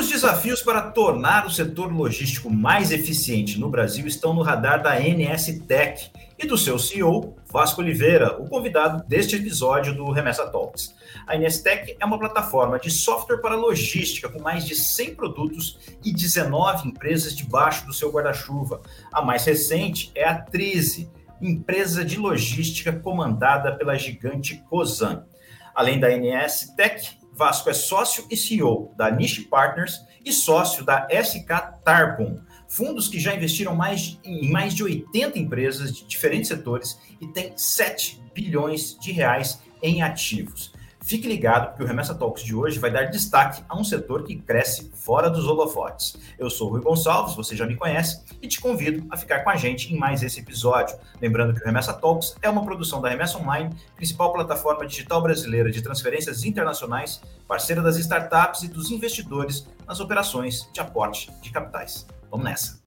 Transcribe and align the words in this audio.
Os 0.00 0.08
desafios 0.08 0.62
para 0.62 0.80
tornar 0.80 1.44
o 1.44 1.50
setor 1.50 1.92
logístico 1.92 2.48
mais 2.48 2.90
eficiente 2.90 3.60
no 3.60 3.68
Brasil 3.68 4.06
estão 4.06 4.32
no 4.32 4.40
radar 4.40 4.82
da 4.82 4.98
NS 4.98 5.60
Tech 5.68 6.10
e 6.38 6.46
do 6.46 6.56
seu 6.56 6.78
CEO, 6.78 7.36
Vasco 7.52 7.82
Oliveira, 7.82 8.40
o 8.40 8.48
convidado 8.48 9.06
deste 9.06 9.36
episódio 9.36 9.94
do 9.94 10.10
Remessa 10.10 10.46
Talks. 10.46 10.94
A 11.26 11.36
NS 11.36 11.60
Tech 11.60 11.96
é 12.00 12.06
uma 12.06 12.18
plataforma 12.18 12.78
de 12.78 12.90
software 12.90 13.42
para 13.42 13.54
logística 13.54 14.26
com 14.30 14.40
mais 14.40 14.64
de 14.64 14.74
100 14.74 15.16
produtos 15.16 15.78
e 16.02 16.10
19 16.10 16.88
empresas 16.88 17.36
debaixo 17.36 17.86
do 17.86 17.92
seu 17.92 18.10
guarda-chuva. 18.10 18.80
A 19.12 19.20
mais 19.20 19.44
recente 19.44 20.10
é 20.14 20.24
a 20.24 20.34
Trize, 20.34 21.10
empresa 21.42 22.02
de 22.02 22.16
logística 22.16 22.90
comandada 22.90 23.76
pela 23.76 23.98
gigante 23.98 24.64
Cosan. 24.70 25.26
Além 25.74 26.00
da 26.00 26.08
NS 26.08 26.74
Tech, 26.74 27.19
Vasco 27.40 27.70
é 27.70 27.72
sócio 27.72 28.26
e 28.30 28.36
CEO 28.36 28.92
da 28.98 29.10
Niche 29.10 29.44
Partners 29.44 30.04
e 30.22 30.30
sócio 30.30 30.84
da 30.84 31.08
SK 31.10 31.80
Tarbon, 31.82 32.38
fundos 32.68 33.08
que 33.08 33.18
já 33.18 33.34
investiram 33.34 33.74
mais, 33.74 34.20
em 34.22 34.50
mais 34.50 34.74
de 34.74 34.84
80 34.84 35.38
empresas 35.38 35.96
de 35.96 36.04
diferentes 36.04 36.48
setores 36.48 37.00
e 37.18 37.26
tem 37.28 37.56
7 37.56 38.22
bilhões 38.34 38.94
de 39.00 39.10
reais 39.10 39.58
em 39.82 40.02
ativos. 40.02 40.74
Fique 41.10 41.26
ligado 41.26 41.76
que 41.76 41.82
o 41.82 41.86
Remessa 41.88 42.14
Talks 42.14 42.44
de 42.44 42.54
hoje 42.54 42.78
vai 42.78 42.88
dar 42.88 43.06
destaque 43.06 43.64
a 43.68 43.76
um 43.76 43.82
setor 43.82 44.22
que 44.22 44.36
cresce 44.36 44.92
fora 44.94 45.28
dos 45.28 45.44
holofotes. 45.44 46.16
Eu 46.38 46.48
sou 46.48 46.68
o 46.68 46.70
Rui 46.70 46.82
Gonçalves, 46.82 47.34
você 47.34 47.56
já 47.56 47.66
me 47.66 47.74
conhece, 47.74 48.22
e 48.40 48.46
te 48.46 48.60
convido 48.60 49.04
a 49.10 49.16
ficar 49.16 49.40
com 49.40 49.50
a 49.50 49.56
gente 49.56 49.92
em 49.92 49.98
mais 49.98 50.22
esse 50.22 50.38
episódio. 50.38 50.96
Lembrando 51.20 51.52
que 51.52 51.60
o 51.62 51.64
Remessa 51.64 51.92
Talks 51.92 52.36
é 52.40 52.48
uma 52.48 52.64
produção 52.64 53.00
da 53.00 53.08
Remessa 53.08 53.38
Online, 53.38 53.74
principal 53.96 54.32
plataforma 54.32 54.86
digital 54.86 55.20
brasileira 55.20 55.68
de 55.72 55.82
transferências 55.82 56.44
internacionais, 56.44 57.20
parceira 57.48 57.82
das 57.82 57.96
startups 57.96 58.62
e 58.62 58.68
dos 58.68 58.92
investidores 58.92 59.66
nas 59.88 59.98
operações 59.98 60.70
de 60.72 60.78
aporte 60.78 61.28
de 61.42 61.50
capitais. 61.50 62.06
Vamos 62.30 62.44
nessa! 62.44 62.78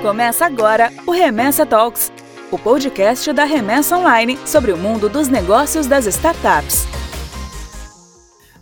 Começa 0.00 0.46
agora 0.46 0.90
o 1.06 1.10
Remessa 1.10 1.66
Talks 1.66 2.10
o 2.50 2.58
podcast 2.58 3.30
da 3.32 3.44
Remessa 3.44 3.98
Online 3.98 4.38
sobre 4.46 4.72
o 4.72 4.76
mundo 4.78 5.08
dos 5.08 5.28
negócios 5.28 5.86
das 5.86 6.06
startups. 6.06 6.86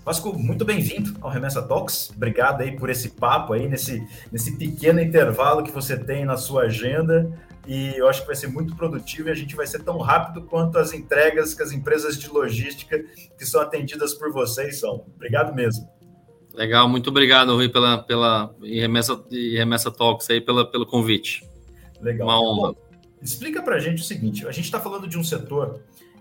Vasco, 0.04 0.36
muito 0.36 0.64
bem-vindo 0.64 1.16
ao 1.20 1.30
Remessa 1.30 1.62
Talks. 1.62 2.10
Obrigado 2.10 2.62
aí 2.62 2.76
por 2.76 2.90
esse 2.90 3.10
papo 3.10 3.52
aí, 3.52 3.68
nesse, 3.68 4.04
nesse 4.32 4.56
pequeno 4.56 5.00
intervalo 5.00 5.62
que 5.62 5.70
você 5.70 5.96
tem 5.96 6.24
na 6.24 6.36
sua 6.36 6.62
agenda. 6.62 7.30
E 7.66 7.96
eu 7.96 8.08
acho 8.08 8.22
que 8.22 8.26
vai 8.26 8.36
ser 8.36 8.48
muito 8.48 8.74
produtivo 8.74 9.28
e 9.28 9.32
a 9.32 9.34
gente 9.34 9.54
vai 9.54 9.66
ser 9.66 9.82
tão 9.82 9.98
rápido 9.98 10.42
quanto 10.42 10.78
as 10.78 10.92
entregas 10.92 11.54
que 11.54 11.62
as 11.62 11.70
empresas 11.70 12.18
de 12.18 12.28
logística 12.28 13.04
que 13.38 13.46
são 13.46 13.60
atendidas 13.60 14.14
por 14.14 14.32
vocês 14.32 14.80
são. 14.80 15.04
Obrigado 15.14 15.54
mesmo. 15.54 15.88
Legal, 16.54 16.88
muito 16.88 17.10
obrigado, 17.10 17.54
Rui, 17.54 17.68
pela, 17.68 17.98
pela 17.98 18.52
e 18.62 18.80
remessa, 18.80 19.20
e 19.30 19.56
remessa 19.56 19.90
Talks 19.90 20.28
aí, 20.30 20.40
pela, 20.40 20.68
pelo 20.68 20.86
convite. 20.86 21.44
Legal. 22.00 22.26
Uma 22.26 22.40
honra. 22.40 22.85
Explica 23.20 23.62
para 23.62 23.76
a 23.76 23.80
gente 23.80 24.02
o 24.02 24.04
seguinte: 24.04 24.46
a 24.46 24.52
gente 24.52 24.64
está 24.64 24.80
falando 24.80 25.06
de 25.08 25.18
um 25.18 25.24
setor 25.24 25.80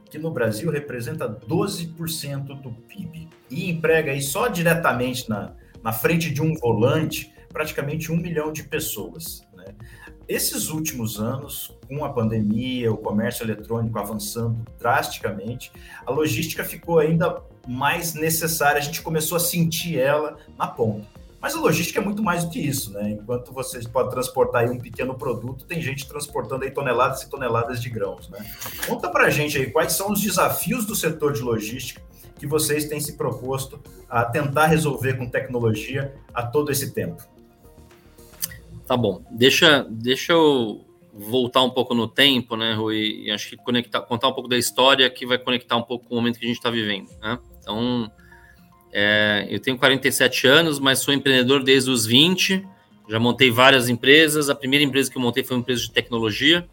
que 0.10 0.18
no 0.18 0.32
Brasil 0.32 0.72
representa 0.72 1.28
12% 1.28 2.62
do 2.62 2.72
PIB 2.72 3.28
e 3.50 3.70
emprega 3.70 4.12
aí 4.12 4.22
só 4.22 4.48
diretamente 4.48 5.30
na, 5.30 5.54
na 5.84 5.92
frente 5.92 6.32
de 6.32 6.42
um 6.42 6.54
volante 6.56 7.34
praticamente 7.56 8.12
um 8.12 8.18
milhão 8.18 8.52
de 8.52 8.64
pessoas. 8.64 9.48
Né? 9.56 9.64
Esses 10.28 10.70
últimos 10.70 11.22
anos, 11.22 11.72
com 11.88 12.04
a 12.04 12.12
pandemia, 12.12 12.92
o 12.92 12.98
comércio 12.98 13.46
eletrônico 13.46 13.98
avançando 13.98 14.66
drasticamente, 14.78 15.72
a 16.06 16.12
logística 16.12 16.66
ficou 16.66 17.00
ainda 17.00 17.42
mais 17.66 18.14
necessária, 18.14 18.78
a 18.78 18.84
gente 18.84 19.02
começou 19.02 19.38
a 19.38 19.40
sentir 19.40 19.98
ela 19.98 20.38
na 20.58 20.68
ponta. 20.68 21.08
Mas 21.46 21.54
a 21.54 21.60
logística 21.60 22.02
é 22.02 22.04
muito 22.04 22.24
mais 22.24 22.44
do 22.44 22.50
que 22.50 22.60
isso, 22.60 22.92
né? 22.92 23.12
Enquanto 23.12 23.54
você 23.54 23.80
pode 23.88 24.10
transportar 24.10 24.66
um 24.66 24.80
pequeno 24.80 25.14
produto, 25.14 25.64
tem 25.64 25.80
gente 25.80 26.08
transportando 26.08 26.64
aí 26.64 26.72
toneladas 26.72 27.22
e 27.22 27.30
toneladas 27.30 27.80
de 27.80 27.88
grãos, 27.88 28.28
né? 28.30 28.44
Conta 28.88 29.10
pra 29.10 29.30
gente 29.30 29.56
aí 29.56 29.70
quais 29.70 29.94
são 29.94 30.12
os 30.12 30.20
desafios 30.20 30.88
do 30.88 30.96
setor 30.96 31.34
de 31.34 31.44
logística 31.44 32.02
que 32.40 32.48
vocês 32.48 32.86
têm 32.86 33.00
se 33.00 33.16
proposto 33.16 33.80
a 34.10 34.26
tentar 34.26 34.66
resolver 34.66 35.20
com 35.20 35.30
tecnologia 35.30 36.16
a 36.34 36.42
todo 36.42 36.72
esse 36.72 36.96
tempo. 36.96 37.22
Tá 38.88 38.98
bom. 38.98 39.24
Deixa, 39.30 39.86
deixa 39.88 40.34
eu 40.34 40.84
voltar 41.14 41.62
um 41.62 41.70
pouco 41.70 41.94
no 41.94 42.08
tempo, 42.08 42.58
né, 42.58 42.74
Rui? 42.74 43.22
E 43.26 43.30
acho 43.30 43.52
que 43.52 43.58
conectar, 43.58 44.02
contar 44.02 44.30
um 44.30 44.34
pouco 44.34 44.50
da 44.50 44.58
história 44.58 45.08
que 45.12 45.28
vai 45.28 45.38
conectar 45.38 45.78
um 45.78 45.84
pouco 45.84 46.08
com 46.08 46.16
o 46.16 46.18
momento 46.18 46.40
que 46.40 46.46
a 46.46 46.48
gente 46.48 46.58
está 46.58 46.72
vivendo, 46.72 47.12
né? 47.22 47.38
Então, 47.62 48.12
é, 48.98 49.46
eu 49.50 49.60
tenho 49.60 49.78
47 49.78 50.48
anos, 50.48 50.80
mas 50.80 51.00
sou 51.00 51.14
empreendedor 51.14 51.62
desde 51.62 51.92
os 51.92 52.06
20. 52.06 52.66
Já 53.10 53.20
montei 53.20 53.52
várias 53.52 53.90
empresas. 53.90 54.50
A 54.50 54.56
primeira 54.56 54.86
empresa 54.86 55.12
que 55.12 55.18
eu 55.18 55.22
montei 55.22 55.44
foi 55.44 55.58
uma 55.58 55.62
empresa 55.62 55.82
de 55.82 55.92
tecnologia. 55.92 56.66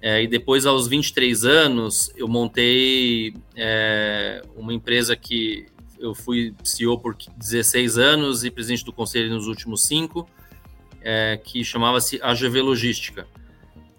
É, 0.00 0.22
e 0.22 0.28
depois, 0.28 0.66
aos 0.66 0.86
23 0.86 1.44
anos, 1.44 2.12
eu 2.14 2.28
montei 2.28 3.34
é, 3.56 4.40
uma 4.54 4.72
empresa 4.72 5.16
que 5.16 5.66
eu 5.98 6.14
fui 6.14 6.54
CEO 6.62 6.96
por 6.96 7.16
16 7.36 7.98
anos 7.98 8.44
e 8.44 8.50
presidente 8.50 8.84
do 8.84 8.92
conselho 8.92 9.34
nos 9.34 9.48
últimos 9.48 9.82
cinco, 9.82 10.28
é, 11.00 11.40
que 11.42 11.64
chamava-se 11.64 12.20
AGV 12.22 12.62
Logística. 12.62 13.26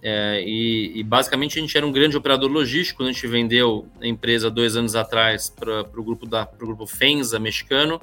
É, 0.05 0.43
e, 0.45 0.99
e, 0.99 1.03
basicamente 1.03 1.57
a 1.57 1.61
gente 1.61 1.77
era 1.77 1.87
um 1.87 1.91
grande 1.91 2.17
operador 2.17 2.51
logístico. 2.51 3.03
A 3.03 3.05
gente 3.05 3.25
vendeu 3.25 3.87
a 4.01 4.05
empresa 4.05 4.51
dois 4.51 4.75
anos 4.75 4.97
atrás 4.97 5.49
para 5.49 5.79
o 5.81 6.03
grupo 6.03 6.25
da 6.25 6.43
grupo 6.43 6.85
Fenza 6.85 7.39
mexicano. 7.39 8.01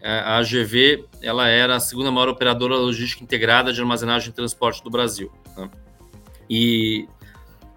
É, 0.00 0.20
a 0.20 0.36
AGV 0.36 1.04
ela 1.20 1.48
era 1.48 1.74
a 1.74 1.80
segunda 1.80 2.12
maior 2.12 2.28
operadora 2.28 2.76
logística 2.76 3.24
integrada 3.24 3.72
de 3.72 3.80
armazenagem 3.80 4.30
e 4.30 4.32
transporte 4.32 4.84
do 4.84 4.88
Brasil. 4.88 5.32
Né? 5.56 5.68
E 6.48 7.08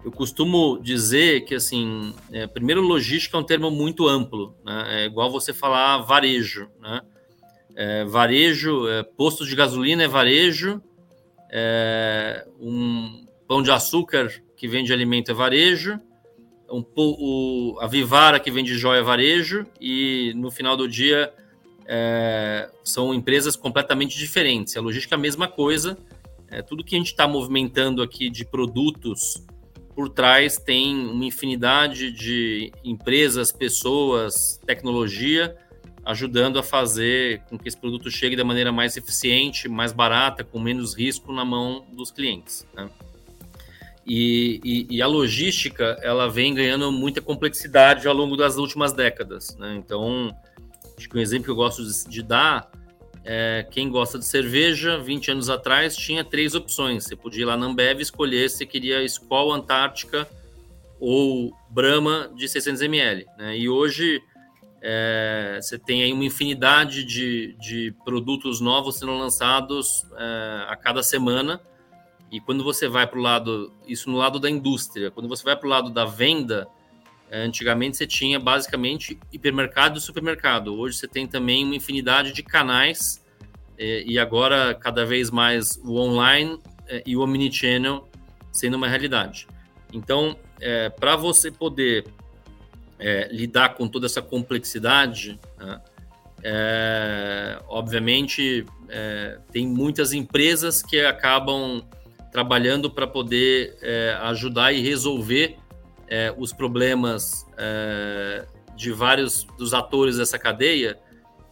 eu 0.04 0.12
costumo 0.12 0.78
dizer 0.80 1.40
que 1.40 1.56
assim, 1.56 2.14
é, 2.30 2.46
primeiro 2.46 2.80
logística 2.80 3.36
é 3.36 3.40
um 3.40 3.44
termo 3.44 3.68
muito 3.68 4.06
amplo, 4.06 4.54
né? 4.64 5.02
é 5.02 5.04
igual 5.06 5.28
você 5.28 5.52
falar 5.52 5.98
varejo, 5.98 6.68
né? 6.80 7.00
É, 7.74 8.04
varejo, 8.04 8.86
é, 8.88 9.02
posto 9.02 9.46
de 9.46 9.56
gasolina 9.56 10.02
é 10.02 10.08
varejo, 10.08 10.82
é, 11.50 12.46
um, 12.60 13.26
Pão 13.50 13.64
de 13.64 13.72
Açúcar, 13.72 14.32
que 14.56 14.68
vende 14.68 14.92
alimento, 14.92 15.32
é 15.32 15.34
varejo. 15.34 15.98
Um, 16.70 16.84
o, 16.94 17.76
a 17.80 17.88
Vivara, 17.88 18.38
que 18.38 18.48
vende 18.48 18.78
joia, 18.78 19.00
é 19.00 19.02
varejo. 19.02 19.66
E 19.80 20.32
no 20.36 20.52
final 20.52 20.76
do 20.76 20.86
dia, 20.86 21.34
é, 21.84 22.70
são 22.84 23.12
empresas 23.12 23.56
completamente 23.56 24.16
diferentes. 24.16 24.76
A 24.76 24.80
logística 24.80 25.16
é 25.16 25.18
a 25.18 25.20
mesma 25.20 25.48
coisa. 25.48 25.98
É, 26.48 26.62
tudo 26.62 26.84
que 26.84 26.94
a 26.94 26.98
gente 26.98 27.08
está 27.08 27.26
movimentando 27.26 28.04
aqui 28.04 28.30
de 28.30 28.44
produtos 28.44 29.44
por 29.96 30.08
trás 30.08 30.56
tem 30.56 30.94
uma 30.94 31.24
infinidade 31.24 32.12
de 32.12 32.70
empresas, 32.84 33.50
pessoas, 33.50 34.60
tecnologia 34.64 35.56
ajudando 36.04 36.56
a 36.56 36.62
fazer 36.62 37.42
com 37.48 37.58
que 37.58 37.66
esse 37.66 37.76
produto 37.76 38.10
chegue 38.12 38.36
da 38.36 38.44
maneira 38.44 38.70
mais 38.70 38.96
eficiente, 38.96 39.68
mais 39.68 39.92
barata, 39.92 40.44
com 40.44 40.60
menos 40.60 40.94
risco 40.94 41.32
na 41.32 41.44
mão 41.44 41.84
dos 41.92 42.12
clientes. 42.12 42.64
Né? 42.72 42.88
E, 44.06 44.60
e, 44.64 44.96
e, 44.96 45.02
a 45.02 45.06
logística 45.06 45.96
ela 46.02 46.28
vem 46.28 46.54
ganhando 46.54 46.90
muita 46.90 47.20
complexidade 47.20 48.08
ao 48.08 48.14
longo 48.14 48.36
das 48.36 48.56
últimas 48.56 48.92
décadas. 48.92 49.56
Né? 49.56 49.76
Então, 49.76 50.34
acho 50.96 51.08
que 51.08 51.16
um 51.16 51.20
exemplo 51.20 51.44
que 51.44 51.50
eu 51.50 51.56
gosto 51.56 51.84
de, 51.84 52.08
de, 52.08 52.22
dar 52.22 52.70
é 53.24 53.66
quem 53.70 53.90
gosta 53.90 54.18
de 54.18 54.24
cerveja, 54.24 54.98
20 54.98 55.32
anos 55.32 55.50
atrás 55.50 55.94
tinha 55.94 56.24
três 56.24 56.54
opções. 56.54 57.04
Você 57.04 57.14
podia 57.14 57.42
ir 57.42 57.44
lá 57.44 57.56
na 57.56 57.66
Ambev 57.66 58.00
escolher 58.00 58.48
se 58.48 58.66
queria 58.66 59.04
Skol 59.04 59.52
Antártica 59.52 60.26
ou 60.98 61.52
Brahma 61.68 62.32
de 62.34 62.48
600 62.48 62.80
ml. 62.82 63.26
Né? 63.38 63.58
E 63.58 63.68
hoje 63.68 64.20
é, 64.82 65.58
você 65.60 65.78
tem 65.78 66.02
aí 66.02 66.12
uma 66.12 66.24
infinidade 66.24 67.04
de, 67.04 67.54
de 67.60 67.94
produtos 68.04 68.60
novos 68.60 68.98
sendo 68.98 69.16
lançados 69.16 70.06
é, 70.16 70.64
a 70.68 70.76
cada 70.76 71.02
semana 71.02 71.60
e 72.30 72.40
quando 72.40 72.62
você 72.62 72.88
vai 72.88 73.06
para 73.06 73.18
o 73.18 73.22
lado, 73.22 73.72
isso 73.86 74.08
no 74.08 74.16
lado 74.16 74.38
da 74.38 74.48
indústria, 74.48 75.10
quando 75.10 75.28
você 75.28 75.42
vai 75.42 75.56
para 75.56 75.66
o 75.66 75.70
lado 75.70 75.90
da 75.90 76.04
venda, 76.04 76.68
é, 77.28 77.42
antigamente 77.42 77.96
você 77.96 78.06
tinha 78.06 78.38
basicamente 78.38 79.18
hipermercado 79.32 79.98
e 79.98 80.00
supermercado. 80.00 80.74
Hoje 80.78 80.96
você 80.96 81.08
tem 81.08 81.26
também 81.26 81.64
uma 81.64 81.74
infinidade 81.74 82.32
de 82.32 82.42
canais 82.42 83.24
é, 83.76 84.04
e 84.04 84.18
agora 84.18 84.74
cada 84.74 85.04
vez 85.04 85.30
mais 85.30 85.76
o 85.82 85.96
online 85.96 86.58
é, 86.86 87.02
e 87.04 87.16
o 87.16 87.20
omnichannel 87.20 88.08
sendo 88.52 88.76
uma 88.76 88.86
realidade. 88.86 89.48
Então, 89.92 90.36
é, 90.60 90.88
para 90.88 91.16
você 91.16 91.50
poder 91.50 92.04
é, 92.98 93.28
lidar 93.32 93.74
com 93.74 93.88
toda 93.88 94.06
essa 94.06 94.22
complexidade, 94.22 95.38
né, 95.58 95.80
é, 96.42 97.60
obviamente 97.68 98.64
tem 99.52 99.68
muitas 99.68 100.12
empresas 100.12 100.82
que 100.82 101.00
acabam 101.00 101.84
trabalhando 102.32 102.90
para 102.90 103.06
poder 103.06 103.76
é, 103.82 104.16
ajudar 104.22 104.72
e 104.72 104.80
resolver 104.80 105.56
é, 106.08 106.34
os 106.36 106.52
problemas 106.52 107.46
é, 107.56 108.46
de 108.76 108.92
vários 108.92 109.44
dos 109.58 109.74
atores 109.74 110.16
dessa 110.16 110.38
cadeia 110.38 110.98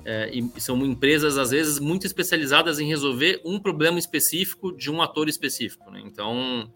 é, 0.05 0.31
e 0.33 0.61
são 0.61 0.85
empresas, 0.87 1.37
às 1.37 1.51
vezes, 1.51 1.79
muito 1.79 2.07
especializadas 2.07 2.79
em 2.81 2.89
resolver 2.89 3.41
um 3.45 3.59
problema 3.59 3.99
específico 3.99 4.75
de 4.75 4.91
um 4.91 5.03
ator 5.03 5.29
específico. 5.29 5.91
Né? 5.91 6.01
Então, 6.05 6.73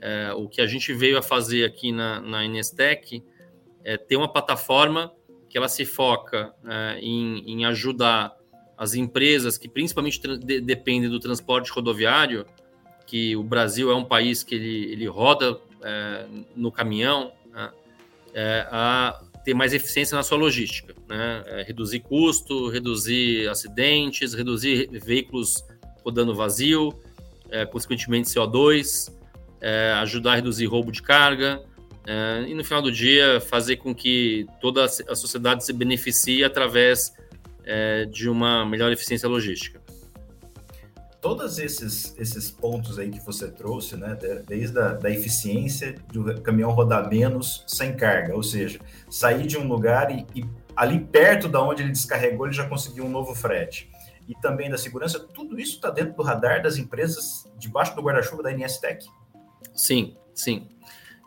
é, 0.00 0.32
o 0.34 0.48
que 0.48 0.60
a 0.60 0.66
gente 0.66 0.92
veio 0.92 1.16
a 1.16 1.22
fazer 1.22 1.64
aqui 1.64 1.90
na, 1.90 2.20
na 2.20 2.44
Inestec 2.44 3.24
é 3.82 3.96
ter 3.96 4.16
uma 4.16 4.30
plataforma 4.30 5.12
que 5.48 5.56
ela 5.56 5.68
se 5.68 5.86
foca 5.86 6.52
é, 6.68 6.98
em, 7.00 7.50
em, 7.50 7.64
ajudar 7.64 8.36
as 8.76 8.94
empresas 8.94 9.56
que 9.56 9.68
principalmente 9.68 10.20
de, 10.20 10.60
dependem 10.60 11.08
do 11.08 11.18
transporte 11.18 11.70
rodoviário, 11.70 12.44
que 13.06 13.36
o 13.36 13.42
Brasil 13.42 13.90
é 13.90 13.94
um 13.94 14.04
país 14.04 14.42
que 14.42 14.54
ele, 14.54 14.92
ele 14.92 15.06
roda 15.06 15.58
é, 15.82 16.26
no 16.54 16.72
caminhão, 16.72 17.32
né? 17.52 17.70
É, 18.34 18.66
a 18.70 19.22
ter 19.44 19.54
mais 19.54 19.72
eficiência 19.72 20.16
na 20.16 20.22
sua 20.22 20.36
logística, 20.36 20.94
né? 21.08 21.44
É, 21.46 21.62
reduzir 21.62 22.00
custo, 22.00 22.68
reduzir 22.68 23.48
acidentes, 23.48 24.34
reduzir 24.34 24.88
veículos 24.92 25.64
rodando 26.04 26.34
vazio, 26.34 26.92
é, 27.48 27.64
consequentemente 27.64 28.28
CO2, 28.28 29.12
é, 29.60 29.92
ajudar 30.00 30.32
a 30.32 30.34
reduzir 30.34 30.66
roubo 30.66 30.90
de 30.90 31.00
carga 31.00 31.62
é, 32.06 32.44
e 32.46 32.54
no 32.54 32.64
final 32.64 32.82
do 32.82 32.92
dia 32.92 33.40
fazer 33.40 33.76
com 33.76 33.94
que 33.94 34.46
toda 34.60 34.84
a 34.84 35.14
sociedade 35.14 35.64
se 35.64 35.72
beneficie 35.72 36.44
através 36.44 37.14
de 38.12 38.28
uma 38.28 38.64
melhor 38.64 38.92
eficiência 38.92 39.28
logística 39.28 39.80
todos 41.20 41.58
esses, 41.58 42.14
esses 42.18 42.50
pontos 42.50 42.98
aí 42.98 43.10
que 43.10 43.20
você 43.20 43.50
trouxe, 43.50 43.96
né, 43.96 44.16
desde 44.46 44.78
a 44.78 44.92
da 44.92 45.10
eficiência 45.10 45.94
do 46.12 46.40
caminhão 46.40 46.70
rodar 46.70 47.08
menos 47.08 47.64
sem 47.66 47.96
carga, 47.96 48.34
ou 48.34 48.42
seja, 48.42 48.78
sair 49.10 49.46
de 49.46 49.58
um 49.58 49.66
lugar 49.66 50.10
e, 50.10 50.26
e 50.34 50.44
ali 50.76 51.00
perto 51.00 51.48
da 51.48 51.62
onde 51.62 51.82
ele 51.82 51.92
descarregou, 51.92 52.46
ele 52.46 52.54
já 52.54 52.68
conseguiu 52.68 53.04
um 53.04 53.08
novo 53.08 53.34
frete. 53.34 53.90
E 54.28 54.34
também 54.40 54.68
da 54.68 54.76
segurança, 54.76 55.20
tudo 55.20 55.58
isso 55.58 55.76
está 55.76 55.90
dentro 55.90 56.14
do 56.14 56.22
radar 56.22 56.62
das 56.62 56.76
empresas 56.76 57.48
debaixo 57.58 57.94
do 57.94 58.02
guarda-chuva 58.02 58.42
da 58.42 58.52
NSTEC? 58.52 59.06
Sim, 59.72 60.16
sim. 60.34 60.68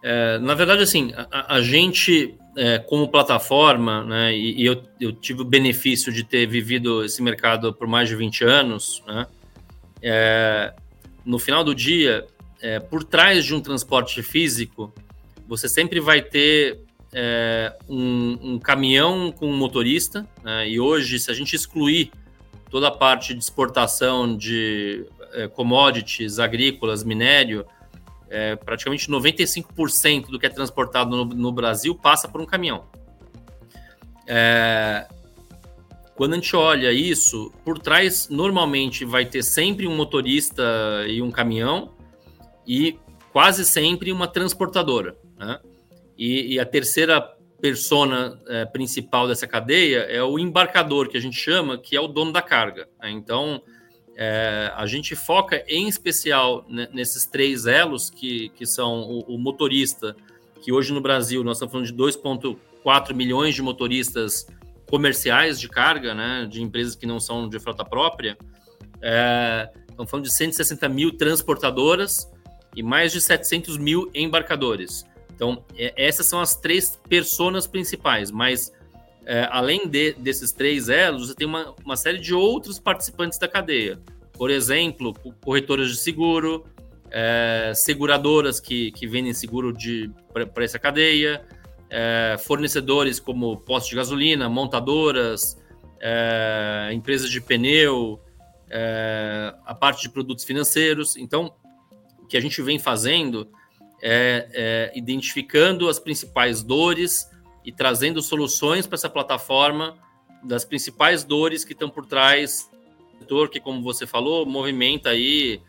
É, 0.04 0.38
na 0.40 0.54
verdade, 0.54 0.84
assim, 0.84 1.12
a, 1.32 1.56
a 1.56 1.62
gente, 1.62 2.36
é, 2.58 2.80
como 2.80 3.08
plataforma, 3.10 4.04
né, 4.04 4.34
e, 4.34 4.62
e 4.62 4.66
eu, 4.66 4.84
eu, 5.00 5.12
tive 5.12 5.42
o 5.42 5.46
benefício 5.46 6.12
de 6.12 6.24
ter 6.24 6.46
vivido 6.46 7.04
esse 7.04 7.22
mercado 7.22 7.74
por 7.74 7.88
mais 7.88 8.08
de 8.08 8.16
20 8.16 8.44
anos, 8.44 9.04
né, 9.08 9.28
é, 10.02 10.74
no 11.26 11.40
final 11.40 11.64
do 11.64 11.76
dia, 11.76 12.26
é, 12.62 12.80
por 12.80 13.04
trás 13.04 13.46
de 13.46 13.54
um 13.54 13.62
transporte 13.62 14.22
físico, 14.22 14.94
você 15.48 15.68
sempre 15.68 16.00
vai 16.00 16.22
ter 16.22 16.80
é, 17.14 17.76
um, 17.88 18.54
um, 18.54 18.60
caminhão 18.60 19.32
com 19.32 19.48
um 19.48 19.58
motorista, 19.58 20.28
né? 20.44 20.70
e 20.70 20.80
hoje, 20.80 21.20
se 21.20 21.32
a 21.32 21.34
gente 21.34 21.56
excluir 21.56 22.12
toda 22.70 22.88
a 22.88 22.92
parte 22.92 23.34
de 23.34 23.40
exportação 23.40 24.38
de 24.38 25.06
é, 25.34 25.48
commodities 25.48 26.40
agrícolas, 26.40 27.04
minério, 27.04 27.66
é, 28.30 28.56
praticamente 28.56 29.10
95% 29.10 30.28
do 30.28 30.40
que 30.40 30.46
é 30.46 30.50
transportado 30.50 31.16
no, 31.16 31.26
no, 31.26 31.52
Brasil 31.52 31.96
passa 31.96 32.28
por 32.28 32.40
um 32.40 32.46
caminhão. 32.46 32.86
É, 34.28 35.08
quando 36.20 36.34
a 36.34 36.36
gente 36.36 36.54
olha 36.54 36.92
isso, 36.92 37.50
por 37.64 37.80
trás 37.80 38.28
normalmente 38.28 39.06
vai 39.06 39.26
ter 39.26 39.42
sempre 39.42 39.88
um 39.88 39.96
motorista 39.96 40.62
e 41.08 41.22
um 41.22 41.32
caminhão 41.32 41.94
e 42.68 43.00
quase 43.32 43.64
sempre 43.64 44.12
uma 44.12 44.28
transportadora. 44.28 45.16
Né? 45.38 45.58
E, 46.18 46.56
e, 46.56 46.60
a 46.60 46.66
terceira 46.66 47.22
persona 47.62 48.38
é, 48.50 48.66
principal 48.66 49.30
dessa 49.30 49.48
cadeia 49.48 50.00
é 50.00 50.22
o 50.22 50.38
embarcador, 50.38 51.08
que 51.08 51.16
a 51.16 51.22
gente 51.22 51.38
chama, 51.38 51.78
que 51.78 51.96
é 51.96 52.02
o 52.02 52.08
dono 52.10 52.34
da 52.34 52.42
carga. 52.42 52.90
Né? 53.02 53.12
Então, 53.12 53.62
é, 54.18 54.74
a 54.76 54.86
gente 54.86 55.16
foca 55.16 55.64
em 55.70 55.88
especial 55.88 56.66
nesses 56.68 57.26
três 57.28 57.66
elos, 57.66 58.10
que, 58.10 58.50
que 58.58 58.66
são 58.66 59.04
o, 59.04 59.36
o 59.36 59.38
motorista, 59.38 60.14
que 60.62 60.74
hoje 60.74 60.92
no 60.92 61.00
Brasil 61.00 61.46
nós 61.46 61.56
estamos 61.56 61.72
falando 61.72 61.88
de 61.88 61.94
2,4 61.94 63.14
milhões 63.14 63.56
de 63.56 63.62
motoristas 63.62 64.46
comerciais 64.90 65.60
de 65.60 65.70
carga, 65.70 66.14
né, 66.14 66.48
de 66.50 66.62
empresas 66.62 66.96
que 66.96 67.06
não 67.06 67.20
são 67.20 67.48
de 67.48 67.60
frota 67.60 67.86
própria, 67.86 68.38
é, 69.02 69.70
estamos 69.90 70.10
falando 70.10 70.26
de 70.26 70.34
160 70.34 70.90
mil 70.90 71.16
transportadoras 71.16 72.30
e 72.76 72.84
mais 72.84 73.12
de 73.12 73.22
700 73.22 73.78
mil 73.78 74.10
embarcadores. 74.14 75.06
Então, 75.34 75.64
é, 75.78 75.94
essas 75.96 76.26
são 76.26 76.42
as 76.42 76.56
três 76.56 77.00
personas 77.08 77.68
principais, 77.68 78.32
mas 78.32 78.72
é, 79.26 79.48
além 79.52 79.88
de, 79.88 80.14
desses 80.14 80.52
três 80.52 80.90
elos, 80.90 81.28
você 81.28 81.36
tem 81.36 81.48
uma, 81.48 81.76
uma 81.86 81.96
série 81.96 82.18
de 82.20 82.34
outros 82.34 82.80
participantes 82.80 83.38
da 83.38 83.48
cadeia. 83.48 84.00
Por 84.34 84.50
exemplo, 84.50 85.14
corretoras 85.44 85.90
de 85.90 85.98
seguro, 85.98 86.66
é, 87.12 87.72
seguradoras 87.76 88.60
que, 88.60 88.92
que 88.92 89.08
vendem 89.08 89.34
seguro 89.34 89.74
para 90.34 90.64
essa 90.64 90.80
cadeia, 90.80 91.46
é, 91.90 92.38
fornecedores 92.40 93.20
como 93.20 93.58
postos 93.58 93.90
de 93.90 93.96
gasolina, 93.96 94.48
montadoras, 94.48 95.58
é, 96.00 96.92
empresas 96.94 97.30
de 97.30 97.42
pneu, 97.42 98.20
é, 98.70 99.54
a 99.66 99.74
parte 99.74 100.02
de 100.02 100.10
produtos 100.10 100.46
financeiros. 100.46 101.18
Então, 101.18 101.54
o 102.20 102.26
que 102.26 102.38
a 102.38 102.42
gente 102.42 102.62
vem 102.62 102.78
fazendo 102.78 103.50
é, 104.02 104.48
é 104.54 104.92
identificando 104.96 105.90
as 105.90 106.00
principais 106.00 106.62
dores 106.62 107.30
e 107.66 107.72
trazendo 107.72 108.22
soluções 108.22 108.88
para 108.88 108.96
essa 108.96 109.10
plataforma 109.10 109.98
das 110.44 110.64
principais 110.64 111.24
dores 111.24 111.66
que 111.66 111.74
estão 111.74 111.90
por 111.90 112.06
trás 112.06 112.70
do 113.14 113.20
setor 113.20 113.50
que, 113.50 113.60
como 113.60 113.82
você 113.82 114.08
falou, 114.08 114.46
movimenta 114.46 115.10
aí 115.10 115.62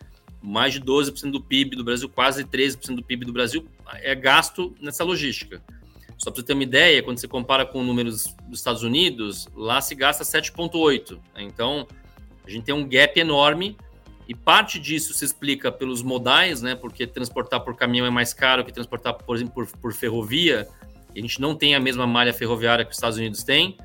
mais 0.43 0.73
de 0.73 0.81
12% 0.81 1.31
do 1.31 1.41
PIB 1.41 1.77
do 1.77 1.85
Brasil, 1.85 2.09
quase 2.09 2.45
13% 2.45 2.95
do 2.95 3.03
PIB 3.03 3.27
do 3.27 3.33
Brasil 3.33 3.67
é 4.03 4.15
gasto 4.15 4.75
nessa 4.81 5.05
logística. 5.05 5.63
Só 6.21 6.31
para 6.31 6.43
você 6.43 6.47
ter 6.49 6.53
uma 6.53 6.63
ideia, 6.63 7.03
quando 7.03 7.19
você 7.19 7.27
compara 7.27 7.65
com 7.65 7.83
números 7.83 8.37
dos 8.47 8.59
Estados 8.59 8.83
Unidos, 8.83 9.49
lá 9.57 9.81
se 9.81 9.95
gasta 9.95 10.23
7,8. 10.23 11.13
Né? 11.35 11.45
Então, 11.45 11.89
a 12.47 12.51
gente 12.51 12.65
tem 12.65 12.75
um 12.75 12.87
gap 12.87 13.19
enorme 13.19 13.75
e 14.29 14.35
parte 14.35 14.79
disso 14.79 15.15
se 15.15 15.25
explica 15.25 15.73
pelos 15.73 16.03
modais, 16.03 16.61
né? 16.61 16.75
Porque 16.75 17.07
transportar 17.07 17.61
por 17.61 17.75
caminhão 17.75 18.07
é 18.07 18.11
mais 18.11 18.35
caro 18.35 18.63
que 18.67 18.71
transportar, 18.71 19.15
por 19.15 19.35
exemplo, 19.35 19.55
por, 19.55 19.67
por 19.79 19.93
ferrovia. 19.95 20.69
E 21.15 21.21
a 21.21 21.23
gente 21.23 21.41
não 21.41 21.55
tem 21.55 21.75
a 21.75 21.81
mesma 21.81 22.07
malha 22.07 22.35
ferroviária 22.35 22.85
que 22.85 22.91
os 22.91 22.99
Estados 22.99 23.17
Unidos 23.17 23.43
têm. 23.43 23.79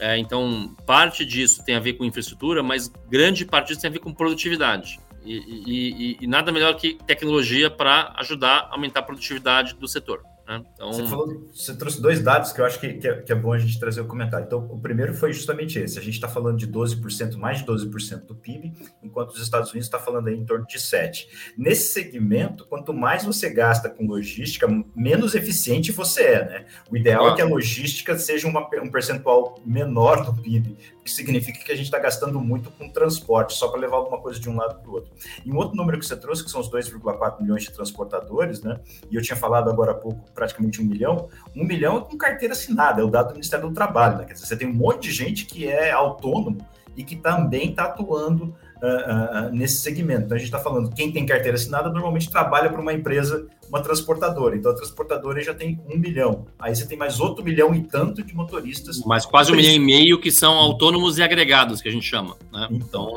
É, 0.00 0.16
então, 0.16 0.74
parte 0.86 1.22
disso 1.24 1.62
tem 1.64 1.76
a 1.76 1.80
ver 1.80 1.92
com 1.92 2.04
infraestrutura, 2.04 2.62
mas 2.62 2.88
grande 3.10 3.44
parte 3.44 3.68
disso 3.68 3.82
tem 3.82 3.90
a 3.90 3.92
ver 3.92 3.98
com 3.98 4.12
produtividade. 4.12 4.98
E, 5.22 5.36
e, 5.36 5.90
e, 5.90 6.18
e 6.22 6.26
nada 6.26 6.50
melhor 6.50 6.74
que 6.76 6.94
tecnologia 7.06 7.70
para 7.70 8.14
ajudar 8.16 8.68
a 8.70 8.72
aumentar 8.72 9.00
a 9.00 9.02
produtividade 9.02 9.74
do 9.74 9.86
setor. 9.86 10.24
Né? 10.46 10.62
Então... 10.74 10.92
Você, 10.92 11.06
falou, 11.06 11.48
você, 11.52 11.74
trouxe 11.74 12.00
dois 12.00 12.20
dados 12.20 12.52
que 12.52 12.60
eu 12.60 12.64
acho 12.64 12.78
que, 12.78 12.94
que, 12.94 13.08
é, 13.08 13.22
que, 13.22 13.32
é, 13.32 13.34
bom 13.34 13.52
a 13.52 13.58
gente 13.58 13.78
trazer 13.78 14.00
o 14.00 14.06
comentário. 14.06 14.46
Então, 14.46 14.58
o 14.70 14.78
primeiro 14.78 15.14
foi 15.14 15.32
justamente 15.32 15.78
esse. 15.78 15.98
A 15.98 16.02
gente 16.02 16.14
está 16.14 16.28
falando 16.28 16.58
de 16.58 16.68
12%, 16.68 17.36
mais 17.36 17.58
de 17.58 17.66
12% 17.66 18.26
do 18.26 18.34
PIB, 18.34 18.72
enquanto 19.02 19.30
os 19.30 19.40
Estados 19.40 19.70
Unidos 19.70 19.86
está 19.86 19.98
falando 19.98 20.28
aí 20.28 20.36
em 20.36 20.44
torno 20.44 20.66
de 20.66 20.78
7%. 20.78 21.26
Nesse 21.56 21.92
segmento, 21.92 22.66
quanto 22.66 22.92
mais 22.92 23.24
você 23.24 23.50
gasta 23.50 23.88
com 23.88 24.06
logística, 24.06 24.66
menos 24.94 25.34
eficiente 25.34 25.92
você 25.92 26.22
é. 26.22 26.44
Né? 26.44 26.66
O 26.90 26.96
ideal 26.96 27.26
ah. 27.26 27.32
é 27.32 27.36
que 27.36 27.42
a 27.42 27.46
logística 27.46 28.16
seja 28.18 28.46
uma, 28.46 28.68
um 28.82 28.90
percentual 28.90 29.60
menor 29.64 30.24
do 30.24 30.34
PIB, 30.40 30.76
que 31.04 31.10
significa 31.10 31.58
que 31.62 31.70
a 31.70 31.76
gente 31.76 31.84
está 31.84 31.98
gastando 31.98 32.40
muito 32.40 32.70
com 32.70 32.88
transporte, 32.88 33.54
só 33.54 33.68
para 33.68 33.78
levar 33.78 33.96
alguma 33.96 34.18
coisa 34.18 34.40
de 34.40 34.48
um 34.48 34.56
lado 34.56 34.80
para 34.80 34.90
o 34.90 34.94
outro. 34.94 35.12
E 35.44 35.52
um 35.52 35.56
outro 35.56 35.76
número 35.76 35.98
que 35.98 36.06
você 36.06 36.16
trouxe, 36.16 36.42
que 36.42 36.50
são 36.50 36.60
os 36.60 36.70
2,4 36.70 37.42
milhões 37.42 37.62
de 37.62 37.70
transportadores, 37.70 38.62
né? 38.62 38.80
e 39.10 39.16
eu 39.16 39.22
tinha 39.22 39.36
falado 39.36 39.68
agora 39.68 39.92
há 39.92 39.94
pouco 39.94 40.24
praticamente 40.34 40.80
um 40.80 40.84
milhão, 40.86 41.28
um 41.54 41.64
milhão 41.64 41.98
é 41.98 42.00
com 42.00 42.16
carteira 42.16 42.54
assinada, 42.54 43.02
é 43.02 43.04
o 43.04 43.10
dado 43.10 43.28
do 43.28 43.32
Ministério 43.34 43.68
do 43.68 43.74
Trabalho. 43.74 44.18
Né? 44.18 44.24
Quer 44.24 44.32
dizer, 44.32 44.46
você 44.46 44.56
tem 44.56 44.66
um 44.66 44.72
monte 44.72 45.02
de 45.02 45.12
gente 45.12 45.44
que 45.44 45.68
é 45.68 45.90
autônomo 45.90 46.66
e 46.96 47.04
que 47.04 47.16
também 47.16 47.70
está 47.70 47.84
atuando 47.84 48.54
uh, 48.84 49.48
uh, 49.48 49.54
nesse 49.54 49.78
segmento. 49.78 50.24
Então, 50.24 50.36
a 50.36 50.38
gente 50.38 50.48
está 50.48 50.58
falando, 50.58 50.94
quem 50.94 51.10
tem 51.10 51.24
carteira 51.24 51.56
assinada 51.56 51.88
normalmente 51.88 52.30
trabalha 52.30 52.70
para 52.70 52.80
uma 52.80 52.92
empresa, 52.92 53.46
uma 53.68 53.80
transportadora. 53.80 54.56
Então, 54.56 54.70
a 54.70 54.74
transportadora 54.74 55.42
já 55.42 55.54
tem 55.54 55.80
um 55.88 55.98
milhão. 55.98 56.46
Aí 56.58 56.74
você 56.74 56.86
tem 56.86 56.98
mais 56.98 57.20
outro 57.20 57.44
milhão 57.44 57.74
e 57.74 57.82
tanto 57.82 58.22
de 58.22 58.34
motoristas. 58.34 59.00
Mas 59.04 59.24
quase 59.24 59.52
um 59.52 59.56
milhão 59.56 59.72
e 59.72 59.78
meio 59.78 60.20
que 60.20 60.30
são 60.30 60.54
autônomos 60.54 61.18
e 61.18 61.22
agregados, 61.22 61.80
que 61.80 61.88
a 61.88 61.92
gente 61.92 62.06
chama. 62.06 62.36
Né? 62.52 62.68
Então... 62.70 63.16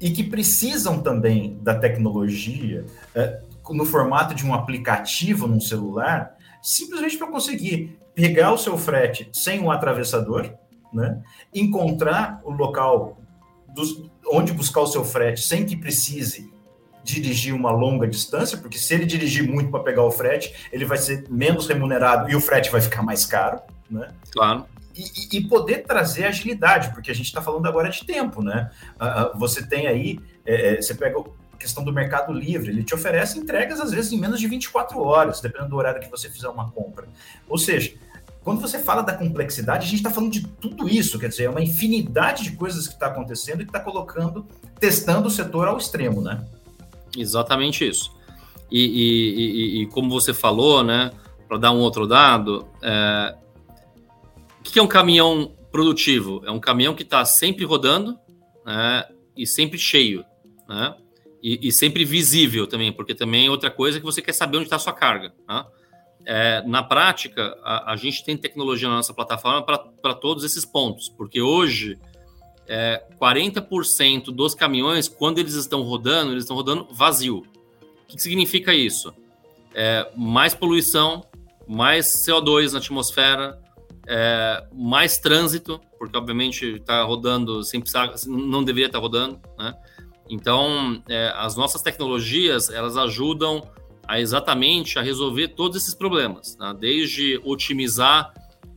E 0.00 0.12
que 0.12 0.22
precisam 0.22 1.00
também 1.00 1.58
da 1.60 1.74
tecnologia, 1.74 2.86
uh, 3.16 3.74
no 3.74 3.84
formato 3.84 4.34
de 4.34 4.46
um 4.46 4.54
aplicativo 4.54 5.46
num 5.46 5.60
celular, 5.60 6.36
simplesmente 6.62 7.18
para 7.18 7.26
conseguir 7.26 7.98
pegar 8.14 8.52
o 8.52 8.58
seu 8.58 8.78
frete 8.78 9.28
sem 9.32 9.60
um 9.60 9.70
atravessador, 9.70 10.52
né? 10.92 11.20
encontrar 11.54 12.40
o 12.44 12.52
local 12.52 13.18
dos, 13.74 14.02
onde 14.30 14.52
buscar 14.52 14.80
o 14.80 14.86
seu 14.86 15.04
frete 15.04 15.42
sem 15.42 15.64
que 15.64 15.76
precise 15.76 16.52
dirigir 17.02 17.54
uma 17.54 17.70
longa 17.70 18.06
distância, 18.06 18.58
porque 18.58 18.78
se 18.78 18.92
ele 18.92 19.06
dirigir 19.06 19.48
muito 19.48 19.70
para 19.70 19.80
pegar 19.80 20.02
o 20.02 20.10
frete, 20.10 20.54
ele 20.70 20.84
vai 20.84 20.98
ser 20.98 21.24
menos 21.30 21.66
remunerado 21.66 22.30
e 22.30 22.36
o 22.36 22.40
frete 22.40 22.70
vai 22.70 22.80
ficar 22.80 23.02
mais 23.02 23.24
caro, 23.24 23.60
né? 23.90 24.10
Claro. 24.30 24.66
e, 24.94 25.38
e, 25.38 25.48
poder 25.48 25.84
trazer 25.84 26.24
agilidade, 26.24 26.92
porque 26.92 27.10
a 27.10 27.14
gente 27.14 27.26
está 27.26 27.40
falando 27.40 27.66
agora 27.66 27.88
de 27.88 28.04
tempo, 28.04 28.42
né? 28.42 28.70
Uh, 28.96 29.38
você 29.38 29.64
tem 29.66 29.86
aí, 29.86 30.20
é, 30.44 30.74
é, 30.74 30.82
você 30.82 30.94
pega 30.94 31.18
a 31.18 31.56
questão 31.56 31.82
do 31.82 31.92
mercado 31.92 32.32
livre, 32.32 32.70
ele 32.70 32.82
te 32.82 32.94
oferece 32.94 33.38
entregas 33.38 33.80
às 33.80 33.92
vezes 33.92 34.12
em 34.12 34.18
menos 34.18 34.38
de 34.38 34.46
24 34.46 35.00
horas, 35.00 35.40
dependendo 35.40 35.70
do 35.70 35.76
horário 35.76 36.00
que 36.00 36.10
você 36.10 36.28
fizer 36.28 36.48
uma 36.48 36.70
compra. 36.70 37.08
Ou 37.48 37.56
seja, 37.56 37.94
quando 38.48 38.62
você 38.62 38.78
fala 38.78 39.02
da 39.02 39.12
complexidade, 39.12 39.84
a 39.84 39.90
gente 39.90 39.98
está 39.98 40.10
falando 40.10 40.32
de 40.32 40.46
tudo 40.46 40.88
isso, 40.88 41.18
quer 41.18 41.28
dizer, 41.28 41.42
é 41.44 41.50
uma 41.50 41.60
infinidade 41.60 42.44
de 42.44 42.52
coisas 42.52 42.88
que 42.88 42.94
está 42.94 43.08
acontecendo 43.08 43.60
e 43.60 43.64
que 43.66 43.68
está 43.68 43.78
colocando, 43.78 44.46
testando 44.80 45.28
o 45.28 45.30
setor 45.30 45.68
ao 45.68 45.76
extremo, 45.76 46.22
né? 46.22 46.42
Exatamente 47.14 47.86
isso. 47.86 48.10
E, 48.72 48.80
e, 48.80 49.80
e, 49.80 49.82
e 49.82 49.86
como 49.88 50.08
você 50.08 50.32
falou, 50.32 50.82
né, 50.82 51.10
para 51.46 51.58
dar 51.58 51.72
um 51.72 51.80
outro 51.80 52.06
dado, 52.06 52.66
é, 52.82 53.36
o 54.60 54.62
que 54.62 54.78
é 54.78 54.82
um 54.82 54.88
caminhão 54.88 55.52
produtivo? 55.70 56.40
É 56.46 56.50
um 56.50 56.58
caminhão 56.58 56.94
que 56.94 57.02
está 57.02 57.26
sempre 57.26 57.66
rodando 57.66 58.18
né, 58.64 59.04
e 59.36 59.46
sempre 59.46 59.76
cheio, 59.76 60.24
né? 60.66 60.94
E, 61.42 61.70
sempre 61.70 62.02
visível 62.02 62.66
também, 62.66 62.92
porque 62.92 63.14
também 63.14 63.46
é 63.46 63.50
outra 63.50 63.70
coisa 63.70 64.00
que 64.00 64.06
você 64.06 64.22
quer 64.22 64.32
saber 64.32 64.56
onde 64.56 64.68
está 64.68 64.76
a 64.76 64.80
sua 64.80 64.94
carga. 64.94 65.34
Né? 65.46 65.64
É, 66.30 66.62
na 66.66 66.82
prática, 66.82 67.56
a, 67.64 67.92
a, 67.92 67.96
gente 67.96 68.22
tem 68.22 68.36
tecnologia 68.36 68.86
na 68.86 68.96
nossa 68.96 69.14
plataforma 69.14 69.62
para 69.62 70.12
todos 70.12 70.44
esses 70.44 70.62
pontos, 70.62 71.08
porque 71.08 71.40
hoje 71.40 71.98
é, 72.68 73.02
40% 73.18 74.24
dos 74.26 74.54
caminhões, 74.54 75.08
quando 75.08 75.38
eles 75.38 75.54
estão 75.54 75.80
rodando, 75.80 76.32
eles 76.32 76.44
estão 76.44 76.54
rodando 76.54 76.86
vazio. 76.90 77.38
O 77.38 78.06
que, 78.06 78.16
que 78.16 78.22
significa 78.22 78.74
isso? 78.74 79.10
É, 79.74 80.06
mais 80.14 80.52
poluição, 80.52 81.24
mais 81.66 82.26
CO2 82.26 82.72
na 82.72 82.78
atmosfera, 82.78 83.58
é, 84.06 84.66
mais 84.70 85.16
trânsito, 85.16 85.80
porque 85.98 86.14
obviamente 86.14 86.74
está 86.74 87.04
rodando 87.04 87.64
sem 87.64 87.80
precisar, 87.80 88.12
não 88.26 88.62
deveria 88.62 88.88
estar 88.88 88.98
tá 88.98 89.02
rodando, 89.02 89.40
né? 89.58 89.74
Então, 90.28 91.02
é, 91.08 91.32
as 91.36 91.56
nossas 91.56 91.80
tecnologias 91.80 92.68
elas 92.68 92.98
ajudam 92.98 93.66
a 94.08 94.18
exatamente 94.18 94.98
a 94.98 95.02
resolver 95.02 95.48
todos 95.48 95.76
esses 95.76 95.94
problemas, 95.94 96.56
né? 96.58 96.74
desde 96.80 97.38
otimizar 97.44 98.32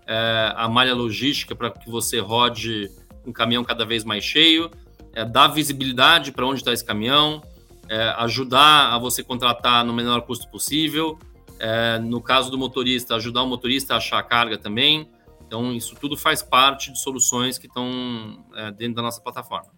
é, 0.05 0.53
a 0.57 0.67
malha 0.67 0.93
logística 0.93 1.55
para 1.55 1.71
que 1.71 1.89
você 1.89 2.19
rode 2.19 2.91
um 3.25 3.31
caminhão 3.31 3.63
cada 3.63 3.85
vez 3.85 4.03
mais 4.03 4.25
cheio, 4.25 4.69
é, 5.13 5.23
dar 5.23 5.47
visibilidade 5.47 6.33
para 6.33 6.45
onde 6.45 6.59
está 6.59 6.73
esse 6.73 6.83
caminhão, 6.83 7.41
é, 7.87 8.09
ajudar 8.17 8.93
a 8.93 8.99
você 8.99 9.23
contratar 9.23 9.85
no 9.85 9.93
menor 9.93 10.21
custo 10.23 10.49
possível, 10.49 11.17
é, 11.59 11.97
no 11.99 12.21
caso 12.21 12.51
do 12.51 12.57
motorista, 12.57 13.15
ajudar 13.15 13.43
o 13.43 13.47
motorista 13.47 13.93
a 13.93 13.97
achar 13.97 14.19
a 14.19 14.23
carga 14.23 14.57
também. 14.57 15.09
Então, 15.47 15.73
isso 15.73 15.95
tudo 15.95 16.17
faz 16.17 16.41
parte 16.41 16.91
de 16.91 16.99
soluções 16.99 17.57
que 17.57 17.67
estão 17.67 18.43
é, 18.55 18.71
dentro 18.71 18.95
da 18.95 19.01
nossa 19.01 19.21
plataforma. 19.21 19.69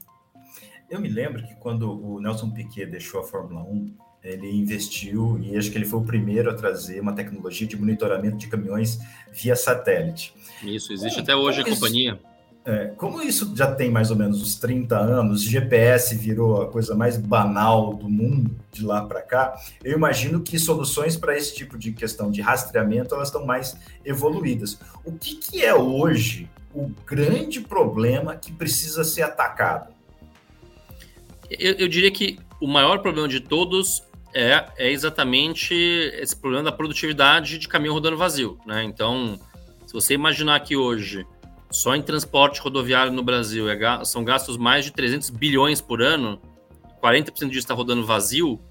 Eu 0.89 1.00
me 1.00 1.10
lembro 1.10 1.41
que 1.43 1.55
quando 1.55 1.91
o 1.91 2.19
Nelson 2.19 2.51
Piquet 2.51 2.86
deixou 2.86 3.19
a 3.19 3.24
Fórmula 3.24 3.63
1, 3.63 3.95
ele 4.24 4.50
investiu 4.56 5.38
e 5.44 5.58
acho 5.58 5.70
que 5.70 5.77
ele 5.77 5.86
foi 5.86 6.00
o 6.00 6.03
primeiro 6.03 6.50
a 6.50 6.53
trazer 6.53 7.00
uma 7.01 7.13
tecnologia 7.13 7.68
de 7.68 7.75
monitoramento 7.75 8.38
de 8.38 8.48
caminhões 8.48 9.00
via 9.32 9.56
satélite. 9.56 10.34
Isso, 10.63 10.94
existe 10.94 11.15
como, 11.15 11.24
até 11.24 11.36
hoje 11.36 11.62
a 11.62 11.65
companhia. 11.65 12.20
É, 12.65 12.94
como 12.96 13.22
isso 13.22 13.53
já 13.53 13.75
tem 13.75 13.92
mais 13.92 14.10
ou 14.10 14.15
menos 14.15 14.42
uns 14.42 14.56
30 14.56 14.98
anos, 14.98 15.44
GPS 15.44 16.15
virou 16.15 16.62
a 16.62 16.72
coisa 16.72 16.96
mais 16.96 17.18
banal 17.18 17.94
do 17.94 18.10
mundo 18.10 18.56
de 18.72 18.86
lá 18.86 19.06
para 19.06 19.22
cá, 19.22 19.60
eu 19.84 19.98
imagino 19.98 20.39
que 20.39 20.58
soluções 20.58 21.18
para 21.18 21.36
esse 21.36 21.53
tipo 21.53 21.77
de 21.77 21.92
questão 21.92 22.32
de 22.32 22.39
rastreamento 22.39 23.13
elas 23.13 23.27
estão 23.27 23.46
mais 23.46 23.77
evoluídas. 24.06 24.80
O 25.03 25.12
que, 25.12 25.36
que 25.36 25.65
é 25.65 25.75
hoje 25.75 26.50
o 26.74 26.89
grande 27.06 27.60
problema 27.60 28.38
que 28.38 28.53
precisa 28.53 29.03
ser 29.03 29.24
atacado? 29.24 29.94
Eu, 31.50 31.74
eu 31.74 31.88
diria 31.89 32.10
que 32.10 32.39
o 32.62 32.68
maior 32.68 33.00
problema 33.00 33.27
de 33.27 33.42
todos 33.42 34.01
é, 34.33 34.65
é 34.77 34.91
exatamente 34.91 35.73
esse 35.73 36.35
problema 36.35 36.63
da 36.63 36.71
produtividade 36.71 37.57
de 37.57 37.67
caminhão 37.67 37.93
rodando 37.93 38.17
vazio. 38.17 38.59
Né? 38.65 38.83
Então, 38.83 39.39
se 39.85 39.93
você 39.93 40.13
imaginar 40.13 40.59
que 40.61 40.75
hoje 40.75 41.25
só 41.71 41.95
em 41.95 42.01
transporte 42.01 42.61
rodoviário 42.61 43.11
no 43.11 43.23
Brasil 43.23 43.69
é, 43.69 44.05
são 44.05 44.23
gastos 44.23 44.57
mais 44.57 44.85
de 44.85 44.91
300 44.91 45.29
bilhões 45.31 45.81
por 45.81 46.01
ano, 46.01 46.41
40% 47.01 47.31
disso 47.47 47.59
está 47.59 47.73
rodando 47.73 48.05
vazio, 48.05 48.61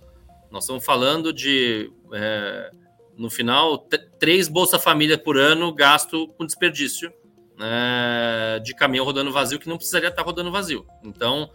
nós 0.50 0.64
estamos 0.64 0.85
falando 0.85 1.33
de, 1.33 1.90
é, 2.12 2.71
no 3.16 3.31
final, 3.31 3.78
três 4.19 4.49
Bolsa 4.49 4.78
Família 4.78 5.19
por 5.19 5.37
ano 5.37 5.73
gasto 5.73 6.28
com 6.37 6.47
desperdício 6.47 7.12
né, 7.59 8.61
de 8.62 8.75
caminhão 8.75 9.04
rodando 9.04 9.33
vazio 9.33 9.59
que 9.59 9.69
não 9.69 9.76
precisaria 9.76 10.09
estar 10.09 10.23
rodando 10.23 10.50
vazio. 10.50 10.87
Então, 11.02 11.50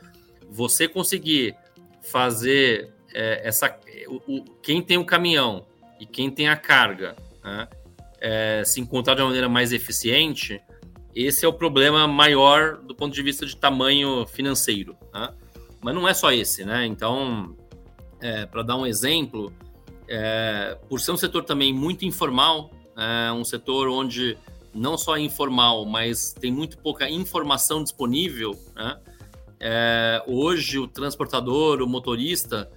você 0.49 0.87
conseguir 0.87 1.55
fazer 2.01 2.93
é, 3.17 3.47
essa. 3.47 3.75
O, 4.07 4.37
o, 4.37 4.43
quem 4.61 4.81
tem 4.81 4.97
o 4.97 5.05
caminhão 5.05 5.65
e 5.99 6.05
quem 6.05 6.29
tem 6.29 6.47
a 6.47 6.55
carga 6.55 7.15
né, 7.43 7.67
é, 8.21 8.63
se 8.63 8.79
encontrar 8.79 9.15
de 9.15 9.21
uma 9.21 9.27
maneira 9.27 9.49
mais 9.49 9.73
eficiente 9.73 10.61
esse 11.17 11.43
é 11.43 11.47
o 11.47 11.53
problema 11.53 12.07
maior 12.07 12.77
do 12.77 12.93
ponto 12.93 13.11
de 13.11 13.23
vista 13.23 13.43
de 13.43 13.57
tamanho 13.57 14.27
financeiro. 14.27 14.95
Né? 15.11 15.33
Mas 15.81 15.95
não 15.95 16.07
é 16.07 16.13
só 16.13 16.31
esse, 16.31 16.63
né? 16.63 16.85
Então, 16.85 17.55
é, 18.21 18.45
para 18.45 18.61
dar 18.61 18.77
um 18.77 18.85
exemplo, 18.85 19.51
é, 20.07 20.77
por 20.87 21.01
ser 21.01 21.11
um 21.11 21.17
setor 21.17 21.43
também 21.43 21.73
muito 21.73 22.05
informal, 22.05 22.69
é 22.95 23.31
um 23.31 23.43
setor 23.43 23.87
onde 23.87 24.37
não 24.75 24.95
só 24.95 25.17
é 25.17 25.21
informal, 25.21 25.85
mas 25.85 26.33
tem 26.33 26.51
muito 26.51 26.77
pouca 26.77 27.09
informação 27.09 27.81
disponível, 27.81 28.51
né? 28.75 28.99
É, 29.59 30.23
hoje 30.27 30.77
o 30.77 30.87
transportador, 30.87 31.81
o 31.81 31.87
motorista, 31.87 32.69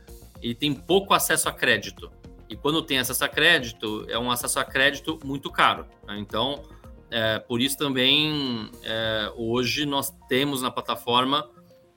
ele 0.42 0.54
tem 0.54 0.72
pouco 0.72 1.14
acesso 1.14 1.48
a 1.48 1.52
crédito. 1.52 2.10
E 2.48 2.56
quando 2.56 2.82
tem 2.82 2.98
acesso 2.98 3.24
a 3.24 3.28
crédito, 3.28 4.04
é 4.08 4.18
um 4.18 4.30
acesso 4.30 4.58
a 4.58 4.64
crédito 4.64 5.18
muito 5.24 5.50
caro. 5.50 5.86
Né? 6.06 6.18
Então, 6.18 6.62
é, 7.10 7.38
por 7.38 7.60
isso 7.60 7.76
também 7.76 8.70
é, 8.82 9.32
hoje 9.36 9.86
nós 9.86 10.10
temos 10.28 10.62
na 10.62 10.70
plataforma 10.70 11.48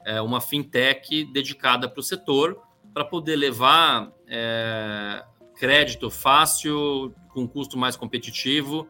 é, 0.05 0.21
uma 0.21 0.41
fintech 0.41 1.25
dedicada 1.25 1.89
para 1.89 1.99
o 1.99 2.03
setor 2.03 2.61
para 2.93 3.03
poder 3.03 3.35
levar 3.35 4.11
é, 4.27 5.23
crédito 5.55 6.09
fácil, 6.09 7.13
com 7.29 7.47
custo 7.47 7.77
mais 7.77 7.95
competitivo 7.95 8.87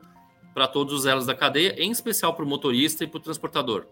para 0.54 0.68
todos 0.68 0.94
os 0.94 1.06
elos 1.06 1.26
da 1.26 1.34
cadeia, 1.34 1.76
em 1.82 1.92
especial 1.92 2.34
para 2.34 2.46
o 2.46 2.48
motorista 2.48 3.04
e 3.04 3.08
para 3.08 3.18
o 3.18 3.22
transportador. 3.22 3.86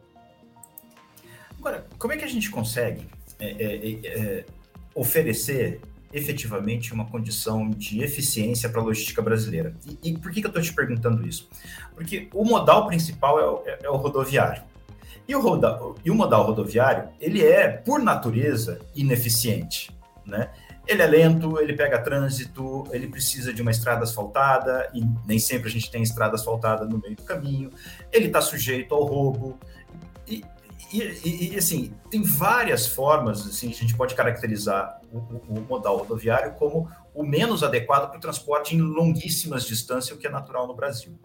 Agora, 1.58 1.88
como 1.98 2.13
é 2.13 2.18
que 2.18 2.25
a 2.25 2.27
gente 2.27 2.50
consegue 2.50 3.08
é, 3.39 3.50
é, 3.50 4.46
oferecer 4.94 5.82
efetivamente 6.14 6.94
uma 6.94 7.06
condição 7.06 7.70
de 7.70 8.04
eficiência 8.04 8.70
para 8.70 8.82
a 8.82 8.84
logística 8.84 9.22
brasileira. 9.22 9.74
E, 9.86 10.10
e 10.10 10.18
por 10.18 10.32
que, 10.32 10.42
que 10.42 10.48
eu 10.48 10.50
estou 10.50 10.62
te 10.62 10.74
perguntando 10.74 11.26
isso? 11.26 11.50
Porque 11.96 12.28
o 12.34 12.44
modal 12.44 12.88
principal 12.88 13.40
é 13.40 13.46
o, 13.46 13.64
é, 13.66 13.80
é 13.84 13.90
o 13.90 13.96
rodoviário. 13.96 14.64
E 15.28 15.36
o, 15.36 15.42
roda, 15.42 15.80
e 16.04 16.12
o 16.12 16.16
modal 16.16 16.46
rodoviário, 16.46 17.10
ele 17.20 17.46
é, 17.46 17.70
por 17.70 18.02
natureza, 18.02 18.80
ineficiente. 18.94 19.96
Né? 20.26 20.50
Ele 20.86 21.02
é 21.02 21.08
lento, 21.08 21.60
ele 21.60 21.74
pega 21.74 22.02
trânsito, 22.02 22.84
ele 22.92 23.08
precisa 23.08 23.54
de 23.54 23.62
uma 23.62 23.72
estrada 23.72 24.04
asfaltada, 24.04 24.90
e 24.94 25.02
nem 25.26 25.40
sempre 25.40 25.70
a 25.70 25.72
gente 25.72 25.90
tem 25.90 26.04
estrada 26.04 26.36
asfaltada 26.36 26.86
no 26.86 26.98
meio 26.98 27.16
do 27.16 27.24
caminho, 27.24 27.70
ele 28.12 28.28
está 28.28 28.42
sujeito 28.42 28.94
ao 28.94 29.04
roubo. 29.06 29.58
E, 30.28 30.44
e, 30.94 31.54
e, 31.54 31.58
assim, 31.58 31.94
tem 32.10 32.22
várias 32.22 32.88
formas, 32.88 33.48
assim, 33.48 33.70
a 33.70 33.74
gente 33.74 33.96
pode 33.96 34.14
caracterizar 34.16 35.00
o, 35.12 35.18
o, 35.18 35.62
modal 35.62 35.98
rodoviário 35.98 36.54
como 36.56 36.90
o 37.14 37.24
menos 37.24 37.64
adequado 37.64 38.10
para 38.10 38.18
o 38.18 38.22
transporte 38.22 38.76
em 38.76 38.82
longuíssimas 38.82 39.66
distâncias, 39.66 40.16
o 40.16 40.20
que 40.20 40.28
é 40.28 40.30
natural 40.30 40.68
no 40.68 40.76
Brasil. 40.76 41.18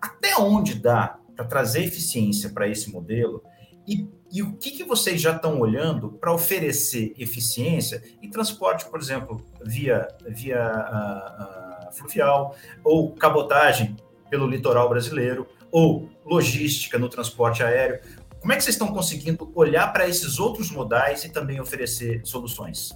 Até 0.00 0.36
onde 0.36 0.74
dá 0.74 1.18
para 1.36 1.44
trazer 1.44 1.84
eficiência 1.84 2.50
para 2.50 2.68
esse 2.68 2.90
modelo 2.90 3.42
e, 3.86 4.08
e, 4.30 4.42
o 4.42 4.56
que, 4.56 4.70
que 4.70 4.84
vocês 4.84 5.20
já 5.20 5.34
estão 5.34 5.58
olhando 5.58 6.12
para 6.12 6.32
oferecer 6.32 7.12
eficiência 7.18 8.02
em 8.22 8.30
transporte, 8.30 8.88
por 8.88 9.00
exemplo, 9.00 9.44
via, 9.64 10.06
via 10.28 10.62
a, 10.62 11.88
a 11.88 11.92
fluvial 11.92 12.54
ou 12.84 13.12
cabotagem 13.14 13.96
pelo 14.28 14.46
litoral 14.46 14.88
brasileiro 14.88 15.46
ou 15.72 16.08
logística 16.24 16.98
no 16.98 17.08
transporte 17.08 17.62
aéreo? 17.62 18.00
Como 18.40 18.52
é 18.52 18.56
que 18.56 18.62
vocês 18.62 18.74
estão 18.74 18.88
conseguindo 18.88 19.50
olhar 19.54 19.92
para 19.92 20.08
esses 20.08 20.38
outros 20.38 20.70
modais 20.70 21.24
e 21.24 21.28
também 21.28 21.60
oferecer 21.60 22.22
soluções? 22.24 22.90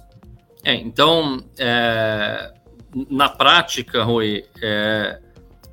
É, 0.63 0.73
então, 0.73 1.43
é, 1.57 2.51
na 3.09 3.29
prática, 3.29 4.03
Rui, 4.03 4.43
é, 4.61 5.19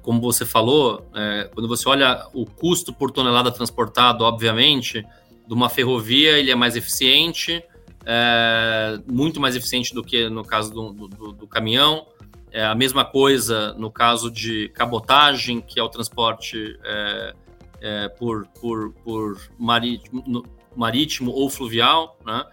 como 0.02 0.20
você 0.20 0.44
falou, 0.44 1.08
é, 1.14 1.48
quando 1.54 1.66
você 1.66 1.88
olha 1.88 2.26
o 2.34 2.44
custo 2.44 2.92
por 2.92 3.10
tonelada 3.10 3.50
transportado, 3.50 4.24
obviamente, 4.24 5.06
de 5.46 5.54
uma 5.54 5.70
ferrovia, 5.70 6.38
ele 6.38 6.50
é 6.50 6.54
mais 6.54 6.76
eficiente, 6.76 7.64
é, 8.04 8.98
muito 9.06 9.40
mais 9.40 9.56
eficiente 9.56 9.94
do 9.94 10.02
que 10.02 10.28
no 10.28 10.44
caso 10.44 10.72
do, 10.72 10.92
do, 11.08 11.32
do 11.32 11.46
caminhão. 11.46 12.06
É 12.50 12.66
a 12.66 12.74
mesma 12.74 13.02
coisa 13.02 13.72
no 13.74 13.90
caso 13.90 14.30
de 14.30 14.68
cabotagem, 14.74 15.62
que 15.62 15.80
é 15.80 15.82
o 15.82 15.88
transporte 15.88 16.78
é, 16.84 17.34
é, 17.82 18.08
por, 18.08 18.46
por, 18.60 18.92
por 19.04 19.40
marítimo, 19.58 20.44
marítimo 20.76 21.32
ou 21.32 21.50
fluvial, 21.50 22.16
né? 22.24 22.44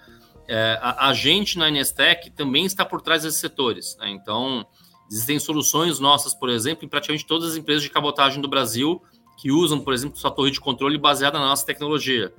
É, 0.51 0.79
a, 0.81 1.09
a, 1.09 1.13
gente 1.13 1.59
na 1.59 1.69
Nestec 1.69 2.31
também 2.31 2.65
está 2.65 2.83
por 2.83 3.01
trás 3.01 3.21
desses 3.21 3.39
setores. 3.39 3.95
Né? 3.99 4.09
Então, 4.09 4.65
existem 5.07 5.37
soluções 5.37 5.99
nossas, 5.99 6.33
por 6.33 6.49
exemplo, 6.49 6.83
em 6.83 6.89
praticamente 6.89 7.23
todas 7.23 7.51
as 7.51 7.55
empresas 7.55 7.83
de 7.83 7.89
cabotagem 7.91 8.41
do 8.41 8.47
Brasil 8.47 8.99
que 9.37 9.51
usam, 9.51 9.79
por 9.79 9.93
exemplo, 9.93 10.17
sua 10.17 10.31
torre 10.31 10.49
de 10.49 10.59
controle 10.59 10.97
baseada 10.97 11.37
na 11.37 11.45
nossa 11.45 11.63
tecnologia. 11.63 12.33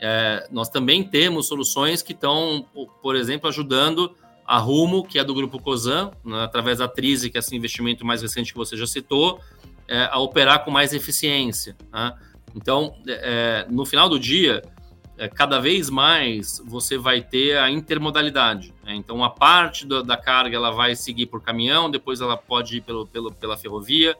É, 0.00 0.48
nós 0.50 0.68
também 0.68 1.04
temos 1.04 1.46
soluções 1.46 2.02
que 2.02 2.12
estão, 2.12 2.66
por 3.00 3.14
exemplo, 3.14 3.48
ajudando 3.48 4.12
a 4.44 4.58
Rumo, 4.58 5.06
que 5.06 5.20
é 5.20 5.24
do 5.24 5.32
grupo 5.32 5.62
Cosan, 5.62 6.10
né, 6.24 6.42
através 6.42 6.78
da 6.78 6.88
Trize, 6.88 7.30
que 7.30 7.38
é 7.38 7.40
esse 7.40 7.54
investimento 7.54 8.04
mais 8.04 8.22
recente 8.22 8.52
que 8.52 8.58
você 8.58 8.76
já 8.76 8.88
citou, 8.88 9.40
é, 9.86 10.08
a 10.10 10.18
operar 10.18 10.64
com 10.64 10.70
mais 10.72 10.92
eficiência. 10.92 11.76
Né? 11.92 12.12
Então, 12.54 12.94
é, 13.06 13.66
no 13.70 13.84
final 13.84 14.08
do 14.08 14.18
dia, 14.18 14.62
é, 15.18 15.28
cada 15.28 15.58
vez 15.60 15.88
mais 15.88 16.60
você 16.64 16.98
vai 16.98 17.22
ter 17.22 17.58
a 17.58 17.70
intermodalidade. 17.70 18.74
Né? 18.84 18.94
Então, 18.94 19.22
a 19.22 19.30
parte 19.30 19.86
do, 19.86 20.02
da 20.02 20.16
carga 20.16 20.56
ela 20.56 20.70
vai 20.70 20.94
seguir 20.94 21.26
por 21.26 21.40
caminhão, 21.42 21.90
depois 21.90 22.20
ela 22.20 22.36
pode 22.36 22.78
ir 22.78 22.80
pelo, 22.80 23.06
pelo 23.06 23.32
pela 23.32 23.56
ferrovia, 23.56 24.16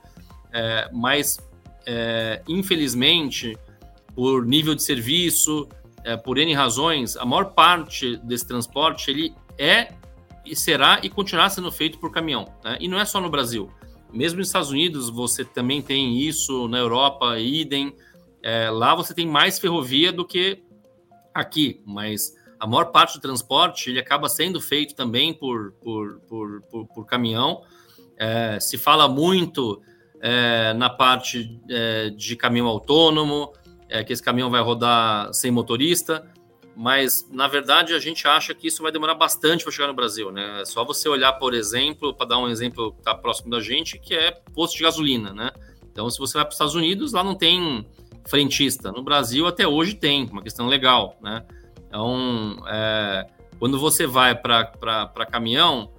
é, 0.52 0.88
mas 0.92 1.38
é, 1.86 2.42
infelizmente, 2.48 3.56
por 4.14 4.44
nível 4.44 4.74
de 4.74 4.82
serviço, 4.82 5.68
é, 6.04 6.16
por 6.16 6.38
N 6.38 6.52
razões, 6.54 7.16
a 7.16 7.24
maior 7.24 7.52
parte 7.52 8.16
desse 8.18 8.46
transporte 8.46 9.10
ele 9.10 9.34
é 9.58 9.92
e 10.44 10.56
será 10.56 11.00
e 11.02 11.08
continuará 11.08 11.48
sendo 11.48 11.70
feito 11.70 11.98
por 11.98 12.10
caminhão. 12.10 12.46
Né? 12.64 12.76
E 12.80 12.88
não 12.88 12.98
é 12.98 13.04
só 13.04 13.20
no 13.20 13.30
Brasil. 13.30 13.70
Mesmo 14.12 14.38
nos 14.38 14.48
Estados 14.48 14.70
Unidos, 14.70 15.08
você 15.08 15.44
também 15.44 15.80
tem 15.80 16.18
isso, 16.18 16.68
na 16.68 16.78
Europa, 16.78 17.38
idem. 17.38 17.94
É, 18.42 18.70
lá 18.70 18.94
você 18.94 19.14
tem 19.14 19.26
mais 19.26 19.58
ferrovia 19.58 20.12
do 20.12 20.26
que 20.26 20.62
aqui, 21.32 21.80
mas 21.86 22.34
a 22.58 22.66
maior 22.66 22.86
parte 22.86 23.14
do 23.14 23.20
transporte 23.20 23.90
ele 23.90 24.00
acaba 24.00 24.28
sendo 24.28 24.60
feito 24.60 24.94
também 24.94 25.32
por, 25.32 25.72
por, 25.82 26.20
por, 26.28 26.62
por, 26.62 26.86
por 26.86 27.06
caminhão. 27.06 27.62
É, 28.16 28.58
se 28.60 28.78
fala 28.78 29.08
muito 29.08 29.82
é, 30.20 30.72
na 30.74 30.88
parte 30.88 31.60
é, 31.68 32.10
de 32.10 32.36
caminhão 32.36 32.68
autônomo, 32.68 33.52
é, 33.88 34.04
que 34.04 34.12
esse 34.12 34.22
caminhão 34.22 34.50
vai 34.50 34.62
rodar 34.62 35.32
sem 35.34 35.50
motorista, 35.50 36.24
mas 36.76 37.28
na 37.30 37.46
verdade 37.48 37.94
a 37.94 37.98
gente 37.98 38.26
acha 38.26 38.54
que 38.54 38.68
isso 38.68 38.82
vai 38.82 38.92
demorar 38.92 39.14
bastante 39.14 39.64
para 39.64 39.72
chegar 39.72 39.88
no 39.88 39.94
Brasil, 39.94 40.30
né? 40.30 40.62
É 40.62 40.64
só 40.64 40.84
você 40.84 41.08
olhar, 41.08 41.32
por 41.34 41.54
exemplo, 41.54 42.14
para 42.14 42.26
dar 42.26 42.38
um 42.38 42.48
exemplo 42.48 42.92
que 42.92 43.00
está 43.00 43.14
próximo 43.14 43.50
da 43.50 43.60
gente, 43.60 43.98
que 43.98 44.14
é 44.14 44.30
posto 44.54 44.76
de 44.76 44.84
gasolina, 44.84 45.32
né? 45.34 45.50
Então, 45.90 46.08
se 46.08 46.18
você 46.18 46.34
vai 46.34 46.44
para 46.44 46.50
os 46.50 46.54
Estados 46.54 46.74
Unidos, 46.74 47.12
lá 47.12 47.22
não 47.22 47.34
tem 47.34 47.86
frentista. 48.26 48.92
No 48.92 49.02
Brasil, 49.02 49.46
até 49.46 49.66
hoje 49.66 49.94
tem, 49.94 50.26
uma 50.30 50.42
questão 50.42 50.66
legal, 50.66 51.16
né? 51.22 51.44
Então, 51.86 52.56
é, 52.68 53.26
quando 53.58 53.78
você 53.78 54.06
vai 54.06 54.34
para 54.34 55.26
caminhão, 55.30 55.90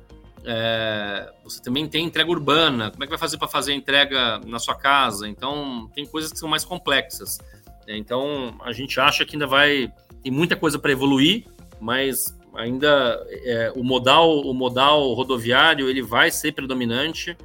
é, 0.45 1.31
você 1.43 1.61
também 1.61 1.87
tem 1.87 2.05
entrega 2.05 2.29
urbana. 2.29 2.91
Como 2.91 3.03
é 3.03 3.07
que 3.07 3.11
vai 3.11 3.19
fazer 3.19 3.37
para 3.37 3.47
fazer 3.47 3.73
a 3.73 3.75
entrega 3.75 4.39
na 4.45 4.59
sua 4.59 4.75
casa? 4.75 5.27
Então, 5.27 5.89
tem 5.93 6.05
coisas 6.05 6.31
que 6.31 6.39
são 6.39 6.49
mais 6.49 6.65
complexas. 6.65 7.37
Então, 7.87 8.55
a 8.63 8.71
gente 8.71 8.99
acha 8.99 9.25
que 9.25 9.35
ainda 9.35 9.47
vai. 9.47 9.91
Tem 10.21 10.31
muita 10.31 10.55
coisa 10.55 10.79
para 10.79 10.91
evoluir, 10.91 11.45
mas 11.79 12.37
ainda 12.55 13.25
é, 13.29 13.73
o 13.75 13.83
modal 13.83 14.41
o 14.41 14.53
modal 14.53 15.13
rodoviário 15.13 15.89
ele 15.89 16.01
vai 16.01 16.29
ser 16.29 16.53
predominante 16.53 17.35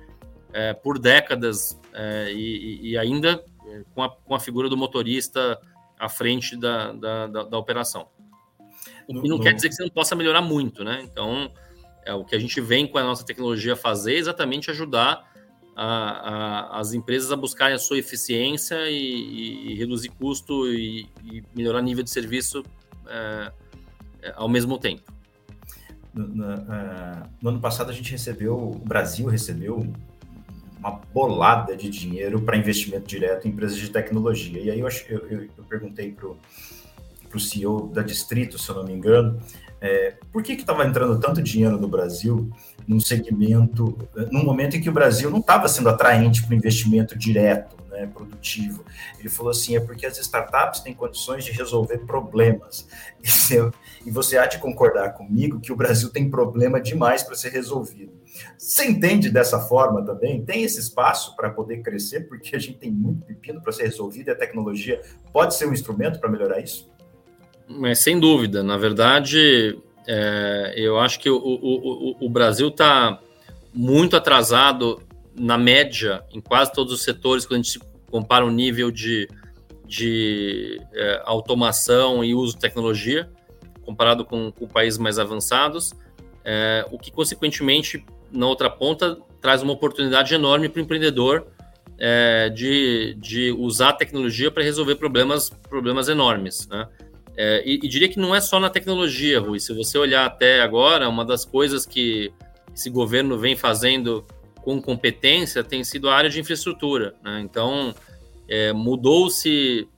é, 0.52 0.72
por 0.74 0.98
décadas 0.98 1.78
é, 1.92 2.30
e, 2.32 2.90
e, 2.90 2.98
ainda 2.98 3.32
é, 3.32 3.44
com 3.94 4.02
a, 4.02 4.10
com 4.10 4.34
a 4.34 4.40
figura 4.40 4.68
do 4.68 4.76
motorista 4.76 5.58
à 5.98 6.08
frente 6.08 6.56
da, 6.56 6.92
da, 6.92 7.26
da, 7.26 7.42
da 7.44 7.58
operação. 7.58 8.08
Que 9.06 9.12
não, 9.12 9.22
não 9.22 9.40
quer 9.40 9.54
dizer 9.54 9.68
que 9.68 9.74
você 9.74 9.82
não 9.82 9.90
possa 9.90 10.14
melhorar 10.14 10.42
muito, 10.42 10.84
né? 10.84 11.00
Então, 11.02 11.50
é, 12.04 12.14
o 12.14 12.24
que 12.24 12.34
a 12.34 12.38
gente 12.38 12.60
vem 12.60 12.86
com 12.86 12.98
a 12.98 13.02
nossa 13.02 13.24
tecnologia 13.24 13.76
fazer 13.76 14.14
é 14.14 14.18
exatamente 14.18 14.70
ajudar 14.70 15.28
a, 15.76 15.86
a, 15.86 16.80
as 16.80 16.92
empresas 16.92 17.30
a 17.30 17.36
buscarem 17.36 17.74
a 17.74 17.78
sua 17.78 17.98
eficiência 17.98 18.90
e, 18.90 19.72
e 19.72 19.74
reduzir 19.74 20.08
custo 20.08 20.66
e, 20.66 21.06
e, 21.24 21.44
melhorar 21.54 21.80
nível 21.82 22.02
de 22.02 22.10
serviço 22.10 22.64
é, 23.06 23.52
é, 24.22 24.32
ao 24.36 24.48
mesmo 24.48 24.78
tempo. 24.78 25.12
No, 26.12 26.26
no, 26.26 26.54
uh, 26.54 27.28
no, 27.40 27.50
ano 27.50 27.60
passado 27.60 27.90
a 27.90 27.92
gente 27.92 28.10
recebeu, 28.10 28.56
o 28.56 28.78
Brasil 28.78 29.26
recebeu 29.26 29.86
uma 30.78 31.00
bolada 31.12 31.76
de 31.76 31.88
dinheiro 31.88 32.40
para 32.40 32.56
investimento 32.56 33.06
direto 33.06 33.46
em 33.46 33.50
empresas 33.50 33.76
de 33.76 33.90
tecnologia. 33.90 34.60
E 34.60 34.70
aí 34.70 34.80
eu, 34.80 34.88
eu, 35.08 35.18
eu, 35.28 35.48
eu 35.58 35.64
perguntei 35.68 36.12
para 36.12 36.28
o 37.36 37.40
CEO 37.40 37.88
da 37.88 38.02
Distrito, 38.02 38.58
se 38.58 38.68
eu 38.68 38.76
não 38.76 38.84
me 38.84 38.92
engano, 38.92 39.38
é, 39.80 40.14
por 40.32 40.42
que 40.42 40.52
estava 40.52 40.84
entrando 40.84 41.20
tanto 41.20 41.42
dinheiro 41.42 41.78
no 41.78 41.88
Brasil 41.88 42.50
num 42.86 42.98
segmento, 42.98 43.96
num 44.32 44.44
momento 44.44 44.76
em 44.76 44.80
que 44.80 44.88
o 44.88 44.92
Brasil 44.92 45.30
não 45.30 45.40
estava 45.40 45.68
sendo 45.68 45.88
atraente 45.88 46.42
para 46.42 46.52
o 46.52 46.56
investimento 46.56 47.16
direto, 47.18 47.76
né, 47.98 48.06
produtivo? 48.06 48.84
Ele 49.18 49.28
falou 49.28 49.50
assim: 49.50 49.76
é 49.76 49.80
porque 49.80 50.06
as 50.06 50.18
startups 50.18 50.80
têm 50.80 50.94
condições 50.94 51.44
de 51.44 51.52
resolver 51.52 51.98
problemas. 51.98 52.88
E 54.06 54.10
você 54.10 54.38
há 54.38 54.46
de 54.46 54.58
concordar 54.58 55.10
comigo 55.10 55.60
que 55.60 55.72
o 55.72 55.76
Brasil 55.76 56.08
tem 56.08 56.30
problema 56.30 56.80
demais 56.80 57.22
para 57.22 57.34
ser 57.34 57.50
resolvido. 57.50 58.12
Você 58.56 58.86
entende 58.86 59.28
dessa 59.28 59.60
forma 59.60 60.02
também? 60.04 60.42
Tem 60.44 60.62
esse 60.62 60.78
espaço 60.78 61.34
para 61.36 61.50
poder 61.50 61.82
crescer, 61.82 62.28
porque 62.28 62.54
a 62.56 62.58
gente 62.58 62.78
tem 62.78 62.90
muito 62.90 63.26
pepino 63.26 63.60
para 63.60 63.72
ser 63.72 63.82
resolvido 63.82 64.28
e 64.28 64.30
a 64.30 64.36
tecnologia 64.36 65.02
pode 65.32 65.54
ser 65.54 65.66
um 65.66 65.72
instrumento 65.72 66.20
para 66.20 66.30
melhorar 66.30 66.60
isso? 66.60 66.90
Mas 67.68 67.98
sem 67.98 68.18
dúvida, 68.18 68.62
na 68.62 68.78
verdade, 68.78 69.78
é, 70.06 70.72
eu 70.76 70.98
acho 70.98 71.20
que 71.20 71.28
o, 71.28 71.36
o, 71.36 72.16
o, 72.22 72.26
o 72.26 72.30
Brasil 72.30 72.68
está 72.68 73.20
muito 73.74 74.16
atrasado 74.16 75.02
na 75.38 75.56
média 75.56 76.22
em 76.32 76.40
quase 76.40 76.72
todos 76.72 76.92
os 76.92 77.02
setores 77.02 77.46
quando 77.46 77.60
a 77.60 77.62
gente 77.62 77.80
compara 78.10 78.44
o 78.44 78.50
nível 78.50 78.90
de, 78.90 79.28
de 79.86 80.80
é, 80.92 81.22
automação 81.24 82.24
e 82.24 82.34
uso 82.34 82.54
de 82.54 82.60
tecnologia 82.60 83.30
comparado 83.88 84.22
com, 84.22 84.52
com 84.52 84.68
países 84.68 84.98
mais 84.98 85.18
avançados, 85.18 85.94
é, 86.44 86.84
o 86.90 86.98
que 86.98 87.10
consequentemente 87.10 88.04
na 88.30 88.46
outra 88.46 88.68
ponta 88.68 89.16
traz 89.40 89.62
uma 89.62 89.72
oportunidade 89.72 90.34
enorme 90.34 90.68
para 90.68 90.80
o 90.80 90.82
empreendedor 90.82 91.46
é, 91.98 92.50
de, 92.50 93.16
de 93.18 93.50
usar 93.52 93.88
a 93.88 93.92
tecnologia 93.94 94.50
para 94.50 94.62
resolver 94.62 94.96
problemas, 94.96 95.48
problemas 95.70 96.08
enormes, 96.08 96.68
né? 96.68 96.86
É, 97.34 97.62
e, 97.64 97.76
e, 97.76 97.88
diria 97.88 98.08
que 98.08 98.18
não 98.18 98.34
é 98.34 98.40
só 98.40 98.58
na 98.58 98.68
tecnologia, 98.68 99.38
Rui. 99.38 99.60
Se 99.60 99.72
você 99.72 99.96
olhar 99.96 100.26
até 100.26 100.60
agora, 100.60 101.08
uma 101.08 101.24
das 101.24 101.44
coisas 101.44 101.86
que 101.86 102.32
esse 102.74 102.90
governo 102.90 103.38
vem 103.38 103.54
fazendo 103.54 104.26
com 104.62 104.80
competência 104.80 105.64
tem 105.64 105.82
sido 105.84 106.08
a 106.08 106.14
área 106.14 106.30
de 106.30 106.40
infraestrutura. 106.40 107.14
Né? 107.22 107.40
Então, 107.40 107.94
é, 108.48 108.72
mudou-se 108.72 109.88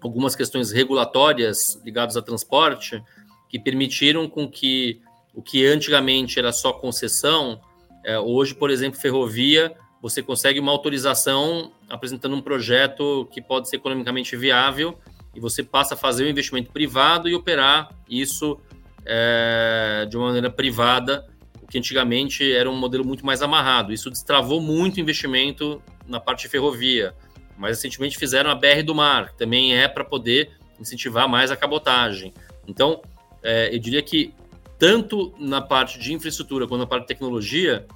algumas 0.00 0.36
questões 0.36 0.70
regulatórias 0.70 1.80
ligadas 1.84 2.16
a 2.16 2.22
transporte 2.22 3.02
que 3.48 3.58
permitiram 3.58 4.28
com 4.28 4.48
que 4.48 5.00
o 5.34 5.42
que 5.42 5.66
antigamente 5.66 6.38
era 6.38 6.50
só 6.50 6.72
concessão, 6.72 7.60
é, 8.02 8.18
hoje, 8.18 8.54
por 8.54 8.70
exemplo, 8.70 8.98
ferrovia, 8.98 9.74
você 10.00 10.22
consegue 10.22 10.58
uma 10.58 10.72
autorização 10.72 11.72
apresentando 11.88 12.34
um 12.34 12.40
projeto 12.40 13.28
que 13.30 13.42
pode 13.42 13.68
ser 13.68 13.76
economicamente 13.76 14.34
viável 14.36 14.98
e 15.34 15.40
você 15.40 15.62
passa 15.62 15.94
a 15.94 15.96
fazer 15.96 16.24
um 16.24 16.28
investimento 16.28 16.72
privado 16.72 17.28
e 17.28 17.34
operar 17.34 17.90
isso 18.08 18.58
é, 19.04 20.06
de 20.08 20.16
uma 20.16 20.28
maneira 20.28 20.50
privada, 20.50 21.26
o 21.66 21.68
que 21.68 21.78
antigamente 21.78 22.52
era 22.52 22.70
um 22.70 22.76
modelo 22.76 23.04
muito 23.04 23.26
mais 23.26 23.42
amarrado. 23.42 23.92
Isso 23.92 24.08
destravou 24.08 24.60
muito 24.60 25.00
investimento 25.00 25.82
na 26.06 26.20
parte 26.20 26.42
de 26.42 26.48
ferrovia. 26.48 27.14
Mais 27.58 27.76
recentemente 27.76 28.16
fizeram 28.16 28.50
a 28.50 28.54
BR 28.54 28.82
do 28.84 28.94
Mar, 28.94 29.32
que 29.32 29.38
também 29.38 29.76
é 29.76 29.88
para 29.88 30.04
poder 30.04 30.52
incentivar 30.78 31.28
mais 31.28 31.50
a 31.50 31.56
cabotagem. 31.56 32.32
Então, 32.68 33.02
é, 33.42 33.74
eu 33.74 33.78
diria 33.78 34.02
que 34.02 34.32
tanto 34.78 35.34
na 35.38 35.60
parte 35.60 35.98
de 35.98 36.12
infraestrutura 36.12 36.66
quanto 36.66 36.80
na 36.80 36.86
parte 36.86 37.02
de 37.02 37.08
tecnologia, 37.08 37.86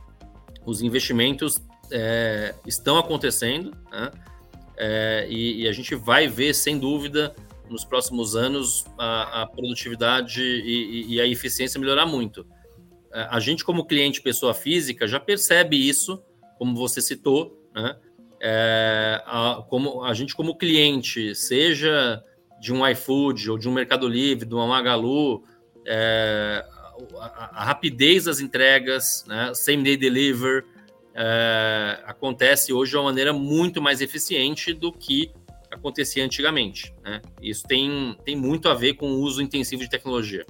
os 0.64 0.82
investimentos 0.82 1.58
é, 1.90 2.54
estão 2.66 2.98
acontecendo. 2.98 3.76
Né? 3.92 4.10
é, 4.80 5.26
e, 5.28 5.62
e, 5.62 5.68
a 5.68 5.72
gente 5.72 5.94
vai 5.94 6.26
ver, 6.26 6.54
sem 6.54 6.78
dúvida, 6.78 7.36
nos 7.68 7.84
próximos 7.84 8.34
anos, 8.34 8.86
a, 8.98 9.42
a 9.42 9.46
produtividade 9.46 10.42
e, 10.42 11.14
e, 11.14 11.20
a 11.20 11.26
eficiência 11.26 11.78
melhorar 11.78 12.06
muito. 12.06 12.46
É, 13.12 13.26
a 13.30 13.40
gente, 13.40 13.64
como 13.64 13.84
cliente 13.84 14.20
pessoa 14.20 14.54
física, 14.54 15.06
já 15.06 15.18
percebe 15.18 15.76
isso, 15.76 16.22
como 16.58 16.76
você 16.76 17.00
citou, 17.00 17.58
né? 17.74 17.96
É, 18.42 19.22
a, 19.26 19.62
como, 19.68 20.02
a 20.02 20.14
gente, 20.14 20.34
como 20.34 20.56
cliente, 20.56 21.34
seja 21.34 22.22
de 22.60 22.72
um 22.72 22.86
iFood 22.86 23.50
ou 23.50 23.58
de 23.58 23.68
um 23.68 23.72
Mercado 23.72 24.08
Livre, 24.08 24.48
de 24.48 24.54
uma 24.54 24.66
Magalu, 24.66 25.44
é, 25.86 26.64
a, 27.18 27.60
a, 27.60 27.64
rapidez 27.64 28.24
das 28.24 28.40
entregas, 28.40 29.24
né? 29.26 29.52
same 29.54 29.82
day 29.82 29.96
deliver, 29.96 30.64
é, 31.14 32.00
acontece 32.06 32.72
hoje 32.72 32.92
de 32.92 32.96
uma 32.96 33.04
maneira 33.04 33.32
muito 33.32 33.80
mais 33.82 34.00
eficiente 34.00 34.72
do 34.72 34.92
que 34.92 35.30
acontecia 35.70 36.24
antigamente. 36.24 36.94
Né? 37.02 37.20
Isso 37.42 37.66
tem, 37.66 38.16
tem 38.24 38.36
muito 38.36 38.68
a 38.68 38.74
ver 38.74 38.94
com 38.94 39.10
o 39.10 39.20
uso 39.20 39.42
intensivo 39.42 39.82
de 39.82 39.90
tecnologia. 39.90 40.46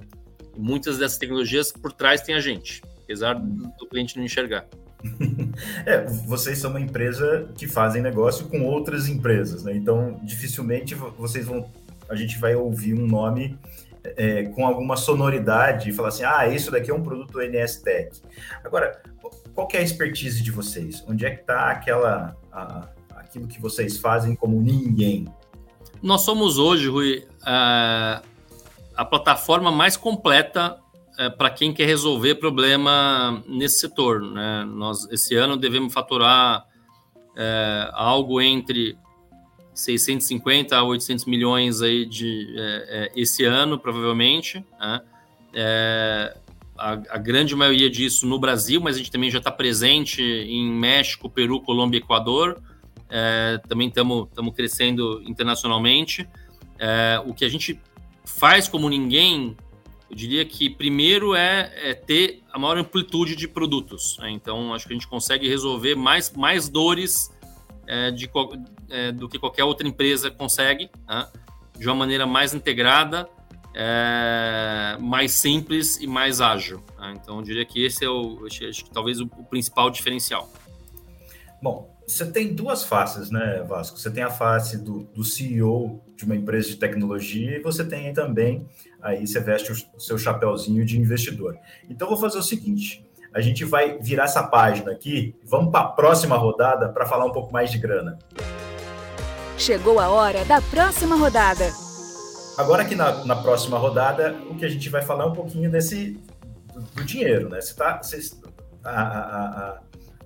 Muitas 0.57 0.97
dessas 0.97 1.17
tecnologias 1.17 1.71
por 1.71 1.91
trás 1.93 2.21
tem 2.21 2.35
a 2.35 2.39
gente, 2.39 2.81
apesar 3.03 3.33
do 3.33 3.87
cliente 3.89 4.17
não 4.17 4.23
enxergar. 4.25 4.65
É, 5.85 6.05
vocês 6.27 6.59
são 6.59 6.69
uma 6.69 6.79
empresa 6.79 7.49
que 7.57 7.67
fazem 7.67 8.01
negócio 8.01 8.47
com 8.47 8.63
outras 8.63 9.09
empresas, 9.09 9.63
né? 9.63 9.75
Então, 9.75 10.19
dificilmente 10.23 10.95
vocês 10.95 11.45
vão. 11.45 11.69
A 12.07 12.15
gente 12.15 12.39
vai 12.39 12.55
ouvir 12.55 12.93
um 12.93 13.05
nome 13.05 13.57
é, 14.03 14.43
com 14.43 14.65
alguma 14.65 14.95
sonoridade 14.95 15.89
e 15.89 15.93
falar 15.93 16.09
assim: 16.09 16.23
ah, 16.23 16.47
isso 16.47 16.71
daqui 16.71 16.89
é 16.89 16.93
um 16.93 17.03
produto 17.03 17.39
NS 17.39 17.77
Tech. 17.81 18.21
Agora, 18.63 19.01
qual 19.53 19.67
é 19.73 19.77
a 19.77 19.81
expertise 19.81 20.41
de 20.41 20.51
vocês? 20.51 21.03
Onde 21.07 21.25
é 21.25 21.31
que 21.31 21.41
está 21.41 21.71
aquela. 21.71 22.35
A, 22.51 22.87
aquilo 23.15 23.47
que 23.47 23.61
vocês 23.61 23.97
fazem 23.97 24.35
como 24.35 24.61
ninguém? 24.61 25.27
Nós 26.01 26.21
somos 26.21 26.57
hoje, 26.57 26.89
Rui, 26.89 27.25
a 27.43 28.21
plataforma 29.11 29.69
mais 29.69 29.97
completa 29.97 30.79
é, 31.19 31.29
para 31.29 31.49
quem 31.49 31.73
quer 31.73 31.85
resolver 31.85 32.35
problema 32.35 33.43
nesse 33.45 33.81
setor. 33.81 34.21
Né? 34.21 34.63
Nós, 34.65 35.05
esse 35.11 35.35
ano, 35.35 35.57
devemos 35.57 35.93
faturar 35.93 36.65
é, 37.35 37.89
algo 37.91 38.39
entre 38.41 38.97
650 39.73 40.77
a 40.77 40.83
800 40.83 41.25
milhões 41.25 41.81
aí 41.81 42.05
de, 42.05 42.55
é, 42.57 42.61
é, 42.89 43.11
esse 43.21 43.43
ano, 43.43 43.77
provavelmente. 43.77 44.65
Né? 44.79 45.01
É, 45.53 46.37
a, 46.77 46.91
a, 46.93 47.17
grande 47.17 47.53
maioria 47.53 47.89
disso 47.89 48.25
no 48.25 48.39
Brasil, 48.39 48.79
mas 48.79 48.95
a 48.95 48.99
gente 48.99 49.11
também 49.11 49.29
já 49.29 49.39
está 49.39 49.51
presente 49.51 50.23
em 50.23 50.71
México, 50.71 51.29
Peru, 51.29 51.59
Colômbia 51.59 51.97
e 51.97 52.01
Equador. 52.01 52.61
É, 53.09 53.59
também 53.67 53.89
estamos 53.89 54.29
crescendo 54.55 55.21
internacionalmente. 55.25 56.25
O 57.27 57.33
que 57.35 57.45
a 57.45 57.49
gente 57.49 57.79
faz 58.25 58.67
como 58.67 58.89
ninguém, 58.89 59.55
eu 60.09 60.15
diria 60.15 60.45
que 60.45 60.69
primeiro 60.69 61.33
é, 61.33 61.71
é 61.89 61.93
ter 61.93 62.43
a 62.51 62.59
maior 62.59 62.77
amplitude 62.77 63.35
de 63.35 63.47
produtos. 63.47 64.17
Né? 64.19 64.31
Então, 64.31 64.73
acho 64.73 64.85
que 64.85 64.93
a 64.93 64.95
gente 64.95 65.07
consegue 65.07 65.47
resolver 65.47 65.95
mais, 65.95 66.31
mais 66.33 66.67
dores 66.67 67.31
é, 67.87 68.11
de, 68.11 68.29
é, 68.89 69.11
do 69.11 69.29
que 69.29 69.39
qualquer 69.39 69.63
outra 69.63 69.87
empresa 69.87 70.29
consegue, 70.29 70.89
né? 71.07 71.27
de 71.77 71.87
uma 71.87 71.95
maneira 71.95 72.25
mais 72.25 72.53
integrada, 72.53 73.27
é, 73.73 74.97
mais 74.99 75.39
simples 75.39 75.97
e 76.01 76.07
mais 76.07 76.41
ágil. 76.41 76.83
Né? 76.99 77.17
Então, 77.21 77.37
eu 77.37 77.43
diria 77.43 77.65
que 77.65 77.83
esse 77.83 78.03
é 78.03 78.09
o, 78.09 78.45
acho, 78.45 78.65
acho 78.65 78.83
que 78.83 78.91
talvez 78.91 79.19
o, 79.19 79.25
o 79.25 79.45
principal 79.45 79.89
diferencial. 79.89 80.51
Bom, 81.61 81.90
você 82.11 82.25
tem 82.25 82.53
duas 82.53 82.83
faces, 82.83 83.31
né, 83.31 83.63
Vasco? 83.67 83.97
Você 83.97 84.11
tem 84.11 84.23
a 84.23 84.29
face 84.29 84.77
do, 84.77 85.03
do 85.13 85.23
CEO 85.23 86.01
de 86.15 86.25
uma 86.25 86.35
empresa 86.35 86.69
de 86.69 86.75
tecnologia 86.75 87.57
e 87.57 87.61
você 87.61 87.83
tem 87.83 88.13
também, 88.13 88.67
aí 89.01 89.25
você 89.25 89.39
veste 89.39 89.71
o, 89.71 89.99
seu 89.99 90.17
chapéuzinho 90.17 90.85
de 90.85 90.99
investidor. 90.99 91.57
Então, 91.89 92.07
vou 92.07 92.17
fazer 92.17 92.37
o 92.37 92.43
seguinte: 92.43 93.05
a 93.33 93.39
gente 93.39 93.63
vai 93.63 93.97
virar 93.99 94.25
essa 94.25 94.43
página 94.43 94.91
aqui, 94.91 95.35
vamos 95.45 95.71
para 95.71 95.85
a 95.85 95.87
próxima 95.87 96.35
rodada 96.35 96.89
para 96.89 97.05
falar 97.05 97.25
um 97.25 97.31
pouco 97.31 97.51
mais 97.53 97.71
de 97.71 97.77
grana. 97.77 98.19
Chegou 99.57 99.99
a 99.99 100.09
hora 100.09 100.43
da 100.45 100.61
próxima 100.61 101.15
rodada. 101.15 101.65
Agora 102.57 102.83
aqui 102.83 102.95
na, 102.95 103.23
na 103.23 103.35
próxima 103.35 103.77
rodada, 103.77 104.35
o 104.49 104.55
que 104.55 104.65
a 104.65 104.69
gente 104.69 104.89
vai 104.89 105.01
falar 105.01 105.23
é 105.23 105.27
um 105.27 105.33
pouquinho 105.33 105.71
desse 105.71 106.19
do, 106.73 106.81
do 106.81 107.03
dinheiro, 107.05 107.47
né? 107.47 107.61
Você 107.61 107.73
tá, 107.73 108.01
vocês, 108.01 108.39
a, 108.83 108.89
a, 108.89 109.69
a, 109.69 109.79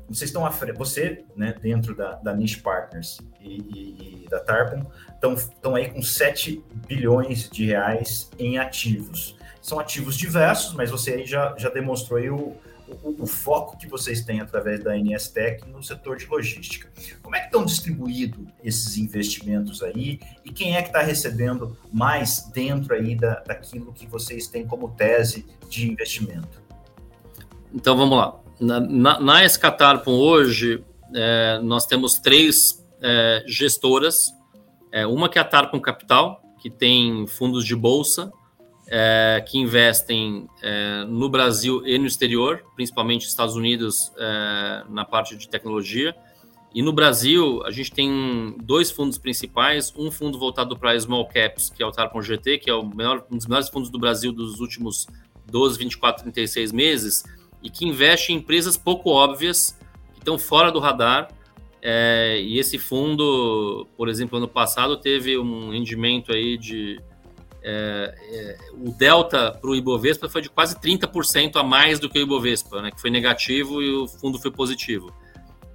vocês 0.07 0.29
estão 0.29 0.47
você, 0.75 1.23
né, 1.35 1.55
dentro 1.61 1.95
da, 1.95 2.13
da 2.15 2.33
Niche 2.33 2.61
Partners 2.61 3.19
e, 3.41 3.57
e, 3.57 4.23
e 4.25 4.29
da 4.29 4.39
Tarpon, 4.39 4.85
estão 5.15 5.75
aí 5.75 5.89
com 5.89 6.01
7 6.01 6.63
bilhões 6.87 7.49
de 7.49 7.65
reais 7.65 8.29
em 8.37 8.57
ativos. 8.57 9.35
São 9.61 9.79
ativos 9.79 10.15
diversos, 10.15 10.73
mas 10.73 10.91
você 10.91 11.13
aí 11.13 11.25
já, 11.25 11.55
já 11.57 11.69
demonstrou 11.69 12.19
aí 12.19 12.29
o, 12.29 12.55
o, 12.87 13.23
o, 13.23 13.25
foco 13.25 13.77
que 13.77 13.87
vocês 13.87 14.23
têm 14.23 14.39
através 14.39 14.83
da 14.83 14.95
NSTEC 14.95 15.67
no 15.67 15.81
setor 15.81 16.17
de 16.17 16.27
logística. 16.27 16.87
Como 17.23 17.35
é 17.35 17.39
que 17.39 17.45
estão 17.47 17.65
distribuídos 17.65 18.45
esses 18.63 18.97
investimentos 18.97 19.81
aí 19.81 20.19
e 20.43 20.51
quem 20.51 20.75
é 20.75 20.81
que 20.83 20.89
está 20.89 21.01
recebendo 21.01 21.75
mais 21.91 22.47
dentro 22.53 22.93
aí 22.93 23.15
da, 23.15 23.39
daquilo 23.39 23.91
que 23.91 24.05
vocês 24.05 24.45
têm 24.47 24.67
como 24.67 24.91
tese 24.91 25.47
de 25.67 25.89
investimento? 25.89 26.61
Então 27.73 27.97
vamos 27.97 28.17
lá. 28.17 28.44
Na, 28.59 29.19
na, 29.19 29.43
Escatarpon 29.43 30.13
hoje, 30.13 30.83
é, 31.13 31.59
nós 31.61 31.85
temos 31.85 32.19
três 32.19 32.85
é, 33.01 33.43
gestoras. 33.47 34.33
É, 34.91 35.05
uma 35.05 35.27
que 35.27 35.37
é 35.37 35.41
a 35.41 35.45
Tarpon 35.45 35.79
Capital, 35.79 36.41
que 36.61 36.69
tem 36.69 37.27
fundos 37.27 37.65
de 37.65 37.75
bolsa, 37.75 38.31
é, 38.87 39.43
que 39.45 39.57
investem 39.57 40.47
é, 40.61 41.03
no 41.05 41.27
Brasil 41.27 41.85
e 41.85 41.97
no 41.97 42.05
exterior, 42.05 42.63
principalmente 42.75 43.27
Estados 43.27 43.55
Unidos 43.55 44.11
é, 44.17 44.83
na 44.89 45.03
parte 45.03 45.35
de 45.35 45.49
tecnologia. 45.49 46.15
E 46.73 46.81
no 46.81 46.91
Brasil, 46.91 47.63
a 47.65 47.71
gente 47.71 47.91
tem 47.91 48.55
dois 48.61 48.91
fundos 48.91 49.17
principais, 49.17 49.93
um 49.97 50.11
fundo 50.11 50.37
voltado 50.37 50.77
para 50.77 50.99
small 50.99 51.25
caps, 51.27 51.69
que 51.69 51.81
é 51.81 51.85
o 51.85 51.91
Tarpon 51.91 52.21
GT, 52.21 52.59
que 52.59 52.69
é 52.69 52.73
o 52.73 52.85
melhor, 52.85 53.25
um 53.31 53.37
dos 53.37 53.47
melhores 53.47 53.69
fundos 53.69 53.89
do 53.89 53.97
Brasil 53.97 54.31
dos 54.31 54.59
últimos 54.59 55.07
12, 55.49 55.77
24, 55.77 56.23
36 56.23 56.71
meses, 56.71 57.23
e 57.65 57.69
que 57.71 57.83
investe 57.83 58.31
em 58.31 58.35
empresas 58.35 58.77
pouco 58.77 59.09
óbvias, 59.09 59.75
que 60.13 60.19
estão 60.19 60.37
fora 60.37 60.71
do 60.71 60.79
radar. 60.79 61.29
É, 61.81 62.39
e 62.39 62.59
esse 62.59 62.77
fundo, 62.77 63.87
por 63.97 64.07
exemplo, 64.07 64.37
ano 64.37 64.47
passado 64.47 64.97
teve 64.97 65.35
um 65.35 65.71
rendimento 65.71 66.31
aí 66.31 66.57
de 66.57 67.01
é, 67.63 68.15
é, 68.31 68.57
o 68.73 68.91
delta 68.91 69.51
para 69.51 69.69
o 69.71 69.75
Ibovespa 69.75 70.29
foi 70.29 70.43
de 70.43 70.49
quase 70.49 70.79
30% 70.79 71.55
a 71.55 71.63
mais 71.63 71.99
do 71.99 72.07
que 72.07 72.19
o 72.19 72.21
Ibovespa, 72.21 72.83
né, 72.83 72.91
que 72.91 73.01
foi 73.01 73.09
negativo 73.09 73.81
e 73.81 73.91
o 73.91 74.07
fundo 74.07 74.37
foi 74.37 74.51
positivo. 74.51 75.11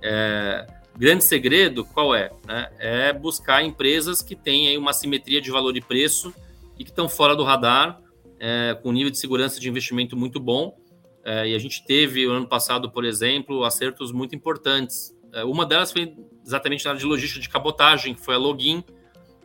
É, 0.00 0.64
grande 0.96 1.24
segredo, 1.24 1.84
qual 1.84 2.14
é? 2.14 2.30
Né, 2.46 2.70
é 2.78 3.12
buscar 3.12 3.64
empresas 3.64 4.22
que 4.22 4.36
têm 4.36 4.68
aí 4.68 4.78
uma 4.78 4.92
simetria 4.92 5.40
de 5.40 5.50
valor 5.50 5.76
e 5.76 5.80
preço 5.80 6.32
e 6.78 6.84
que 6.84 6.90
estão 6.90 7.08
fora 7.08 7.34
do 7.34 7.42
radar, 7.42 8.00
é, 8.38 8.78
com 8.80 8.92
nível 8.92 9.10
de 9.10 9.18
segurança 9.18 9.58
de 9.58 9.68
investimento 9.68 10.16
muito 10.16 10.38
bom. 10.38 10.76
É, 11.24 11.48
e 11.48 11.54
a 11.54 11.58
gente 11.58 11.84
teve, 11.84 12.26
no 12.26 12.32
ano 12.32 12.48
passado, 12.48 12.90
por 12.90 13.04
exemplo, 13.04 13.64
acertos 13.64 14.10
muito 14.12 14.34
importantes. 14.34 15.14
É, 15.32 15.44
uma 15.44 15.66
delas 15.66 15.92
foi 15.92 16.14
exatamente 16.44 16.84
na 16.84 16.92
área 16.92 17.00
de 17.00 17.06
logística 17.06 17.40
de 17.40 17.48
cabotagem, 17.48 18.14
que 18.14 18.20
foi 18.20 18.34
a 18.34 18.38
Login, 18.38 18.82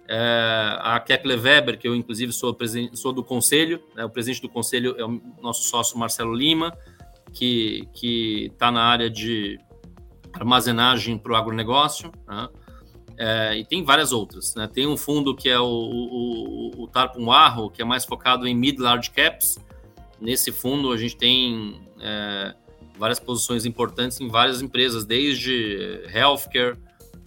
é, 0.08 0.78
a 0.80 1.00
Kepler 1.00 1.40
Weber, 1.42 1.78
que 1.78 1.88
eu 1.88 1.96
inclusive 1.96 2.32
sou, 2.32 2.56
sou 2.94 3.12
do 3.12 3.24
conselho, 3.24 3.84
né, 3.96 4.06
o 4.06 4.10
presidente 4.10 4.42
do 4.42 4.50
conselho 4.50 4.96
é 4.98 5.04
o 5.04 5.22
nosso 5.42 5.64
sócio 5.64 5.98
Marcelo 5.98 6.34
Lima, 6.34 6.76
que 7.34 7.90
está 8.52 8.72
na 8.72 8.84
área 8.84 9.10
de 9.10 9.60
armazenagem 10.32 11.18
para 11.18 11.34
o 11.34 11.36
agronegócio, 11.36 12.12
né, 12.28 12.50
é, 13.18 13.58
e 13.58 13.66
tem 13.66 13.84
várias 13.84 14.12
outras. 14.12 14.54
Né, 14.56 14.68
tem 14.68 14.88
um 14.88 14.98
fundo 14.98 15.36
que 15.36 15.50
é 15.50 15.60
o, 15.60 15.66
o, 15.66 16.84
o 16.84 16.88
Tarpon 16.88 17.32
Arro, 17.32 17.70
que 17.70 17.82
é 17.82 17.86
mais 17.86 18.06
focado 18.06 18.48
em 18.48 18.56
mid-large 18.56 19.10
caps. 19.12 19.58
Nesse 20.26 20.52
fundo 20.52 20.92
a 20.92 20.98
gente 20.98 21.16
tem 21.16 21.80
é, 22.02 22.56
várias 22.98 23.20
posições 23.20 23.64
importantes 23.64 24.20
em 24.20 24.28
várias 24.28 24.60
empresas, 24.60 25.06
desde 25.06 26.02
healthcare, 26.12 26.76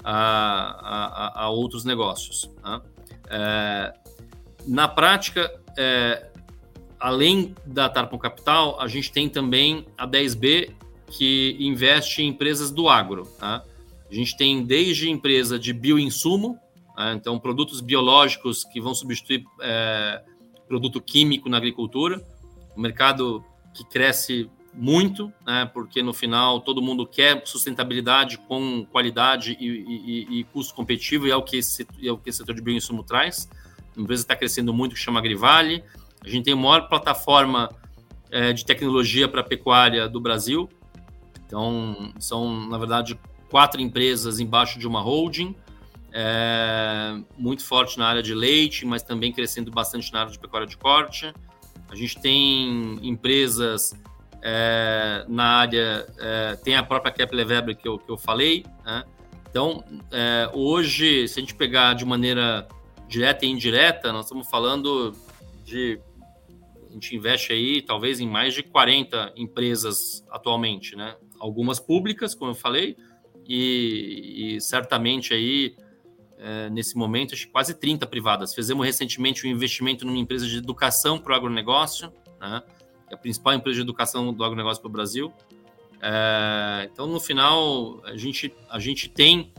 a, 0.02 1.36
a, 1.36 1.44
a 1.44 1.48
outros 1.48 1.84
negócios. 1.84 2.50
Tá? 2.60 2.82
É, 3.30 3.94
na 4.66 4.88
prática, 4.88 5.48
é, 5.78 6.28
além 6.98 7.54
da 7.64 7.88
Tarpon 7.88 8.18
Capital, 8.18 8.80
a 8.80 8.88
gente 8.88 9.12
tem 9.12 9.28
também 9.28 9.86
a 9.96 10.04
10B, 10.04 10.72
que 11.06 11.56
investe 11.60 12.22
em 12.22 12.28
empresas 12.30 12.72
do 12.72 12.88
agro. 12.88 13.26
Tá? 13.38 13.62
A 14.10 14.14
gente 14.14 14.36
tem 14.36 14.64
desde 14.64 15.08
empresa 15.08 15.56
de 15.56 15.72
bioinsumo, 15.72 16.58
tá? 16.96 17.12
então 17.12 17.38
produtos 17.38 17.80
biológicos 17.80 18.64
que 18.64 18.80
vão 18.80 18.92
substituir 18.92 19.44
é, 19.60 20.20
produto 20.66 21.00
químico 21.00 21.48
na 21.48 21.58
agricultura, 21.58 22.20
o 22.78 22.80
mercado 22.80 23.44
que 23.74 23.84
cresce 23.84 24.48
muito, 24.72 25.32
né, 25.44 25.68
porque 25.74 26.00
no 26.00 26.14
final 26.14 26.60
todo 26.60 26.80
mundo 26.80 27.04
quer 27.04 27.42
sustentabilidade 27.44 28.38
com 28.38 28.86
qualidade 28.86 29.56
e, 29.58 29.66
e, 29.66 30.38
e 30.38 30.44
custo 30.44 30.72
competitivo, 30.74 31.26
e 31.26 31.30
é 31.32 31.36
o 31.36 31.42
que 31.42 31.56
esse, 31.56 31.84
é 32.00 32.12
o 32.12 32.16
que 32.16 32.30
esse 32.30 32.38
setor 32.38 32.54
de 32.54 32.62
bioinsumo 32.62 33.02
traz. 33.02 33.50
A 33.96 34.00
empresa 34.00 34.22
está 34.22 34.36
crescendo 34.36 34.72
muito, 34.72 34.94
que 34.94 35.00
chama 35.00 35.18
Agrivale. 35.18 35.82
A 36.24 36.28
gente 36.28 36.44
tem 36.44 36.54
a 36.54 36.56
maior 36.56 36.88
plataforma 36.88 37.68
é, 38.30 38.52
de 38.52 38.64
tecnologia 38.64 39.26
para 39.26 39.42
pecuária 39.42 40.08
do 40.08 40.20
Brasil. 40.20 40.68
Então, 41.44 42.12
são, 42.20 42.68
na 42.68 42.78
verdade, 42.78 43.18
quatro 43.50 43.80
empresas 43.80 44.38
embaixo 44.38 44.78
de 44.78 44.86
uma 44.86 45.00
holding, 45.00 45.56
é, 46.12 47.18
muito 47.36 47.64
forte 47.64 47.98
na 47.98 48.06
área 48.06 48.22
de 48.22 48.34
leite, 48.34 48.86
mas 48.86 49.02
também 49.02 49.32
crescendo 49.32 49.72
bastante 49.72 50.12
na 50.12 50.20
área 50.20 50.32
de 50.32 50.38
pecuária 50.38 50.68
de 50.68 50.76
corte. 50.76 51.32
A 51.90 51.94
gente 51.94 52.20
tem 52.20 52.98
empresas 53.02 53.94
é, 54.42 55.24
na 55.28 55.58
área, 55.58 56.06
é, 56.18 56.56
tem 56.56 56.74
a 56.74 56.82
própria 56.82 57.12
Kepler 57.12 57.46
Weber 57.46 57.76
que 57.76 57.88
eu, 57.88 57.98
que 57.98 58.10
eu 58.10 58.16
falei, 58.16 58.64
né? 58.84 59.04
Então, 59.50 59.82
é, 60.12 60.50
hoje, 60.52 61.26
se 61.26 61.40
a 61.40 61.42
gente 61.42 61.54
pegar 61.54 61.94
de 61.94 62.04
maneira 62.04 62.68
direta 63.08 63.46
e 63.46 63.48
indireta, 63.48 64.12
nós 64.12 64.26
estamos 64.26 64.48
falando 64.48 65.12
de. 65.64 66.00
A 66.88 66.92
gente 66.92 67.16
investe 67.16 67.52
aí, 67.52 67.82
talvez, 67.82 68.20
em 68.20 68.28
mais 68.28 68.54
de 68.54 68.62
40 68.62 69.32
empresas 69.36 70.24
atualmente, 70.30 70.96
né? 70.96 71.16
Algumas 71.38 71.78
públicas, 71.78 72.34
como 72.34 72.52
eu 72.52 72.54
falei, 72.54 72.96
e, 73.46 74.54
e 74.56 74.60
certamente 74.60 75.32
aí, 75.32 75.74
é, 76.38 76.70
nesse 76.70 76.96
momento, 76.96 77.34
acho 77.34 77.46
que 77.46 77.52
quase 77.52 77.74
30 77.74 78.06
privadas. 78.06 78.54
Fizemos 78.54 78.86
recentemente 78.86 79.46
um 79.46 79.50
investimento 79.50 80.06
numa 80.06 80.18
empresa 80.18 80.46
de 80.46 80.56
educação 80.56 81.18
para 81.18 81.32
o 81.32 81.36
agronegócio, 81.36 82.12
né? 82.40 82.62
É 83.10 83.14
a 83.14 83.16
principal 83.16 83.54
empresa 83.54 83.76
de 83.76 83.82
educação 83.82 84.32
do 84.32 84.44
agronegócio 84.44 84.80
para 84.80 84.88
o 84.88 84.92
Brasil. 84.92 85.32
É, 86.00 86.88
então, 86.92 87.06
no 87.06 87.18
final, 87.18 88.00
a 88.04 88.16
gente, 88.16 88.54
a 88.70 88.78
gente 88.78 89.08
tem. 89.08 89.52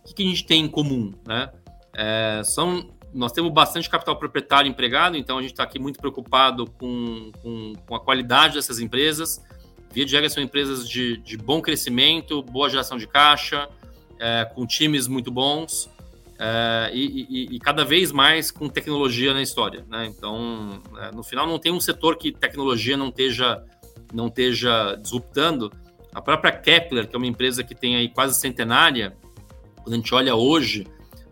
O 0.00 0.08
que, 0.08 0.14
que 0.14 0.22
a 0.22 0.26
gente 0.26 0.46
tem 0.46 0.64
em 0.64 0.68
comum? 0.68 1.12
Né? 1.26 1.52
É, 1.94 2.42
são, 2.44 2.90
nós 3.12 3.30
temos 3.32 3.52
bastante 3.52 3.88
capital 3.88 4.16
proprietário 4.16 4.68
empregado, 4.68 5.16
então 5.16 5.38
a 5.38 5.42
gente 5.42 5.52
está 5.52 5.62
aqui 5.62 5.78
muito 5.78 5.98
preocupado 6.00 6.66
com, 6.66 7.30
com, 7.40 7.74
com, 7.86 7.94
a 7.94 8.00
qualidade 8.00 8.54
dessas 8.54 8.80
empresas. 8.80 9.40
Via 9.92 10.04
de 10.04 10.14
regra, 10.14 10.30
são 10.30 10.42
empresas 10.42 10.88
de, 10.88 11.18
de 11.18 11.36
bom 11.36 11.60
crescimento, 11.60 12.42
boa 12.42 12.68
geração 12.68 12.96
de 12.96 13.06
caixa, 13.06 13.68
com 14.54 14.66
times 14.66 15.06
muito 15.06 15.30
bons. 15.30 15.90
É, 16.44 16.90
e, 16.92 17.26
e, 17.30 17.54
e, 17.54 17.58
cada 17.60 17.84
vez 17.84 18.10
mais 18.10 18.50
com 18.50 18.68
tecnologia 18.68 19.32
na 19.32 19.40
história. 19.40 19.86
Né? 19.88 20.06
Então, 20.06 20.82
é, 20.98 21.12
no 21.14 21.22
final, 21.22 21.46
não 21.46 21.56
tem 21.56 21.70
um 21.70 21.78
setor 21.78 22.16
que 22.16 22.32
tecnologia 22.32 22.96
não 22.96 23.10
esteja 23.10 23.64
não 24.12 24.26
esteja 24.26 24.94
disruptando, 25.00 25.72
a 26.14 26.20
própria 26.20 26.52
Kepler, 26.52 27.08
que 27.08 27.14
é 27.14 27.18
uma 27.18 27.26
empresa 27.26 27.64
que 27.64 27.74
tem 27.74 27.96
aí 27.96 28.08
quase 28.08 28.38
centenária, 28.38 29.16
quando 29.76 29.94
a 29.94 29.96
gente 29.96 30.14
olha 30.14 30.34
hoje, 30.34 30.86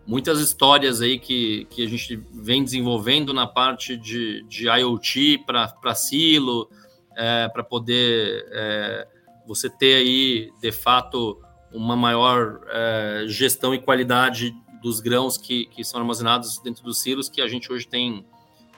muitas 0.07 0.39
histórias 0.39 1.01
aí 1.01 1.19
que, 1.19 1.67
que 1.69 1.85
a 1.85 1.87
gente 1.87 2.19
vem 2.33 2.63
desenvolvendo 2.63 3.33
na 3.33 3.45
parte 3.45 3.95
de, 3.95 4.43
de 4.47 4.67
IoT 4.67 5.43
para 5.45 5.93
silo, 5.93 6.67
é, 7.15 7.47
para 7.49 7.63
poder 7.63 8.47
é, 8.51 9.07
você 9.45 9.69
ter 9.69 9.95
aí, 9.95 10.51
de 10.59 10.71
fato, 10.71 11.39
uma 11.71 11.95
maior 11.95 12.61
é, 12.69 13.25
gestão 13.27 13.75
e 13.75 13.79
qualidade 13.79 14.51
dos 14.81 14.99
grãos 14.99 15.37
que, 15.37 15.65
que 15.67 15.83
são 15.83 15.99
armazenados 15.99 16.59
dentro 16.59 16.83
dos 16.83 17.01
silos, 17.01 17.29
que 17.29 17.41
a 17.41 17.47
gente 17.47 17.71
hoje 17.71 17.87
tem 17.87 18.25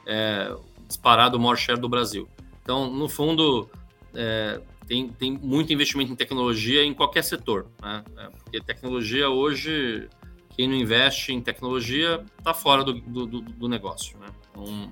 é, 0.05 0.55
disparado 0.87 1.37
o 1.37 1.39
maior 1.39 1.55
share 1.55 1.79
do 1.79 1.87
Brasil. 1.89 2.27
Então, 2.61 2.89
no 2.89 3.09
fundo, 3.09 3.69
é, 4.13 4.61
tem, 4.87 5.09
tem 5.09 5.31
muito 5.31 5.71
investimento 5.71 6.11
em 6.11 6.15
tecnologia 6.15 6.83
em 6.83 6.93
qualquer 6.93 7.23
setor, 7.23 7.67
né? 7.81 8.03
É, 8.17 8.29
porque 8.29 8.61
tecnologia 8.61 9.29
hoje, 9.29 10.07
quem 10.55 10.67
não 10.67 10.75
investe 10.75 11.33
em 11.33 11.41
tecnologia 11.41 12.23
está 12.37 12.53
fora 12.53 12.83
do, 12.83 12.93
do, 12.93 13.41
do, 13.41 13.67
negócio, 13.67 14.17
né? 14.19 14.27
Então, 14.51 14.91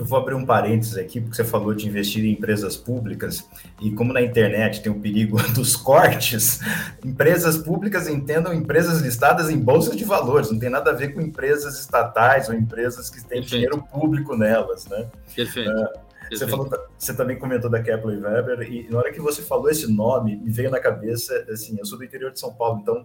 eu 0.00 0.06
vou 0.06 0.18
abrir 0.18 0.34
um 0.34 0.46
parênteses 0.46 0.96
aqui, 0.96 1.20
porque 1.20 1.36
você 1.36 1.44
falou 1.44 1.74
de 1.74 1.86
investir 1.86 2.24
em 2.24 2.32
empresas 2.32 2.74
públicas, 2.74 3.46
e 3.82 3.90
como 3.92 4.14
na 4.14 4.22
internet 4.22 4.82
tem 4.82 4.90
o 4.90 4.98
perigo 4.98 5.36
dos 5.52 5.76
cortes, 5.76 6.60
empresas 7.04 7.58
públicas 7.58 8.08
entendam 8.08 8.54
empresas 8.54 9.02
listadas 9.02 9.50
em 9.50 9.58
bolsas 9.58 9.94
de 9.94 10.04
valores, 10.04 10.50
não 10.50 10.58
tem 10.58 10.70
nada 10.70 10.90
a 10.90 10.94
ver 10.94 11.12
com 11.12 11.20
empresas 11.20 11.78
estatais 11.78 12.48
ou 12.48 12.54
empresas 12.54 13.10
que 13.10 13.18
têm 13.18 13.40
Perfeito. 13.40 13.48
dinheiro 13.50 13.82
público 13.92 14.34
nelas, 14.34 14.86
né? 14.86 15.06
Perfeito. 15.36 15.70
Uh, 15.70 15.88
você, 16.30 16.48
falou, 16.48 16.70
você 16.96 17.12
também 17.12 17.38
comentou 17.38 17.68
da 17.68 17.82
Kepler 17.82 18.22
Weber, 18.22 18.72
e 18.72 18.88
na 18.88 18.98
hora 18.98 19.12
que 19.12 19.20
você 19.20 19.42
falou 19.42 19.68
esse 19.68 19.86
nome, 19.92 20.36
me 20.36 20.50
veio 20.50 20.70
na 20.70 20.80
cabeça, 20.80 21.44
assim, 21.50 21.76
eu 21.78 21.84
sou 21.84 21.98
do 21.98 22.04
interior 22.04 22.32
de 22.32 22.40
São 22.40 22.54
Paulo, 22.54 22.80
então 22.80 23.04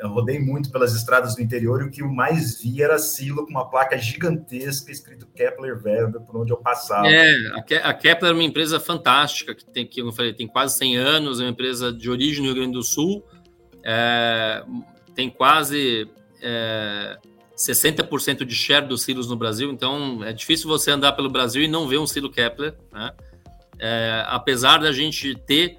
eu 0.00 0.08
rodei 0.08 0.38
muito 0.38 0.70
pelas 0.70 0.94
estradas 0.94 1.34
do 1.34 1.42
interior 1.42 1.82
e 1.82 1.84
o 1.86 1.90
que 1.90 2.02
eu 2.02 2.08
mais 2.08 2.60
vi 2.60 2.82
era 2.82 2.98
silo 2.98 3.44
com 3.44 3.50
uma 3.50 3.68
placa 3.68 3.96
gigantesca 3.96 4.92
escrito 4.92 5.26
Kepler 5.34 5.80
Weber 5.82 6.20
por 6.20 6.36
onde 6.36 6.52
eu 6.52 6.56
passava. 6.56 7.08
É, 7.08 7.34
a 7.82 7.94
Kepler 7.94 8.32
é 8.32 8.34
uma 8.34 8.42
empresa 8.42 8.78
fantástica, 8.78 9.54
que 9.54 9.64
tem, 9.64 9.86
que 9.86 10.00
eu 10.00 10.12
falei, 10.12 10.32
tem 10.32 10.46
quase 10.46 10.76
100 10.78 10.96
anos, 10.96 11.40
é 11.40 11.44
uma 11.44 11.50
empresa 11.50 11.92
de 11.92 12.10
origem 12.10 12.40
no 12.40 12.46
Rio 12.46 12.56
Grande 12.56 12.72
do 12.72 12.82
Sul, 12.82 13.24
é, 13.84 14.62
tem 15.14 15.30
quase... 15.30 16.08
É, 16.42 17.18
60% 17.56 18.44
de 18.44 18.54
share 18.54 18.86
dos 18.86 19.02
silos 19.02 19.28
no 19.28 19.34
Brasil, 19.34 19.72
então 19.72 20.22
é 20.22 20.32
difícil 20.32 20.68
você 20.68 20.92
andar 20.92 21.10
pelo 21.12 21.28
Brasil 21.28 21.60
e 21.60 21.66
não 21.66 21.88
ver 21.88 21.98
um 21.98 22.06
silo 22.06 22.30
Kepler, 22.30 22.72
né? 22.92 23.12
É, 23.80 24.24
apesar 24.28 24.78
da 24.78 24.92
gente 24.92 25.34
ter 25.34 25.76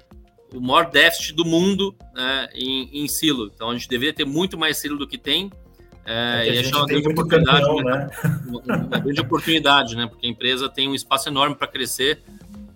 o 0.54 0.60
maior 0.60 0.90
déficit 0.90 1.34
do 1.34 1.44
mundo 1.44 1.94
né, 2.14 2.48
em, 2.54 3.02
em, 3.02 3.08
silo. 3.08 3.50
Então 3.54 3.70
a 3.70 3.72
gente 3.74 3.88
deveria 3.88 4.12
ter 4.12 4.24
muito 4.24 4.58
mais 4.58 4.78
silo 4.78 4.98
do 4.98 5.06
que 5.06 5.18
tem. 5.18 5.50
É, 6.04 6.48
é 6.48 6.54
e 6.54 6.58
achar 6.58 6.78
uma 6.78 6.86
grande 6.86 7.08
oportunidade, 7.08 7.66
campeão, 7.66 7.84
né? 7.84 8.10
uma, 8.46 8.76
uma, 8.76 8.98
grande 8.98 9.20
oportunidade, 9.20 9.96
né? 9.96 10.06
Porque 10.06 10.26
a 10.26 10.30
empresa 10.30 10.68
tem 10.68 10.88
um 10.88 10.94
espaço 10.94 11.28
enorme 11.28 11.54
para 11.54 11.66
crescer, 11.66 12.22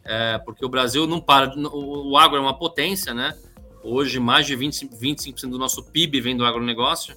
é, 0.05 0.39
porque 0.39 0.65
o 0.65 0.69
Brasil 0.69 1.07
não 1.07 1.21
para. 1.21 1.53
O, 1.57 2.11
o 2.11 2.17
agro 2.17 2.37
é 2.37 2.41
uma 2.41 2.57
potência, 2.57 3.13
né? 3.13 3.35
Hoje, 3.83 4.19
mais 4.19 4.47
de 4.47 4.55
20, 4.55 4.89
25% 4.89 5.51
do 5.51 5.59
nosso 5.59 5.83
PIB 5.83 6.21
vem 6.21 6.37
do 6.37 6.45
agronegócio 6.45 7.17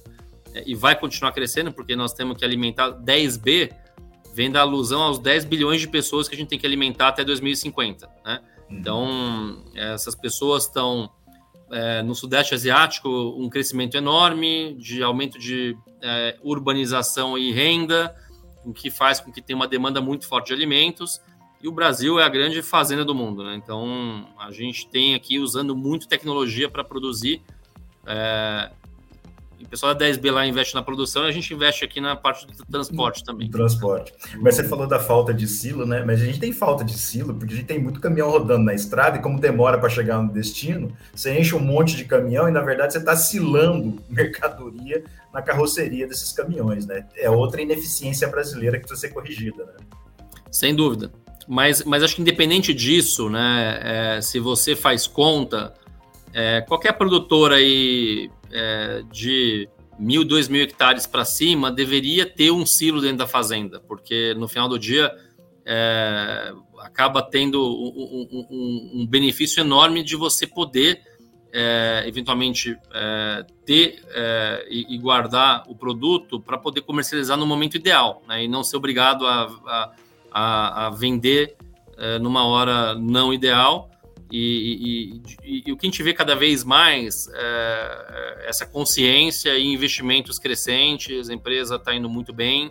e 0.66 0.74
vai 0.74 0.94
continuar 0.98 1.32
crescendo, 1.32 1.72
porque 1.72 1.94
nós 1.94 2.12
temos 2.12 2.36
que 2.36 2.44
alimentar 2.44 2.90
10B, 2.92 3.72
vem 4.34 4.50
da 4.50 4.60
alusão 4.60 5.02
aos 5.02 5.18
10 5.18 5.44
bilhões 5.44 5.80
de 5.80 5.88
pessoas 5.88 6.28
que 6.28 6.34
a 6.34 6.38
gente 6.38 6.48
tem 6.48 6.58
que 6.58 6.66
alimentar 6.66 7.08
até 7.08 7.24
2050. 7.24 8.08
Né? 8.24 8.40
Então, 8.70 9.64
essas 9.74 10.14
pessoas 10.14 10.64
estão 10.64 11.10
é, 11.70 12.02
no 12.02 12.14
Sudeste 12.14 12.54
Asiático 12.54 13.08
um 13.36 13.48
crescimento 13.48 13.96
enorme 13.96 14.74
de 14.74 15.02
aumento 15.02 15.38
de 15.38 15.76
é, 16.02 16.36
urbanização 16.42 17.36
e 17.36 17.52
renda, 17.52 18.14
o 18.64 18.72
que 18.72 18.90
faz 18.90 19.20
com 19.20 19.32
que 19.32 19.40
tenha 19.40 19.56
uma 19.56 19.68
demanda 19.68 20.00
muito 20.00 20.26
forte 20.26 20.48
de 20.48 20.54
alimentos. 20.54 21.20
E 21.62 21.66
o 21.66 21.72
Brasil 21.72 22.20
é 22.20 22.24
a 22.24 22.28
grande 22.28 22.62
fazenda 22.62 23.04
do 23.04 23.14
mundo, 23.14 23.42
né? 23.42 23.56
Então 23.56 24.28
a 24.38 24.50
gente 24.52 24.88
tem 24.88 25.14
aqui 25.14 25.38
usando 25.38 25.74
muito 25.74 26.06
tecnologia 26.06 26.68
para 26.68 26.84
produzir 26.84 27.42
é, 28.06 28.70
o 29.64 29.68
pessoal 29.68 29.94
da 29.94 30.06
10B 30.06 30.30
lá 30.30 30.46
investe 30.46 30.74
na 30.74 30.82
produção 30.82 31.24
e 31.24 31.28
a 31.28 31.32
gente 31.32 31.52
investe 31.52 31.84
aqui 31.84 32.00
na 32.00 32.14
parte 32.14 32.46
do 32.46 32.64
transporte 32.66 33.24
também. 33.24 33.50
Transporte. 33.50 34.12
Mas 34.40 34.54
você 34.54 34.64
falou 34.64 34.86
da 34.86 34.98
falta 34.98 35.34
de 35.34 35.46
silo, 35.46 35.84
né? 35.84 36.04
Mas 36.04 36.22
a 36.22 36.24
gente 36.24 36.38
tem 36.38 36.52
falta 36.52 36.84
de 36.84 36.96
silo, 36.96 37.34
porque 37.34 37.54
a 37.54 37.56
gente 37.56 37.66
tem 37.66 37.78
muito 37.78 38.00
caminhão 38.00 38.30
rodando 38.30 38.64
na 38.64 38.74
estrada 38.74 39.18
e 39.18 39.22
como 39.22 39.40
demora 39.40 39.78
para 39.78 39.88
chegar 39.88 40.22
no 40.22 40.32
destino, 40.32 40.92
você 41.14 41.38
enche 41.38 41.54
um 41.54 41.60
monte 41.60 41.96
de 41.96 42.04
caminhão 42.04 42.48
e 42.48 42.52
na 42.52 42.60
verdade 42.60 42.92
você 42.92 42.98
está 42.98 43.16
silando 43.16 44.00
mercadoria 44.08 45.02
na 45.32 45.42
carroceria 45.42 46.06
desses 46.06 46.32
caminhões, 46.32 46.86
né? 46.86 47.06
É 47.16 47.28
outra 47.28 47.60
ineficiência 47.60 48.28
brasileira 48.28 48.78
que 48.78 48.86
precisa 48.86 49.08
ser 49.08 49.14
corrigida, 49.14 49.64
né? 49.64 49.74
Sem 50.50 50.74
dúvida. 50.74 51.10
Mas, 51.46 51.82
mas 51.84 52.02
acho 52.02 52.16
que 52.16 52.22
independente 52.22 52.74
disso, 52.74 53.28
né? 53.28 53.80
É, 53.82 54.20
se 54.20 54.38
você 54.38 54.76
faz 54.76 55.06
conta, 55.06 55.74
é, 56.32 56.60
qualquer 56.60 56.92
produtor 56.92 57.52
aí 57.52 58.30
é, 58.52 59.02
de 59.12 59.68
mil, 59.98 60.24
dois 60.24 60.48
mil 60.48 60.62
hectares 60.62 61.06
para 61.06 61.24
cima 61.24 61.70
deveria 61.70 62.24
ter 62.24 62.50
um 62.50 62.64
silo 62.64 63.00
dentro 63.00 63.18
da 63.18 63.26
fazenda, 63.26 63.80
porque 63.80 64.34
no 64.34 64.46
final 64.46 64.68
do 64.68 64.78
dia 64.78 65.10
é, 65.66 66.52
acaba 66.80 67.20
tendo 67.20 67.60
um, 67.60 68.46
um, 68.50 69.02
um, 69.02 69.06
benefício 69.06 69.60
enorme 69.60 70.02
de 70.02 70.16
você 70.16 70.46
poder 70.46 71.02
é, 71.52 72.04
eventualmente 72.06 72.76
é, 72.92 73.44
ter 73.66 74.02
é, 74.10 74.66
e, 74.70 74.94
e, 74.94 74.98
guardar 74.98 75.64
o 75.66 75.74
produto 75.74 76.40
para 76.40 76.58
poder 76.58 76.82
comercializar 76.82 77.36
no 77.36 77.46
momento 77.46 77.76
ideal, 77.76 78.22
né, 78.28 78.44
e 78.44 78.48
não 78.48 78.62
ser 78.62 78.76
obrigado 78.76 79.26
a, 79.26 79.92
a, 80.30 80.86
a 80.86 80.90
vender 80.90 81.56
é, 81.96 82.18
numa 82.18 82.46
hora 82.46 82.94
não 82.94 83.32
ideal 83.32 83.87
e, 84.30 85.22
e, 85.42 85.60
e, 85.60 85.62
e, 85.66 85.72
o 85.72 85.76
que 85.76 85.86
a 85.86 85.90
gente 85.90 86.02
vê 86.02 86.12
cada 86.12 86.34
vez 86.34 86.62
mais 86.62 87.28
é, 87.28 88.44
é 88.44 88.48
essa 88.48 88.66
consciência 88.66 89.56
e 89.56 89.66
investimentos 89.66 90.38
crescentes, 90.38 91.30
a 91.30 91.34
empresa 91.34 91.76
está 91.76 91.94
indo 91.94 92.10
muito 92.10 92.32
bem 92.32 92.70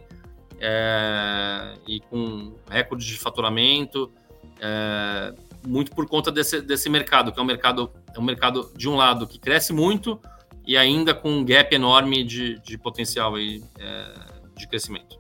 é, 0.60 1.74
e 1.88 2.00
com 2.00 2.56
recordes 2.70 3.08
de 3.08 3.18
faturamento, 3.18 4.12
é, 4.60 5.34
muito 5.66 5.92
por 5.92 6.08
conta 6.08 6.32
desse, 6.32 6.62
desse 6.62 6.90
mercado, 6.90 7.32
que 7.32 7.40
é 7.40 7.44
um 7.44 7.46
mercado, 7.46 7.92
é 8.16 8.20
um 8.20 8.24
mercado, 8.24 8.72
de 8.76 8.88
um 8.88 8.96
lado, 8.96 9.28
que 9.28 9.40
cresce 9.40 9.74
muito 9.74 10.20
e 10.66 10.78
ainda 10.78 11.14
com 11.14 11.30
um 11.30 11.46
gap 11.46 11.74
enorme 11.74 12.24
de, 12.24 12.60
de 12.60 12.78
potencial 12.78 13.36
aí, 13.36 13.64
é, 13.80 14.14
de 14.56 14.68
crescimento. 14.68 15.18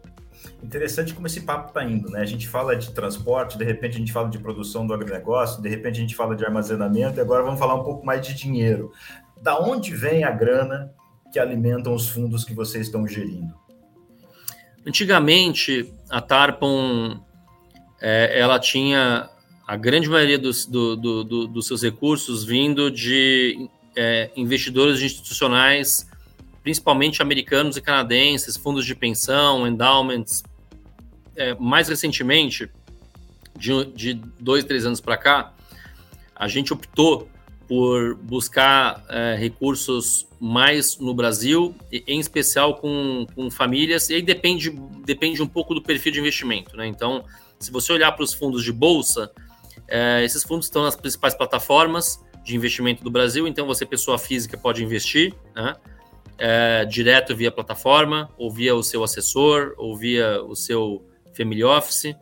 Interessante 0.61 1.13
como 1.13 1.27
esse 1.27 1.41
papo 1.41 1.67
está 1.67 1.83
indo, 1.83 2.09
né? 2.09 2.19
A 2.19 2.25
gente 2.25 2.47
fala 2.47 2.75
de 2.75 2.91
transporte, 2.91 3.57
de 3.57 3.63
repente 3.63 3.95
a 3.95 3.99
gente 3.99 4.11
fala 4.11 4.27
de 4.27 4.39
produção 4.39 4.87
do 4.87 4.93
agronegócio, 4.93 5.61
de 5.61 5.69
repente 5.69 5.97
a 5.97 6.01
gente 6.01 6.15
fala 6.15 6.35
de 6.35 6.43
armazenamento, 6.43 7.19
e 7.19 7.21
agora 7.21 7.43
vamos 7.43 7.59
falar 7.59 7.75
um 7.75 7.83
pouco 7.83 8.05
mais 8.05 8.25
de 8.25 8.33
dinheiro. 8.33 8.91
Da 9.41 9.59
onde 9.59 9.95
vem 9.95 10.23
a 10.23 10.31
grana 10.31 10.91
que 11.31 11.37
alimentam 11.37 11.93
os 11.93 12.09
fundos 12.09 12.43
que 12.43 12.55
vocês 12.55 12.87
estão 12.87 13.07
gerindo? 13.07 13.53
Antigamente, 14.85 15.93
a 16.09 16.21
Tarpon 16.21 17.19
é, 18.01 18.39
ela 18.39 18.59
tinha 18.59 19.29
a 19.67 19.75
grande 19.75 20.09
maioria 20.09 20.39
dos, 20.39 20.65
do, 20.65 20.95
do, 20.95 21.23
do, 21.23 21.47
dos 21.47 21.67
seus 21.67 21.83
recursos 21.83 22.43
vindo 22.43 22.89
de 22.89 23.69
é, 23.95 24.31
investidores 24.35 25.01
institucionais 25.01 26.07
principalmente 26.67 27.21
americanos 27.21 27.77
e 27.77 27.81
canadenses, 27.81 28.57
fundos 28.57 28.85
de 28.85 28.93
pensão, 28.93 29.65
endowments. 29.65 30.43
É, 31.37 31.55
mais 31.55 31.87
recentemente, 31.87 32.69
de, 33.55 33.85
de 33.93 34.13
dois, 34.39 34.65
três 34.65 34.85
anos 34.85 34.99
para 34.99 35.15
cá, 35.15 35.53
a 36.35 36.47
gente 36.47 36.73
optou 36.73 37.29
por 37.67 38.15
buscar 38.15 39.03
é, 39.09 39.35
recursos 39.37 40.25
mais 40.39 40.97
no 40.97 41.13
Brasil, 41.13 41.75
em 41.91 42.19
especial 42.19 42.75
com, 42.75 43.27
com 43.35 43.51
famílias, 43.51 44.09
e 44.09 44.15
aí 44.15 44.21
depende, 44.21 44.69
depende 45.05 45.41
um 45.41 45.47
pouco 45.47 45.73
do 45.73 45.81
perfil 45.81 46.13
de 46.13 46.19
investimento. 46.19 46.77
Né? 46.77 46.87
Então, 46.87 47.25
se 47.59 47.71
você 47.71 47.91
olhar 47.91 48.11
para 48.13 48.23
os 48.23 48.33
fundos 48.33 48.63
de 48.63 48.71
bolsa, 48.71 49.31
é, 49.87 50.23
esses 50.23 50.43
fundos 50.43 50.67
estão 50.67 50.83
nas 50.83 50.95
principais 50.95 51.33
plataformas 51.33 52.23
de 52.43 52.55
investimento 52.55 53.03
do 53.03 53.11
Brasil, 53.11 53.47
então 53.47 53.67
você, 53.67 53.85
pessoa 53.85 54.17
física, 54.17 54.57
pode 54.57 54.81
investir 54.81 55.33
né? 55.53 55.75
é, 56.37 56.85
direto 56.85 57.35
via 57.35 57.51
plataforma, 57.51 58.29
ou 58.37 58.49
via 58.49 58.73
o 58.75 58.83
seu 58.83 59.03
assessor, 59.03 59.73
ou 59.77 59.97
via 59.97 60.41
o 60.43 60.55
seu 60.55 61.03
family 61.37 61.63
office. 61.63 62.15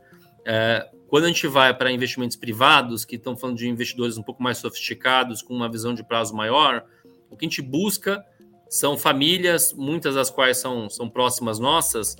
É, 0.45 0.87
quando 1.07 1.23
a 1.23 1.27
gente 1.27 1.47
vai 1.47 1.73
para 1.73 1.91
investimentos 1.91 2.35
privados, 2.35 3.05
que 3.05 3.15
estão 3.15 3.37
falando 3.37 3.57
de 3.57 3.69
investidores 3.69 4.17
um 4.17 4.23
pouco 4.23 4.43
mais 4.43 4.57
sofisticados, 4.57 5.41
com 5.41 5.53
uma 5.53 5.71
visão 5.71 5.93
de 5.93 6.03
prazo 6.03 6.35
maior, 6.35 6.85
o 7.29 7.37
que 7.37 7.45
a 7.45 7.49
gente 7.49 7.61
busca 7.61 8.23
são 8.69 8.97
famílias, 8.97 9.73
muitas 9.73 10.15
das 10.15 10.29
quais 10.29 10.57
são, 10.57 10.89
são 10.89 11.09
próximas 11.09 11.59
nossas. 11.59 12.15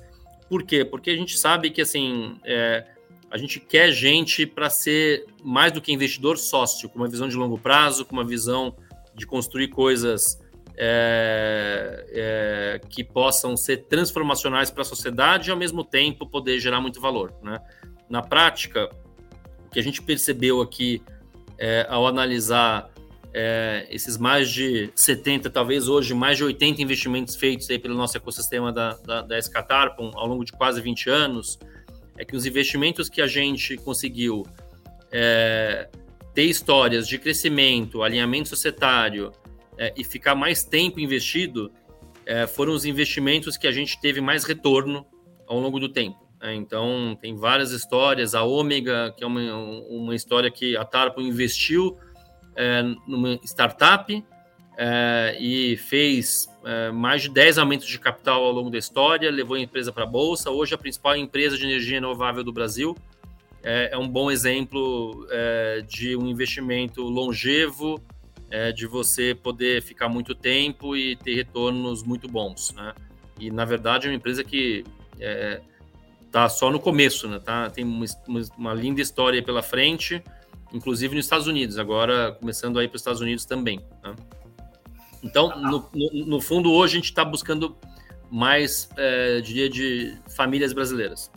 Por 0.48 0.62
quê? 0.62 0.84
Porque 0.84 1.10
a 1.10 1.16
gente 1.16 1.36
sabe 1.36 1.70
que 1.70 1.82
assim 1.82 2.38
é, 2.44 2.86
a 3.30 3.36
gente 3.36 3.60
quer 3.60 3.90
gente 3.92 4.46
para 4.46 4.70
ser 4.70 5.26
mais 5.42 5.72
do 5.72 5.80
que 5.80 5.92
investidor 5.92 6.38
sócio, 6.38 6.88
com 6.88 6.96
uma 6.98 7.08
visão 7.08 7.28
de 7.28 7.36
longo 7.36 7.58
prazo, 7.58 8.04
com 8.04 8.12
uma 8.12 8.24
visão 8.24 8.74
de 9.14 9.26
construir 9.26 9.68
coisas 9.68 10.40
é, 10.76 12.06
é, 12.10 12.80
que 12.88 13.02
possam 13.02 13.56
ser 13.56 13.84
transformacionais 13.84 14.70
para 14.70 14.82
a 14.82 14.84
sociedade 14.84 15.48
e 15.48 15.50
ao 15.50 15.56
mesmo 15.56 15.82
tempo 15.82 16.28
poder 16.28 16.60
gerar 16.60 16.80
muito 16.80 17.00
valor. 17.00 17.32
Né? 17.42 17.58
Na 18.08 18.22
prática, 18.22 18.90
o 19.66 19.70
que 19.70 19.78
a 19.78 19.82
gente 19.82 20.02
percebeu 20.02 20.60
aqui 20.60 21.02
é, 21.58 21.86
ao 21.88 22.06
analisar 22.06 22.90
é, 23.32 23.86
esses 23.90 24.16
mais 24.16 24.50
de 24.50 24.90
70, 24.94 25.50
talvez 25.50 25.88
hoje 25.88 26.14
mais 26.14 26.36
de 26.36 26.44
80 26.44 26.82
investimentos 26.82 27.36
feitos 27.36 27.68
aí 27.70 27.78
pelo 27.78 27.94
nosso 27.94 28.16
ecossistema 28.16 28.72
da, 28.72 28.94
da, 29.04 29.22
da 29.22 29.36
ao 30.14 30.26
longo 30.26 30.44
de 30.44 30.52
quase 30.52 30.80
20 30.80 31.10
anos, 31.10 31.58
é 32.18 32.24
que 32.24 32.36
os 32.36 32.46
investimentos 32.46 33.08
que 33.08 33.20
a 33.20 33.26
gente 33.26 33.76
conseguiu 33.76 34.46
é, 35.10 35.88
ter 36.34 36.44
histórias 36.44 37.08
de 37.08 37.18
crescimento, 37.18 38.02
alinhamento 38.02 38.48
societário 38.48 39.32
é, 39.78 39.92
e 39.96 40.04
ficar 40.04 40.34
mais 40.34 40.64
tempo 40.64 41.00
investido 41.00 41.72
é, 42.24 42.46
foram 42.46 42.72
os 42.72 42.84
investimentos 42.84 43.56
que 43.56 43.66
a 43.66 43.72
gente 43.72 44.00
teve 44.00 44.20
mais 44.20 44.44
retorno 44.44 45.06
ao 45.46 45.58
longo 45.60 45.78
do 45.78 45.88
tempo. 45.88 46.26
É, 46.40 46.54
então, 46.54 47.16
tem 47.20 47.34
várias 47.34 47.70
histórias. 47.70 48.34
A 48.34 48.42
Ômega, 48.42 49.14
que 49.16 49.24
é 49.24 49.26
uma, 49.26 49.40
uma 49.88 50.14
história 50.14 50.50
que 50.50 50.76
a 50.76 50.84
Tarpo 50.84 51.20
investiu 51.20 51.96
é, 52.54 52.82
numa 53.06 53.38
startup 53.44 54.24
é, 54.76 55.36
e 55.40 55.76
fez 55.76 56.48
é, 56.64 56.90
mais 56.90 57.22
de 57.22 57.30
10 57.30 57.58
aumentos 57.58 57.86
de 57.86 57.98
capital 57.98 58.44
ao 58.44 58.52
longo 58.52 58.70
da 58.70 58.78
história, 58.78 59.30
levou 59.30 59.56
a 59.56 59.60
empresa 59.60 59.92
para 59.92 60.04
a 60.04 60.06
Bolsa. 60.06 60.50
Hoje, 60.50 60.74
a 60.74 60.78
principal 60.78 61.16
empresa 61.16 61.56
de 61.56 61.64
energia 61.64 61.94
renovável 61.94 62.44
do 62.44 62.52
Brasil. 62.52 62.96
É, 63.62 63.96
um 63.98 64.08
bom 64.08 64.30
exemplo 64.30 65.26
é, 65.30 65.82
de 65.88 66.16
um 66.16 66.28
investimento 66.28 67.02
longevo, 67.02 68.00
de 68.74 68.86
você 68.86 69.34
poder 69.34 69.82
ficar 69.82 70.08
muito 70.08 70.34
tempo 70.34 70.96
e 70.96 71.16
ter 71.16 71.34
retornos 71.34 72.02
muito 72.02 72.28
bons. 72.28 72.72
Né? 72.72 72.94
E, 73.38 73.50
na 73.50 73.64
verdade, 73.64 74.06
é 74.06 74.10
uma 74.10 74.16
empresa 74.16 74.44
que 74.44 74.84
tá 76.30 76.48
só 76.50 76.70
no 76.70 76.78
começo, 76.78 77.26
né? 77.28 77.38
Tá, 77.38 77.70
tem 77.70 77.82
uma, 77.82 78.04
uma 78.58 78.74
linda 78.74 79.00
história 79.00 79.42
pela 79.42 79.62
frente, 79.62 80.22
inclusive 80.70 81.14
nos 81.14 81.24
Estados 81.24 81.46
Unidos, 81.46 81.78
agora 81.78 82.32
começando 82.32 82.78
aí 82.78 82.86
para 82.88 82.96
os 82.96 83.00
Estados 83.00 83.22
Unidos 83.22 83.46
também. 83.46 83.80
Né? 84.04 84.14
Então, 85.22 85.58
no, 85.58 85.88
no, 85.94 86.26
no, 86.26 86.40
fundo, 86.40 86.70
hoje 86.70 86.94
a 86.94 86.96
gente 86.96 87.06
está 87.06 87.24
buscando 87.24 87.74
mais, 88.30 88.90
é, 88.98 89.40
diria, 89.40 89.70
de 89.70 90.14
famílias 90.28 90.74
brasileiras. 90.74 91.30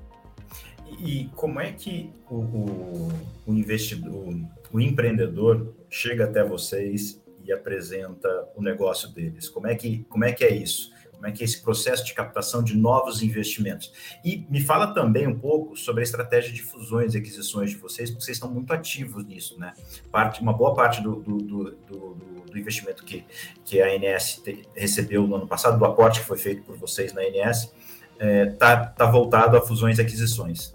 E 1.00 1.30
como 1.36 1.62
é 1.62 1.72
que 1.72 2.10
o, 2.30 3.10
o 3.48 3.54
investidor, 3.54 4.36
o 4.72 4.80
empreendedor 4.80 5.74
chega 5.90 6.26
até 6.26 6.44
vocês 6.44 7.22
e 7.44 7.52
apresenta 7.52 8.48
o 8.56 8.62
negócio 8.62 9.10
deles? 9.10 9.50
Como 9.50 9.68
é 9.68 9.76
que, 9.76 10.06
como 10.10 10.24
é, 10.26 10.32
que 10.32 10.44
é 10.44 10.54
isso? 10.54 10.92
como 11.20 11.28
é 11.28 11.34
que 11.34 11.44
é 11.44 11.46
esse 11.46 11.62
processo 11.62 12.06
de 12.06 12.14
captação 12.14 12.64
de 12.64 12.78
novos 12.78 13.22
investimentos. 13.22 13.92
E 14.24 14.48
me 14.50 14.62
fala 14.62 14.94
também 14.94 15.28
um 15.28 15.38
pouco 15.38 15.76
sobre 15.76 16.00
a 16.00 16.04
estratégia 16.04 16.50
de 16.50 16.64
fusões 16.64 17.14
e 17.14 17.18
aquisições 17.18 17.72
de 17.72 17.76
vocês, 17.76 18.10
porque 18.10 18.24
vocês 18.24 18.38
estão 18.38 18.50
muito 18.50 18.72
ativos 18.72 19.26
nisso, 19.26 19.60
né? 19.60 19.74
Parte, 20.10 20.42
uma 20.42 20.54
boa 20.54 20.74
parte 20.74 21.04
do, 21.04 21.18
do, 21.18 21.38
do, 21.38 22.16
do 22.50 22.58
investimento 22.58 23.04
que, 23.04 23.26
que 23.66 23.82
a 23.82 23.88
ANS 23.88 24.42
recebeu 24.74 25.28
no 25.28 25.36
ano 25.36 25.46
passado, 25.46 25.78
do 25.78 25.84
aporte 25.84 26.22
que 26.22 26.26
foi 26.26 26.38
feito 26.38 26.64
por 26.64 26.78
vocês 26.78 27.12
na 27.12 27.22
ANS, 27.22 27.64
está 27.64 27.74
é, 28.20 28.46
tá, 28.46 28.86
tá 28.86 29.12
voltado 29.12 29.58
a 29.58 29.62
fusões 29.62 29.98
e 29.98 30.02
aquisições. 30.02 30.74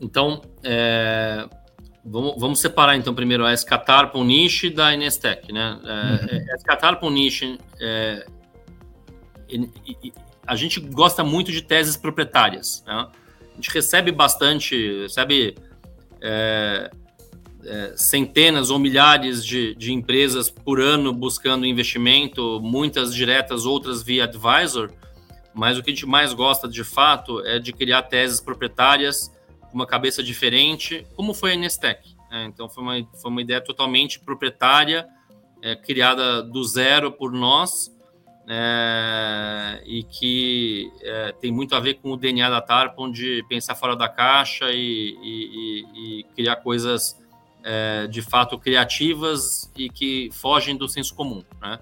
Então, 0.00 0.42
é, 0.64 1.48
vamos, 2.04 2.34
vamos, 2.38 2.60
separar 2.60 2.96
então 2.96 3.14
primeiro 3.14 3.44
a 3.44 3.52
Escatarpon 3.52 4.24
Niche 4.24 4.70
da 4.70 4.92
Inestec, 4.92 5.52
né? 5.52 5.78
É, 5.84 6.34
uhum. 6.34 6.52
A 6.52 6.54
Escatarpon 6.56 7.10
Niche 7.10 7.58
é, 7.80 8.26
a 10.46 10.56
gente 10.56 10.80
gosta 10.80 11.24
muito 11.24 11.50
de 11.50 11.62
teses 11.62 11.96
proprietárias. 11.96 12.82
Né? 12.86 12.92
A 12.92 13.54
gente 13.54 13.70
recebe 13.70 14.12
bastante, 14.12 15.02
recebe 15.02 15.56
é, 16.20 16.90
é, 17.64 17.92
centenas 17.96 18.70
ou 18.70 18.78
milhares 18.78 19.44
de, 19.44 19.74
de 19.74 19.92
empresas 19.92 20.50
por 20.50 20.80
ano 20.80 21.12
buscando 21.12 21.66
investimento, 21.66 22.60
muitas 22.60 23.14
diretas, 23.14 23.64
outras 23.64 24.02
via 24.02 24.24
advisor, 24.24 24.90
mas 25.54 25.78
o 25.78 25.82
que 25.82 25.90
a 25.90 25.94
gente 25.94 26.06
mais 26.06 26.32
gosta 26.32 26.68
de 26.68 26.84
fato 26.84 27.40
é 27.46 27.58
de 27.58 27.72
criar 27.72 28.02
teses 28.02 28.40
proprietárias 28.40 29.32
uma 29.74 29.86
cabeça 29.86 30.22
diferente, 30.22 31.06
como 31.16 31.34
foi 31.34 31.52
a 31.52 31.56
Nestec. 31.56 32.14
Né? 32.30 32.46
Então 32.46 32.68
foi 32.68 32.82
uma, 32.82 33.08
foi 33.20 33.30
uma 33.30 33.42
ideia 33.42 33.60
totalmente 33.60 34.20
proprietária, 34.20 35.06
é, 35.62 35.74
criada 35.74 36.42
do 36.42 36.62
zero 36.64 37.10
por 37.10 37.32
nós, 37.32 37.92
é, 38.46 39.82
e 39.86 40.02
que 40.02 40.90
é, 41.00 41.32
tem 41.32 41.50
muito 41.50 41.74
a 41.74 41.80
ver 41.80 41.94
com 41.94 42.12
o 42.12 42.16
DNA 42.16 42.50
da 42.50 42.60
Tarpon 42.60 43.10
de 43.10 43.42
pensar 43.48 43.74
fora 43.74 43.96
da 43.96 44.08
caixa 44.08 44.70
e, 44.70 45.16
e, 45.22 46.20
e 46.20 46.24
criar 46.34 46.56
coisas 46.56 47.18
é, 47.62 48.06
de 48.06 48.20
fato 48.20 48.58
criativas 48.58 49.72
e 49.76 49.88
que 49.88 50.28
fogem 50.32 50.76
do 50.76 50.86
senso 50.88 51.14
comum. 51.14 51.42
Né? 51.60 51.78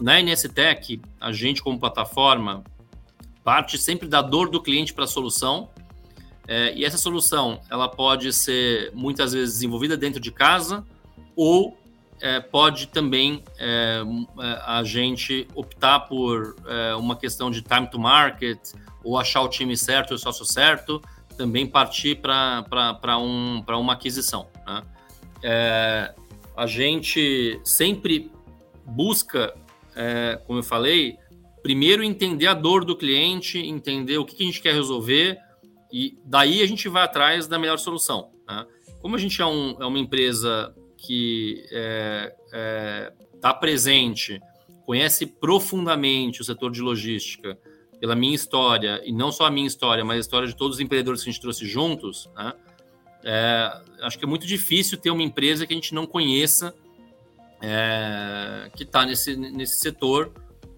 Na 0.00 0.20
NSTech, 0.20 1.00
a 1.18 1.32
gente 1.32 1.62
como 1.62 1.80
plataforma 1.80 2.62
parte 3.42 3.78
sempre 3.78 4.06
da 4.06 4.20
dor 4.20 4.50
do 4.50 4.62
cliente 4.62 4.92
para 4.92 5.04
a 5.04 5.08
solução 5.08 5.70
é, 6.48 6.74
e 6.74 6.84
essa 6.84 6.98
solução 6.98 7.60
ela 7.70 7.88
pode 7.88 8.32
ser 8.32 8.90
muitas 8.94 9.32
vezes 9.32 9.54
desenvolvida 9.54 9.96
dentro 9.96 10.20
de 10.20 10.30
casa 10.30 10.84
ou 11.36 11.78
é, 12.20 12.38
pode 12.38 12.88
também 12.88 13.42
é, 13.58 14.02
é, 14.38 14.62
a 14.66 14.82
gente 14.84 15.48
optar 15.54 16.00
por 16.00 16.54
é, 16.66 16.94
uma 16.94 17.16
questão 17.16 17.50
de 17.50 17.62
time 17.62 17.86
to 17.88 17.98
market 17.98 18.58
ou 19.02 19.18
achar 19.18 19.40
o 19.40 19.48
time 19.48 19.76
certo, 19.76 20.14
o 20.14 20.18
sócio 20.18 20.44
certo, 20.44 21.00
também 21.36 21.66
partir 21.66 22.16
para 22.16 23.18
um, 23.18 23.64
uma 23.66 23.94
aquisição. 23.94 24.46
Né? 24.66 24.82
É, 25.42 26.14
a 26.54 26.66
gente 26.66 27.58
sempre 27.64 28.30
busca, 28.84 29.54
como 30.46 30.58
eu 30.58 30.62
falei, 30.62 31.16
primeiro 31.62 32.02
entender 32.02 32.48
a 32.48 32.52
dor 32.52 32.84
do 32.84 32.94
cliente, 32.94 33.58
entender 33.58 34.18
o 34.18 34.26
que, 34.26 34.34
que 34.34 34.42
a 34.42 34.46
gente 34.46 34.60
quer 34.60 34.74
resolver 34.74 35.38
e 35.92 36.18
daí 36.24 36.62
a 36.62 36.66
gente 36.66 36.88
vai 36.88 37.02
atrás 37.02 37.46
da 37.46 37.58
melhor 37.58 37.78
solução. 37.78 38.30
Né? 38.48 38.66
Como 39.00 39.16
a 39.16 39.18
gente 39.18 39.40
é, 39.40 39.46
um, 39.46 39.76
é 39.80 39.86
uma 39.86 39.98
empresa 39.98 40.74
que 40.96 41.62
está 41.64 41.76
é, 41.76 42.36
é, 42.52 43.12
tá 43.40 43.54
presente, 43.54 44.40
conhece 44.84 45.26
profundamente 45.26 46.40
o 46.40 46.44
setor 46.44 46.70
de 46.70 46.80
logística, 46.80 47.58
pela 47.98 48.14
minha 48.14 48.34
história, 48.34 49.00
e 49.04 49.12
não 49.12 49.30
só 49.30 49.44
a 49.44 49.50
minha 49.50 49.66
história, 49.66 50.04
mas 50.04 50.16
a 50.16 50.20
história 50.20 50.48
de 50.48 50.56
todos 50.56 50.76
os 50.76 50.80
empreendedores 50.80 51.22
que 51.22 51.28
a 51.28 51.32
gente 51.32 51.40
trouxe 51.40 51.66
juntos, 51.66 52.30
né? 52.34 52.54
É, 53.22 53.70
acho 54.00 54.18
que 54.18 54.24
é 54.24 54.28
muito 54.28 54.46
difícil 54.46 54.96
ter 54.96 55.10
uma 55.10 55.22
empresa 55.22 55.66
que 55.66 55.74
a 55.74 55.76
gente 55.76 55.94
não 55.94 56.06
conheça 56.06 56.74
é, 57.60 58.70
que 58.74 58.84
está 58.84 59.04
nesse, 59.04 59.36
nesse 59.36 59.78
setor, 59.78 60.32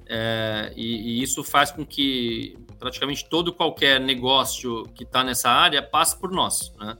é, 0.06 0.72
e, 0.76 1.20
e, 1.20 1.22
isso 1.22 1.44
faz 1.44 1.70
com 1.70 1.86
que 1.86 2.58
praticamente 2.82 3.24
todo 3.28 3.52
qualquer 3.52 4.00
negócio 4.00 4.82
que 4.94 5.04
está 5.04 5.22
nessa 5.22 5.48
área 5.48 5.80
passe 5.80 6.18
por 6.18 6.32
nós. 6.32 6.74
Né? 6.80 6.98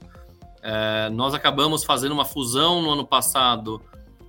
É, 0.62 1.10
nós 1.10 1.34
acabamos 1.34 1.82
fazendo 1.82 2.12
uma 2.12 2.24
fusão 2.24 2.80
no 2.80 2.90
ano 2.90 3.04
passado 3.04 3.82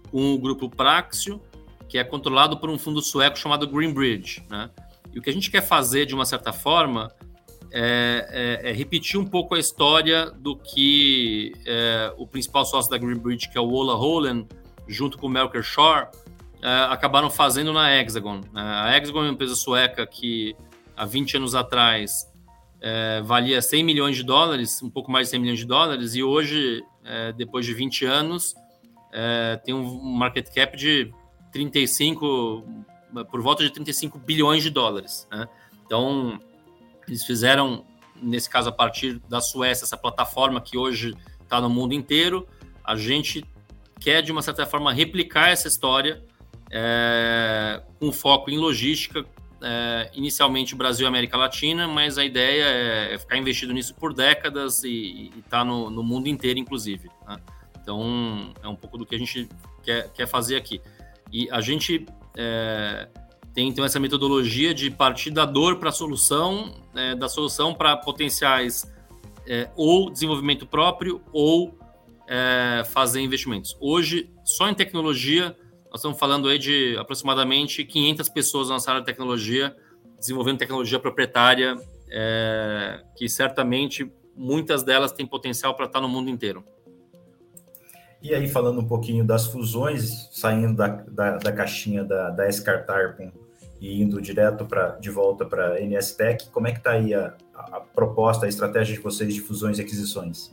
com 0.09 0.33
o 0.33 0.39
grupo 0.39 0.67
Praxio, 0.67 1.39
que 1.87 1.99
é 1.99 2.03
controlado 2.03 2.57
por 2.57 2.71
um 2.71 2.79
fundo 2.79 3.03
sueco 3.03 3.37
chamado 3.37 3.67
Greenbridge. 3.67 4.43
Né? 4.49 4.67
E 5.13 5.19
o 5.19 5.21
que 5.21 5.29
a 5.29 5.33
gente 5.33 5.51
quer 5.51 5.61
fazer, 5.61 6.07
de 6.07 6.15
uma 6.15 6.25
certa 6.25 6.51
forma, 6.51 7.13
é, 7.71 8.61
é, 8.63 8.69
é 8.71 8.73
repetir 8.73 9.19
um 9.19 9.25
pouco 9.25 9.53
a 9.53 9.59
história 9.59 10.31
do 10.31 10.55
que 10.55 11.53
é, 11.67 12.11
o 12.17 12.25
principal 12.25 12.65
sócio 12.65 12.89
da 12.89 12.97
Greenbridge, 12.97 13.49
que 13.49 13.57
é 13.59 13.61
o 13.61 13.71
Ola 13.71 13.93
Holland, 13.93 14.47
junto 14.87 15.19
com 15.19 15.27
o 15.27 15.29
Melker 15.29 15.61
Shore, 15.61 16.07
é, 16.63 16.67
acabaram 16.89 17.29
fazendo 17.29 17.71
na 17.71 17.95
Hexagon. 17.95 18.41
Né? 18.51 18.61
a 18.63 18.97
Hexagon 18.97 19.19
é 19.19 19.23
uma 19.23 19.33
empresa 19.33 19.55
sueca 19.55 20.07
que, 20.07 20.55
há 20.95 21.05
20 21.05 21.37
anos 21.37 21.55
atrás, 21.55 22.31
é, 22.81 23.21
valia 23.21 23.61
100 23.61 23.83
milhões 23.83 24.15
de 24.15 24.23
dólares, 24.23 24.81
um 24.81 24.89
pouco 24.89 25.11
mais 25.11 25.27
de 25.27 25.31
100 25.31 25.39
milhões 25.39 25.59
de 25.59 25.65
dólares, 25.65 26.15
e 26.15 26.23
hoje, 26.23 26.83
depois 27.35 27.65
de 27.65 27.73
20 27.73 28.05
anos, 28.05 28.55
tem 29.65 29.73
um 29.73 30.01
market 30.01 30.53
cap 30.53 30.75
de 30.77 31.13
35, 31.51 32.65
por 33.29 33.41
volta 33.41 33.63
de 33.63 33.69
35 33.69 34.17
bilhões 34.17 34.63
de 34.63 34.69
dólares. 34.69 35.27
Né? 35.31 35.47
Então, 35.85 36.39
eles 37.07 37.23
fizeram, 37.23 37.85
nesse 38.21 38.49
caso, 38.49 38.69
a 38.69 38.71
partir 38.71 39.19
da 39.29 39.39
Suécia, 39.39 39.85
essa 39.85 39.97
plataforma 39.97 40.59
que 40.59 40.77
hoje 40.77 41.15
está 41.41 41.61
no 41.61 41.69
mundo 41.69 41.93
inteiro. 41.93 42.47
A 42.83 42.95
gente 42.95 43.45
quer, 43.99 44.21
de 44.21 44.31
uma 44.31 44.41
certa 44.41 44.65
forma, 44.65 44.91
replicar 44.91 45.49
essa 45.49 45.67
história 45.67 46.23
é, 46.71 47.81
com 47.99 48.11
foco 48.11 48.49
em 48.49 48.57
logística, 48.57 49.23
é, 49.63 50.11
inicialmente 50.13 50.75
Brasil 50.75 51.05
e 51.05 51.07
América 51.07 51.37
Latina, 51.37 51.87
mas 51.87 52.17
a 52.17 52.25
ideia 52.25 52.65
é, 52.65 53.13
é 53.13 53.17
ficar 53.17 53.37
investido 53.37 53.73
nisso 53.73 53.95
por 53.95 54.13
décadas 54.13 54.83
e 54.83 55.31
estar 55.37 55.59
tá 55.59 55.65
no, 55.65 55.89
no, 55.89 56.03
mundo 56.03 56.27
inteiro, 56.27 56.59
inclusive. 56.59 57.09
Né? 57.25 57.37
Então, 57.81 58.53
é 58.61 58.67
um 58.67 58.75
pouco 58.75 58.97
do 58.97 59.05
que 59.05 59.15
a 59.15 59.17
gente 59.17 59.47
quer, 59.81 60.11
quer 60.11 60.27
fazer 60.27 60.57
aqui. 60.57 60.81
E 61.31 61.49
a 61.49 61.61
gente 61.61 62.05
é, 62.37 63.07
tem 63.53 63.69
então 63.69 63.85
essa 63.85 63.99
metodologia 63.99 64.73
de 64.73 64.91
partir 64.91 65.31
da 65.31 65.45
dor 65.45 65.77
para 65.77 65.89
a 65.89 65.93
solução, 65.93 66.75
é, 66.93 67.15
da 67.15 67.29
solução 67.29 67.73
para 67.73 67.95
potenciais 67.95 68.91
é, 69.47 69.69
ou 69.75 70.09
desenvolvimento 70.09 70.67
próprio 70.67 71.21
ou 71.31 71.77
fazer 72.91 73.19
investimentos. 73.19 73.77
Hoje, 73.79 74.31
só 74.43 74.67
em 74.67 74.73
tecnologia, 74.73 75.55
nós 75.93 75.99
estamos 75.99 76.17
falando 76.17 76.47
aí 76.47 76.57
de 76.57 76.97
aproximadamente 76.97 77.85
500 77.85 78.27
pessoas 78.29 78.69
na 78.69 78.77
área 78.91 79.01
de 79.01 79.05
tecnologia, 79.05 79.75
desenvolvendo 80.17 80.57
tecnologia 80.57 80.99
proprietária, 80.99 81.75
é, 82.09 83.03
que 83.15 83.29
certamente 83.29 84.11
muitas 84.35 84.81
delas 84.81 85.11
têm 85.11 85.23
potencial 85.23 85.75
para 85.75 85.85
estar 85.85 86.01
no 86.01 86.09
mundo 86.09 86.31
inteiro. 86.31 86.63
E 88.23 88.33
aí, 88.33 88.47
falando 88.47 88.81
um 88.81 88.87
pouquinho 88.87 89.23
das 89.23 89.45
fusões, 89.45 90.29
saindo 90.31 90.75
da, 90.75 90.87
da, 90.87 91.37
da 91.37 91.51
caixinha 91.51 92.03
da, 92.03 92.31
da 92.31 92.49
e 93.79 94.01
indo 94.01 94.19
direto 94.19 94.65
para 94.65 94.95
de 94.95 95.11
volta 95.11 95.45
para 95.45 95.75
a 95.75 95.79
NSTech, 95.79 96.49
como 96.49 96.67
é 96.67 96.71
que 96.71 96.79
está 96.79 96.93
aí 96.93 97.13
a, 97.13 97.35
a, 97.53 97.81
proposta, 97.81 98.47
a 98.47 98.49
estratégia 98.49 98.95
de 98.95 98.99
vocês 99.01 99.31
de 99.31 99.41
fusões 99.41 99.77
e 99.77 99.81
aquisições? 99.83 100.51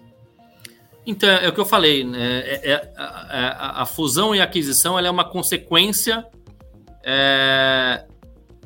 Então, 1.06 1.28
é 1.28 1.48
o 1.48 1.52
que 1.52 1.60
eu 1.60 1.66
falei, 1.66 2.04
né? 2.04 2.40
É, 2.40 2.72
é, 2.72 2.92
a, 2.96 3.82
a, 3.82 3.86
fusão 3.86 4.34
e 4.34 4.40
a 4.40 4.44
aquisição 4.44 4.98
é 4.98 5.10
uma 5.10 5.24
consequência 5.24 6.26
é, 7.02 8.04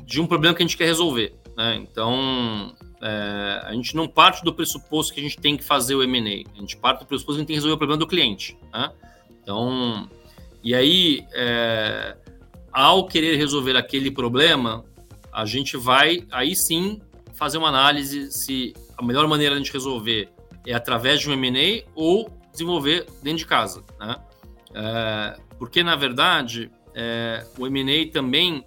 de 0.05 0.21
um 0.21 0.27
problema 0.27 0.55
que 0.55 0.63
a 0.63 0.67
gente 0.67 0.77
quer 0.77 0.87
resolver. 0.87 1.35
Né? 1.57 1.77
Então, 1.77 2.75
é, 3.01 3.61
a 3.65 3.73
gente 3.73 3.95
não 3.95 4.09
parte 4.09 4.43
do 4.45 4.53
pressuposto 4.53 5.15
que 5.15 5.21
a 5.21 5.23
gente 5.23 5.39
tem 5.39 5.57
que 5.57 5.65
fazer 5.65 5.95
o 5.95 6.03
M&A, 6.03 6.51
a 6.57 6.61
gente 6.61 6.77
parte 6.77 7.01
do 7.01 7.07
pressuposto 7.07 7.37
que 7.37 7.39
a 7.39 7.41
gente 7.41 7.47
tem 7.47 7.55
que 7.55 7.59
resolver 7.59 7.75
o 7.75 7.79
problema 7.79 7.99
do 7.99 8.07
cliente. 8.07 8.59
Né? 8.73 8.91
Então, 9.43 10.09
e 10.63 10.75
aí, 10.75 11.25
é, 11.33 12.17
ao 12.73 13.07
querer 13.07 13.37
resolver 13.37 13.77
aquele 13.77 14.11
problema, 14.11 14.85
a 15.33 15.45
gente 15.45 15.77
vai, 15.77 16.27
aí 16.31 16.57
sim, 16.57 17.01
fazer 17.35 17.59
uma 17.59 17.69
análise 17.69 18.33
se 18.33 18.73
a 18.97 19.05
melhor 19.05 19.29
maneira 19.29 19.55
de 19.55 19.61
a 19.61 19.65
gente 19.65 19.73
resolver 19.73 20.29
é 20.67 20.75
através 20.75 21.21
de 21.21 21.31
um 21.31 21.33
M&A 21.33 21.85
ou 21.95 22.31
desenvolver 22.53 23.07
dentro 23.23 23.39
de 23.39 23.47
casa. 23.47 23.85
Né? 23.99 24.17
É, 24.75 25.41
porque, 25.59 25.83
na 25.83 25.97
verdade, 25.97 26.71
é, 26.95 27.47
o 27.59 27.67
M&A 27.67 28.11
também, 28.13 28.65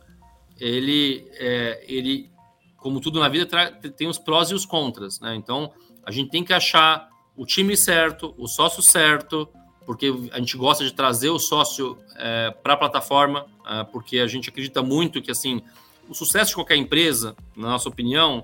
ele, 0.59 1.25
é, 1.33 1.83
ele 1.87 2.29
como 2.77 3.01
tudo 3.01 3.19
na 3.19 3.27
vida, 3.27 3.71
tem 3.97 4.07
os 4.07 4.17
prós 4.17 4.49
e 4.49 4.53
os 4.53 4.65
contras, 4.65 5.19
né? 5.19 5.35
Então, 5.35 5.73
a 6.05 6.11
gente 6.11 6.29
tem 6.29 6.43
que 6.43 6.53
achar 6.53 7.09
o 7.35 7.45
time 7.45 7.75
certo, 7.75 8.33
o 8.37 8.47
sócio 8.47 8.81
certo, 8.81 9.49
porque 9.85 10.13
a 10.31 10.39
gente 10.39 10.55
gosta 10.55 10.83
de 10.83 10.93
trazer 10.93 11.29
o 11.29 11.39
sócio 11.39 11.97
é, 12.15 12.51
para 12.63 12.73
a 12.73 12.77
plataforma, 12.77 13.45
é, 13.65 13.83
porque 13.85 14.19
a 14.19 14.27
gente 14.27 14.49
acredita 14.49 14.81
muito 14.81 15.21
que, 15.21 15.31
assim, 15.31 15.61
o 16.07 16.13
sucesso 16.13 16.51
de 16.51 16.55
qualquer 16.55 16.77
empresa, 16.77 17.35
na 17.55 17.69
nossa 17.69 17.89
opinião, 17.89 18.43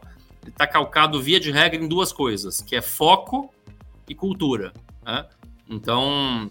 está 0.50 0.68
calcado, 0.68 1.22
via 1.22 1.40
de 1.40 1.52
regra, 1.52 1.82
em 1.82 1.88
duas 1.88 2.12
coisas, 2.12 2.62
que 2.62 2.76
é 2.76 2.82
foco 2.82 3.54
e 4.08 4.16
cultura. 4.16 4.74
Né? 5.06 5.26
Então, 5.70 6.50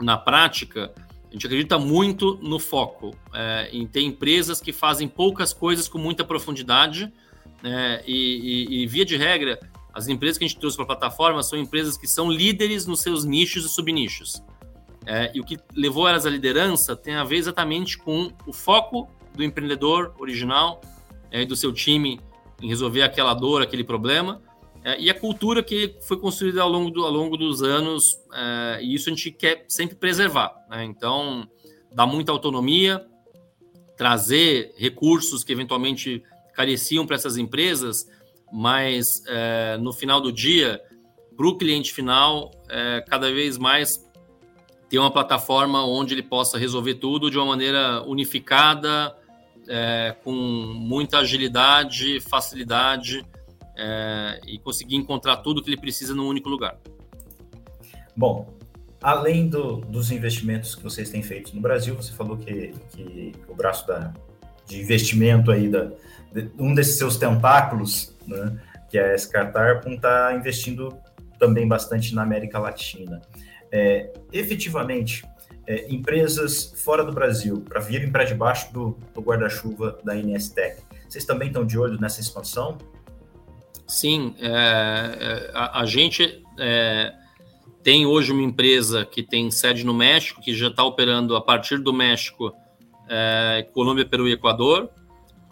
na 0.00 0.16
prática, 0.16 0.92
a 1.28 1.32
gente 1.32 1.46
acredita 1.46 1.78
muito 1.78 2.38
no 2.42 2.58
foco, 2.58 3.14
é, 3.32 3.70
em 3.72 3.86
ter 3.86 4.02
empresas 4.02 4.60
que 4.60 4.72
fazem 4.72 5.06
poucas 5.06 5.52
coisas 5.52 5.88
com 5.88 5.98
muita 5.98 6.24
profundidade, 6.24 7.12
né? 7.62 8.02
E, 8.06 8.66
e, 8.70 8.82
e, 8.82 8.86
via 8.86 9.04
de 9.04 9.16
regra, 9.16 9.60
as 9.92 10.08
empresas 10.08 10.38
que 10.38 10.44
a 10.44 10.48
gente 10.48 10.58
trouxe 10.58 10.76
para 10.76 10.84
a 10.84 10.86
plataforma 10.86 11.42
são 11.42 11.58
empresas 11.58 11.96
que 11.96 12.06
são 12.06 12.30
líderes 12.30 12.86
nos 12.86 13.00
seus 13.00 13.24
nichos 13.24 13.64
e 13.64 13.68
subnichos. 13.68 14.42
É, 15.06 15.30
e 15.34 15.40
o 15.40 15.44
que 15.44 15.58
levou 15.74 16.08
elas 16.08 16.26
à 16.26 16.30
liderança 16.30 16.96
tem 16.96 17.14
a 17.14 17.24
ver 17.24 17.36
exatamente 17.36 17.96
com 17.96 18.32
o 18.46 18.52
foco 18.52 19.08
do 19.34 19.42
empreendedor 19.42 20.14
original 20.18 20.80
é, 21.30 21.42
e 21.42 21.46
do 21.46 21.56
seu 21.56 21.72
time 21.72 22.20
em 22.60 22.68
resolver 22.68 23.02
aquela 23.02 23.34
dor, 23.34 23.62
aquele 23.62 23.84
problema, 23.84 24.40
é, 24.82 24.98
e 24.98 25.10
a 25.10 25.14
cultura 25.14 25.62
que 25.62 25.96
foi 26.00 26.16
construída 26.16 26.62
ao 26.62 26.68
longo, 26.68 26.90
do, 26.90 27.04
ao 27.04 27.10
longo 27.10 27.36
dos 27.36 27.62
anos, 27.62 28.18
é, 28.32 28.80
e 28.82 28.94
isso 28.94 29.08
a 29.08 29.12
gente 29.12 29.30
quer 29.30 29.64
sempre 29.68 29.94
preservar. 29.94 30.54
Né? 30.70 30.84
Então, 30.84 31.46
dar 31.92 32.06
muita 32.06 32.32
autonomia, 32.32 33.04
trazer 33.96 34.72
recursos 34.76 35.44
que 35.44 35.52
eventualmente 35.52 36.22
careciam 36.54 37.06
para 37.06 37.16
essas 37.16 37.36
empresas, 37.36 38.08
mas 38.50 39.22
é, 39.26 39.76
no 39.78 39.92
final 39.92 40.20
do 40.20 40.32
dia, 40.32 40.80
para 41.36 41.46
o 41.46 41.56
cliente 41.56 41.92
final, 41.92 42.50
é, 42.68 43.04
cada 43.06 43.30
vez 43.30 43.58
mais 43.58 44.02
ter 44.88 44.98
uma 44.98 45.10
plataforma 45.10 45.84
onde 45.86 46.14
ele 46.14 46.22
possa 46.22 46.58
resolver 46.58 46.94
tudo 46.94 47.30
de 47.30 47.36
uma 47.36 47.46
maneira 47.46 48.02
unificada, 48.06 49.14
é, 49.70 50.16
com 50.24 50.32
muita 50.32 51.18
agilidade, 51.18 52.20
facilidade 52.20 53.24
é, 53.76 54.40
e 54.46 54.58
conseguir 54.58 54.96
encontrar 54.96 55.36
tudo 55.38 55.62
que 55.62 55.70
ele 55.70 55.80
precisa 55.80 56.12
num 56.12 56.26
único 56.26 56.48
lugar. 56.48 56.76
Bom, 58.16 58.52
além 59.00 59.48
do, 59.48 59.76
dos 59.76 60.10
investimentos 60.10 60.74
que 60.74 60.82
vocês 60.82 61.08
têm 61.08 61.22
feito 61.22 61.54
no 61.54 61.60
Brasil, 61.62 61.94
você 61.94 62.12
falou 62.12 62.36
que, 62.36 62.74
que 62.90 63.32
o 63.48 63.54
braço 63.54 63.86
da, 63.86 64.12
de 64.66 64.80
investimento 64.80 65.52
aí 65.52 65.68
da, 65.68 65.92
um 66.58 66.74
desses 66.74 66.98
seus 66.98 67.16
tentáculos, 67.16 68.14
né, 68.26 68.60
que 68.90 68.98
é 68.98 69.12
a 69.12 69.14
Escartarpum, 69.14 69.92
está 69.92 70.34
investindo 70.34 70.92
também 71.38 71.66
bastante 71.66 72.12
na 72.12 72.22
América 72.22 72.58
Latina. 72.58 73.22
É, 73.70 74.12
efetivamente, 74.32 75.24
é, 75.70 75.86
empresas 75.88 76.74
fora 76.84 77.04
do 77.04 77.12
Brasil, 77.12 77.60
para 77.60 77.78
virem 77.78 78.10
para 78.10 78.24
debaixo 78.24 78.72
do, 78.72 78.98
do 79.14 79.20
guarda-chuva 79.20 79.96
da 80.02 80.16
NSTech, 80.16 80.82
vocês 81.08 81.24
também 81.24 81.46
estão 81.46 81.64
de 81.64 81.78
olho 81.78 81.96
nessa 82.00 82.20
expansão? 82.20 82.76
Sim, 83.86 84.34
é, 84.40 84.48
é, 84.48 85.50
a, 85.54 85.82
a, 85.82 85.86
gente 85.86 86.44
é, 86.58 87.14
tem 87.84 88.04
hoje 88.04 88.32
uma 88.32 88.42
empresa 88.42 89.04
que 89.04 89.22
tem 89.22 89.48
sede 89.48 89.84
no 89.86 89.94
México, 89.94 90.40
que 90.40 90.52
já 90.52 90.66
está 90.66 90.82
operando 90.82 91.36
a 91.36 91.40
partir 91.40 91.78
do 91.78 91.92
México, 91.92 92.52
é, 93.08 93.64
Colômbia, 93.72 94.04
Peru 94.04 94.28
e 94.28 94.32
Equador. 94.32 94.90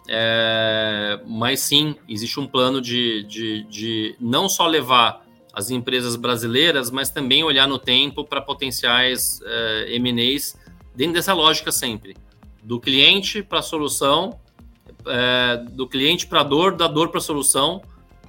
É, 0.09 1.21
mas 1.25 1.61
sim, 1.61 1.95
existe 2.09 2.39
um 2.41 2.47
plano 2.47 2.81
de, 2.81 3.23
de, 3.23 3.63
de, 3.69 4.15
não 4.19 4.49
só 4.49 4.67
levar 4.67 5.25
as 5.59 5.69
empresas 5.69 6.15
brasileiras, 6.15 6.89
mas 6.89 7.09
também 7.09 7.43
olhar 7.43 7.67
no 7.67 7.77
tempo 7.77 8.23
para 8.23 8.39
potenciais 8.39 9.41
é, 9.43 9.95
M&As 9.95 10.57
dentro 10.95 11.13
dessa 11.13 11.33
lógica 11.33 11.69
sempre. 11.69 12.15
Do 12.63 12.79
cliente 12.79 13.43
para 13.43 13.59
a 13.59 13.61
solução, 13.61 14.39
é, 15.05 15.57
do 15.71 15.85
cliente 15.85 16.27
para 16.27 16.39
a 16.39 16.43
dor, 16.43 16.75
da 16.75 16.87
dor 16.87 17.09
para 17.09 17.17
a 17.17 17.21
solução, 17.21 17.81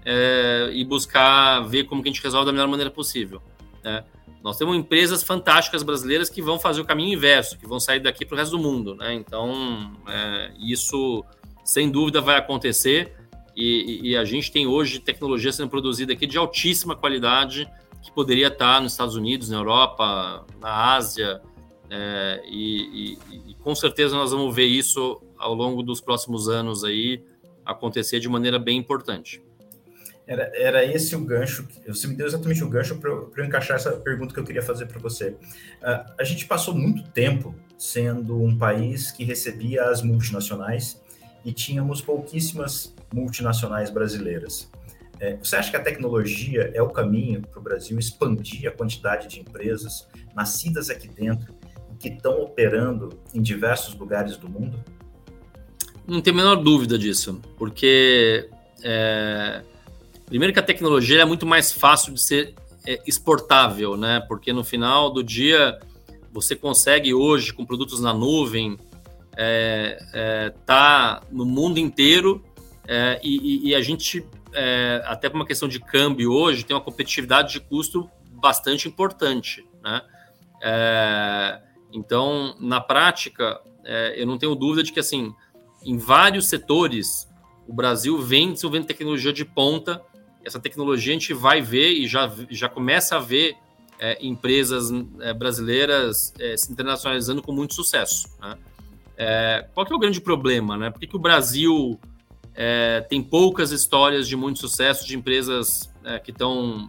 é, 0.04 0.70
e 0.72 0.84
buscar 0.84 1.60
ver 1.60 1.84
como 1.84 2.02
que 2.02 2.08
a 2.08 2.12
gente 2.12 2.22
resolve 2.22 2.46
da 2.46 2.52
melhor 2.52 2.66
maneira 2.66 2.90
possível. 2.90 3.40
Né? 3.84 4.02
Nós 4.42 4.58
temos 4.58 4.76
empresas 4.76 5.22
fantásticas 5.22 5.84
brasileiras 5.84 6.28
que 6.28 6.42
vão 6.42 6.58
fazer 6.58 6.80
o 6.80 6.84
caminho 6.84 7.14
inverso, 7.14 7.56
que 7.58 7.66
vão 7.66 7.78
sair 7.78 8.00
daqui 8.00 8.26
para 8.26 8.34
o 8.34 8.38
resto 8.38 8.56
do 8.56 8.58
mundo. 8.62 8.96
Né? 8.96 9.14
Então, 9.14 9.92
isso 10.58 11.24
sem 11.62 11.90
dúvida 11.90 12.20
vai 12.20 12.38
acontecer. 12.38 13.19
E, 13.60 14.10
e, 14.10 14.16
a 14.16 14.24
gente 14.24 14.50
tem 14.50 14.66
hoje 14.66 14.98
tecnologia 15.00 15.52
sendo 15.52 15.68
produzida 15.68 16.14
aqui 16.14 16.26
de 16.26 16.38
altíssima 16.38 16.96
qualidade, 16.96 17.68
que 18.02 18.10
poderia 18.10 18.48
estar 18.48 18.80
nos 18.80 18.92
Estados 18.92 19.14
Unidos, 19.14 19.50
na 19.50 19.58
Europa, 19.58 20.46
na 20.60 20.94
Ásia, 20.94 21.42
É, 21.92 22.40
e, 22.46 23.18
e, 23.48 23.54
com 23.64 23.74
certeza 23.74 24.14
nós 24.14 24.30
vamos 24.30 24.54
ver 24.54 24.66
isso 24.66 25.20
ao 25.36 25.52
longo 25.52 25.82
dos 25.82 26.00
próximos 26.00 26.48
anos 26.48 26.84
aí 26.84 27.20
acontecer 27.66 28.20
de 28.20 28.28
maneira 28.28 28.60
bem 28.60 28.78
importante. 28.78 29.42
Era, 30.24 30.52
era 30.54 30.84
esse 30.84 31.16
o 31.16 31.24
gancho, 31.24 31.66
você 31.88 32.06
me 32.06 32.14
deu 32.14 32.28
exatamente 32.28 32.62
o 32.62 32.68
gancho 32.68 32.96
para 32.98 33.10
eu, 33.10 33.32
eu, 33.36 33.44
encaixar 33.44 33.76
essa 33.76 33.90
pergunta 33.90 34.32
que 34.32 34.38
eu 34.38 34.44
queria 34.44 34.62
fazer 34.62 34.86
para 34.86 35.00
você. 35.00 35.30
Uh, 35.82 36.14
a 36.16 36.22
gente 36.22 36.46
passou 36.46 36.72
muito 36.72 37.02
tempo 37.10 37.52
sendo 37.76 38.40
um 38.40 38.56
país 38.56 39.10
que 39.10 39.24
recebia 39.24 39.86
as 39.90 40.02
multinacionais 40.02 41.02
e 41.44 41.52
tínhamos 41.52 42.00
pouquíssimas 42.00 42.94
multinacionais 43.12 43.90
brasileiras. 43.90 44.70
É, 45.18 45.36
você 45.36 45.56
acha 45.56 45.70
que 45.70 45.76
a 45.76 45.82
tecnologia 45.82 46.70
é 46.74 46.80
o 46.80 46.88
caminho 46.88 47.42
para 47.42 47.58
o 47.58 47.62
Brasil 47.62 47.98
expandir 47.98 48.66
a 48.68 48.70
quantidade 48.70 49.28
de 49.28 49.40
empresas 49.40 50.08
nascidas 50.34 50.88
aqui 50.88 51.08
dentro 51.08 51.54
que 51.98 52.08
estão 52.08 52.40
operando 52.40 53.10
em 53.34 53.42
diversos 53.42 53.94
lugares 53.94 54.36
do 54.38 54.48
mundo? 54.48 54.82
Não 56.06 56.22
tenho 56.22 56.36
a 56.36 56.38
menor 56.38 56.56
dúvida 56.56 56.98
disso, 56.98 57.40
porque 57.58 58.48
é, 58.82 59.62
Primeiro 60.30 60.52
que 60.52 60.60
a 60.60 60.62
tecnologia 60.62 61.22
é 61.22 61.24
muito 61.24 61.44
mais 61.44 61.72
fácil 61.72 62.14
de 62.14 62.22
ser 62.22 62.54
é, 62.86 63.02
exportável, 63.04 63.96
né? 63.96 64.24
Porque 64.28 64.52
no 64.52 64.62
final 64.62 65.10
do 65.10 65.24
dia 65.24 65.76
você 66.32 66.54
consegue 66.54 67.12
hoje 67.12 67.52
com 67.52 67.66
produtos 67.66 68.00
na 68.00 68.14
nuvem 68.14 68.78
é, 69.36 69.98
é, 70.12 70.50
tá 70.66 71.22
no 71.30 71.44
mundo 71.44 71.78
inteiro 71.78 72.44
é, 72.86 73.20
e, 73.22 73.68
e, 73.68 73.74
a 73.74 73.80
gente 73.80 74.26
é, 74.52 75.02
até 75.06 75.28
por 75.28 75.36
uma 75.36 75.46
questão 75.46 75.68
de 75.68 75.78
câmbio 75.78 76.32
hoje 76.32 76.64
tem 76.64 76.74
uma 76.74 76.82
competitividade 76.82 77.52
de 77.52 77.60
custo 77.60 78.10
bastante 78.32 78.88
importante, 78.88 79.64
né? 79.82 80.02
É, 80.62 81.60
então 81.92 82.56
na 82.58 82.80
prática 82.80 83.60
é, 83.84 84.20
eu 84.20 84.26
não 84.26 84.36
tenho 84.36 84.54
dúvida 84.54 84.82
de 84.82 84.92
que 84.92 85.00
assim 85.00 85.32
em 85.84 85.96
vários 85.96 86.48
setores 86.48 87.28
o 87.66 87.72
Brasil 87.72 88.20
vem 88.20 88.52
desenvolvendo 88.52 88.86
tecnologia 88.86 89.32
de 89.32 89.44
ponta 89.44 90.02
essa 90.44 90.58
tecnologia 90.58 91.12
a 91.12 91.18
gente 91.18 91.34
vai 91.34 91.60
ver 91.60 91.92
e 91.92 92.06
já, 92.06 92.32
já 92.50 92.68
começa 92.68 93.16
a 93.16 93.20
ver 93.20 93.56
é, 93.98 94.18
empresas 94.24 94.90
é, 95.20 95.34
brasileiras 95.34 96.32
é, 96.38 96.56
se 96.56 96.72
internacionalizando 96.72 97.42
com 97.42 97.52
muito 97.52 97.74
sucesso. 97.74 98.28
Né? 98.40 98.56
É, 99.22 99.66
qual 99.74 99.84
que 99.84 99.92
é 99.92 99.96
o 99.96 99.98
grande 99.98 100.18
problema? 100.18 100.78
Né? 100.78 100.90
Por 100.90 100.98
que, 100.98 101.06
que 101.06 101.14
o 101.16 101.18
Brasil 101.18 102.00
é, 102.54 103.02
tem 103.02 103.22
poucas 103.22 103.70
histórias 103.70 104.26
de 104.26 104.34
muito 104.34 104.58
sucesso 104.58 105.06
de 105.06 105.14
empresas 105.14 105.94
é, 106.02 106.18
que 106.18 106.30
estão 106.30 106.88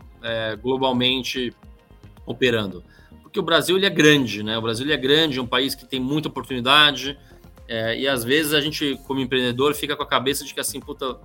globalmente 0.61 1.53
operando? 2.25 2.83
Porque 3.21 3.37
o 3.37 3.43
Brasil 3.43 3.75
ele 3.75 3.85
é 3.85 3.89
grande, 3.89 4.43
né? 4.43 4.57
O 4.57 4.61
Brasil 4.61 4.85
ele 4.85 4.93
é 4.93 4.97
grande, 4.97 5.39
é 5.39 5.41
um 5.41 5.47
país 5.47 5.73
que 5.73 5.85
tem 5.85 5.99
muita 5.99 6.27
oportunidade, 6.27 7.17
e 7.97 8.07
às 8.07 8.23
vezes 8.23 8.53
a 8.53 8.61
gente, 8.61 8.99
como 9.07 9.19
empreendedor, 9.19 9.73
fica 9.73 9.95
com 9.95 10.03
a 10.03 10.05
cabeça 10.05 10.45
de 10.45 10.53
que 10.53 10.59
assim, 10.59 10.79
puta, 10.79 11.17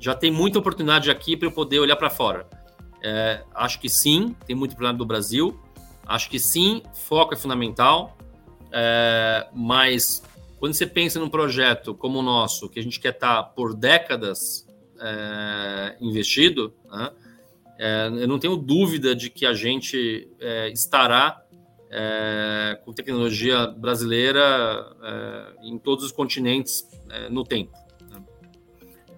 já 0.00 0.14
tem 0.14 0.30
muita 0.30 0.58
oportunidade 0.58 1.10
aqui 1.10 1.36
para 1.36 1.48
eu 1.48 1.52
poder 1.52 1.80
olhar 1.80 1.96
para 1.96 2.08
fora. 2.08 2.48
É, 3.02 3.42
acho 3.54 3.78
que 3.78 3.88
sim, 3.88 4.34
tem 4.46 4.56
muita 4.56 4.74
oportunidade 4.74 4.98
do 4.98 5.06
Brasil. 5.06 5.60
Acho 6.06 6.30
que 6.30 6.38
sim, 6.38 6.82
foco 6.94 7.34
é 7.34 7.36
fundamental. 7.36 8.16
É, 8.72 9.48
mas 9.52 10.22
quando 10.60 10.74
você 10.74 10.86
pensa 10.86 11.18
num 11.18 11.30
projeto 11.30 11.94
como 11.94 12.18
o 12.18 12.22
nosso, 12.22 12.68
que 12.68 12.78
a 12.78 12.82
gente 12.82 13.00
quer 13.00 13.14
estar 13.14 13.36
tá 13.36 13.42
por 13.42 13.74
décadas 13.74 14.68
é, 15.00 15.96
investido, 16.02 16.74
né, 16.84 17.10
é, 17.78 18.08
eu 18.08 18.28
não 18.28 18.38
tenho 18.38 18.56
dúvida 18.56 19.16
de 19.16 19.30
que 19.30 19.46
a 19.46 19.54
gente 19.54 20.28
é, 20.38 20.68
estará 20.68 21.42
é, 21.90 22.78
com 22.84 22.92
tecnologia 22.92 23.68
brasileira 23.68 24.86
em 25.62 25.78
todos 25.78 26.04
os 26.04 26.12
continentes 26.12 26.86
no 27.30 27.42
tempo. 27.42 27.72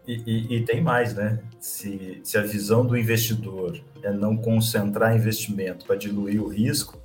E, 0.06 0.14
e, 0.26 0.56
e, 0.56 0.64
tem 0.64 0.80
mais, 0.80 1.14
né? 1.14 1.40
Se, 1.60 2.20
se 2.24 2.38
a 2.38 2.42
visão 2.42 2.86
do 2.86 2.96
investidor 2.96 3.80
é 4.02 4.12
não 4.12 4.36
concentrar 4.36 5.14
investimento 5.14 5.84
para 5.84 5.96
diluir 5.96 6.42
o 6.42 6.48
risco, 6.48 7.01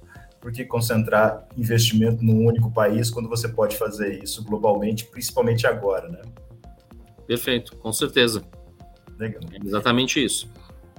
por 0.47 0.53
que 0.53 0.63
concentrar 0.63 1.45
investimento 1.57 2.23
num 2.23 2.45
único 2.45 2.71
país 2.71 3.09
quando 3.09 3.27
você 3.27 3.49
pode 3.49 3.75
fazer 3.75 4.23
isso 4.23 4.41
globalmente, 4.45 5.03
principalmente 5.03 5.67
agora, 5.67 6.07
né? 6.07 6.21
Perfeito, 7.27 7.75
com 7.75 7.91
certeza. 7.91 8.41
Legal. 9.19 9.41
É 9.51 9.57
exatamente 9.67 10.23
isso. 10.23 10.49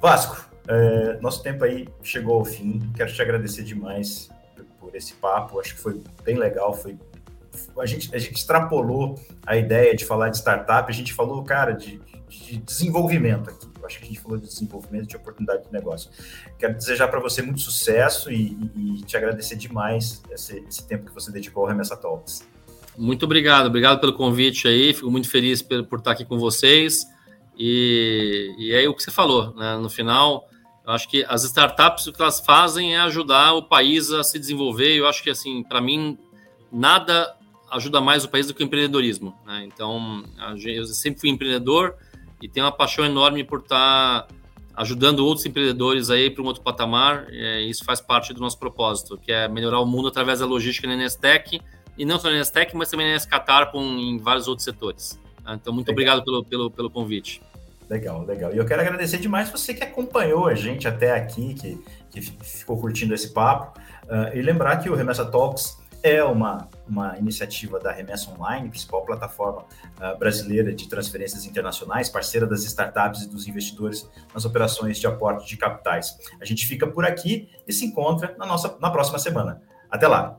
Vasco, 0.03 0.51
é, 0.69 1.19
nosso 1.23 1.43
tempo 1.43 1.65
aí 1.65 1.89
chegou 2.03 2.35
ao 2.35 2.45
fim. 2.45 2.93
Quero 2.95 3.11
te 3.11 3.23
agradecer 3.23 3.63
demais 3.63 4.29
por 4.79 4.95
esse 4.95 5.15
papo. 5.15 5.59
Acho 5.59 5.77
que 5.77 5.81
foi 5.81 6.03
bem 6.23 6.37
legal, 6.37 6.75
foi 6.75 6.99
a 7.79 7.87
gente, 7.87 8.15
a 8.15 8.19
gente 8.19 8.35
extrapolou 8.35 9.19
a 9.47 9.57
ideia 9.57 9.97
de 9.97 10.05
falar 10.05 10.29
de 10.29 10.37
startup, 10.37 10.91
a 10.91 10.95
gente 10.95 11.15
falou, 11.15 11.43
cara, 11.43 11.73
de, 11.73 11.99
de 12.29 12.59
desenvolvimento 12.59 13.51
aqui. 13.51 13.67
Eu 13.81 13.87
acho 13.87 13.99
que 13.99 14.05
a 14.05 14.09
gente 14.09 14.21
falou 14.21 14.39
de 14.39 14.47
desenvolvimento, 14.47 15.09
de 15.09 15.17
oportunidade 15.17 15.65
de 15.65 15.73
negócio. 15.73 16.11
Quero 16.59 16.75
desejar 16.75 17.09
para 17.09 17.21
você 17.21 17.43
muito 17.43 17.61
sucesso 17.61 18.31
e, 18.31 18.57
e, 18.77 19.03
te 19.03 19.17
agradecer 19.17 19.57
demais 19.57 20.23
esse, 20.31 20.59
esse, 20.69 20.87
tempo 20.87 21.07
que 21.07 21.15
você 21.15 21.31
dedicou 21.33 21.63
ao 21.63 21.69
Remessa 21.69 21.97
Talks. 21.97 22.47
Muito 22.97 23.25
obrigado, 23.25 23.67
obrigado 23.67 24.01
pelo 24.01 24.13
convite 24.13 24.67
aí, 24.67 24.93
fico 24.93 25.11
muito 25.11 25.31
feliz 25.31 25.63
por, 25.63 25.85
por 25.85 25.99
estar 26.01 26.13
aqui 26.13 26.25
com 26.25 26.39
vocês. 26.39 27.07
E, 27.57 28.55
e 28.59 28.73
é 28.73 28.89
o 28.89 28.95
que 28.95 29.03
você 29.03 29.11
falou, 29.11 29.55
né? 29.55 29.77
no 29.77 29.89
final, 29.89 30.49
eu 30.87 30.93
acho 30.93 31.09
que 31.09 31.25
as 31.29 31.45
startups 31.45 32.07
o 32.07 32.13
que 32.13 32.23
elas 32.23 32.41
fazem 32.41 32.95
é 32.95 33.01
ajudar 33.01 33.53
o 33.53 33.63
país 33.63 34.11
a 34.11 34.23
se 34.23 34.39
desenvolver. 34.39 34.97
Eu 34.97 35.07
acho 35.07 35.23
que, 35.23 35.31
assim, 35.31 35.63
para 35.63 35.81
mim, 35.81 36.17
nada 36.73 37.37
ajuda 37.71 38.01
mais 38.01 38.25
o 38.25 38.29
país 38.29 38.47
do 38.47 38.55
que 38.55 38.63
o 38.63 38.65
empreendedorismo. 38.65 39.37
Né? 39.47 39.65
Então, 39.67 40.25
eu 40.65 40.87
sempre 40.87 41.21
fui 41.21 41.29
empreendedor 41.29 41.95
e 42.41 42.49
tenho 42.49 42.67
uma 42.67 42.73
paixão 42.73 43.05
enorme 43.05 43.45
por 43.45 43.61
estar 43.61 44.27
ajudando 44.77 45.27
outros 45.27 45.45
empreendedores 45.45 46.09
aí 46.09 46.31
para 46.31 46.43
um 46.43 46.47
outro 46.47 46.63
patamar. 46.63 47.27
E 47.31 47.69
isso 47.69 47.85
faz 47.85 48.01
parte 48.01 48.33
do 48.33 48.41
nosso 48.41 48.59
propósito, 48.59 49.19
que 49.19 49.33
é 49.33 49.49
melhorar 49.49 49.81
o 49.81 49.87
mundo 49.87 50.09
através 50.09 50.39
da 50.39 50.47
logística 50.47 50.87
na 50.87 50.97
Nestec 50.97 51.61
e 51.97 52.05
não 52.05 52.19
só 52.19 52.29
na 52.31 52.37
Nestec, 52.37 52.77
mas 52.77 52.89
também 52.89 53.07
na 53.07 53.15
Nescatar 53.15 53.73
com 53.73 53.83
em 53.83 54.19
vários 54.19 54.47
outros 54.47 54.65
setores. 54.65 55.19
Tá? 55.45 55.55
Então, 55.55 55.73
muito 55.73 55.89
legal. 55.89 56.19
obrigado 56.19 56.25
pelo, 56.25 56.45
pelo, 56.45 56.71
pelo 56.71 56.91
convite. 56.91 57.43
Legal, 57.91 58.25
legal. 58.25 58.55
E 58.55 58.59
eu 58.59 58.67
quero 58.67 58.83
agradecer 58.83 59.19
demais 59.19 59.51
você 59.51 59.73
que 59.75 59.83
acompanhou 59.83 60.47
a 60.47 60.55
gente 60.55 60.87
até 60.87 61.13
aqui, 61.13 61.55
que, 61.55 61.83
que 62.11 62.21
ficou 62.21 62.79
curtindo 62.79 63.15
esse 63.15 63.33
papo. 63.33 63.79
Uh, 64.05 64.37
e 64.37 64.43
lembrar 64.43 64.77
que 64.77 64.89
o 64.89 64.95
Remessa 64.95 65.25
Talks 65.25 65.78
é 66.03 66.23
uma, 66.23 66.69
uma 66.89 67.19
iniciativa 67.19 67.79
da 67.79 67.93
Remessa 67.93 68.31
Online, 68.31 68.69
principal 68.69 69.05
plataforma 69.05 69.65
uh, 70.01 70.19
brasileira 70.19 70.73
de 70.73 70.89
transferências 70.89 71.45
internacionais, 71.45 72.09
parceira 72.09 72.47
das 72.47 72.65
startups 72.65 73.23
e 73.23 73.29
dos 73.29 73.47
investidores 73.49 74.09
nas 74.33 74.45
operações 74.45 74.99
de 74.99 75.07
aporte 75.07 75.47
de 75.47 75.57
capitais. 75.57 76.17
A 76.41 76.45
gente 76.45 76.67
fica 76.67 76.87
por 76.87 77.05
aqui 77.05 77.49
e 77.67 77.73
se 77.73 77.85
encontra 77.85 78.35
na, 78.39 78.47
nossa, 78.47 78.77
na 78.81 78.91
próxima 78.91 79.19
semana. 79.19 79.63
Até 79.91 80.07
lá! 80.07 80.39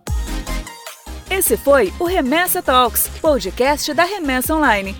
Esse 1.29 1.55
foi 1.57 1.93
o 1.99 2.05
Remessa 2.05 2.61
Talks, 2.61 3.07
podcast 3.21 3.93
da 3.93 4.03
Remessa 4.03 4.55
Online. 4.55 4.95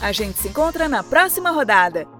A 0.00 0.12
gente 0.12 0.38
se 0.38 0.48
encontra 0.48 0.88
na 0.88 1.02
próxima 1.02 1.50
rodada. 1.50 2.13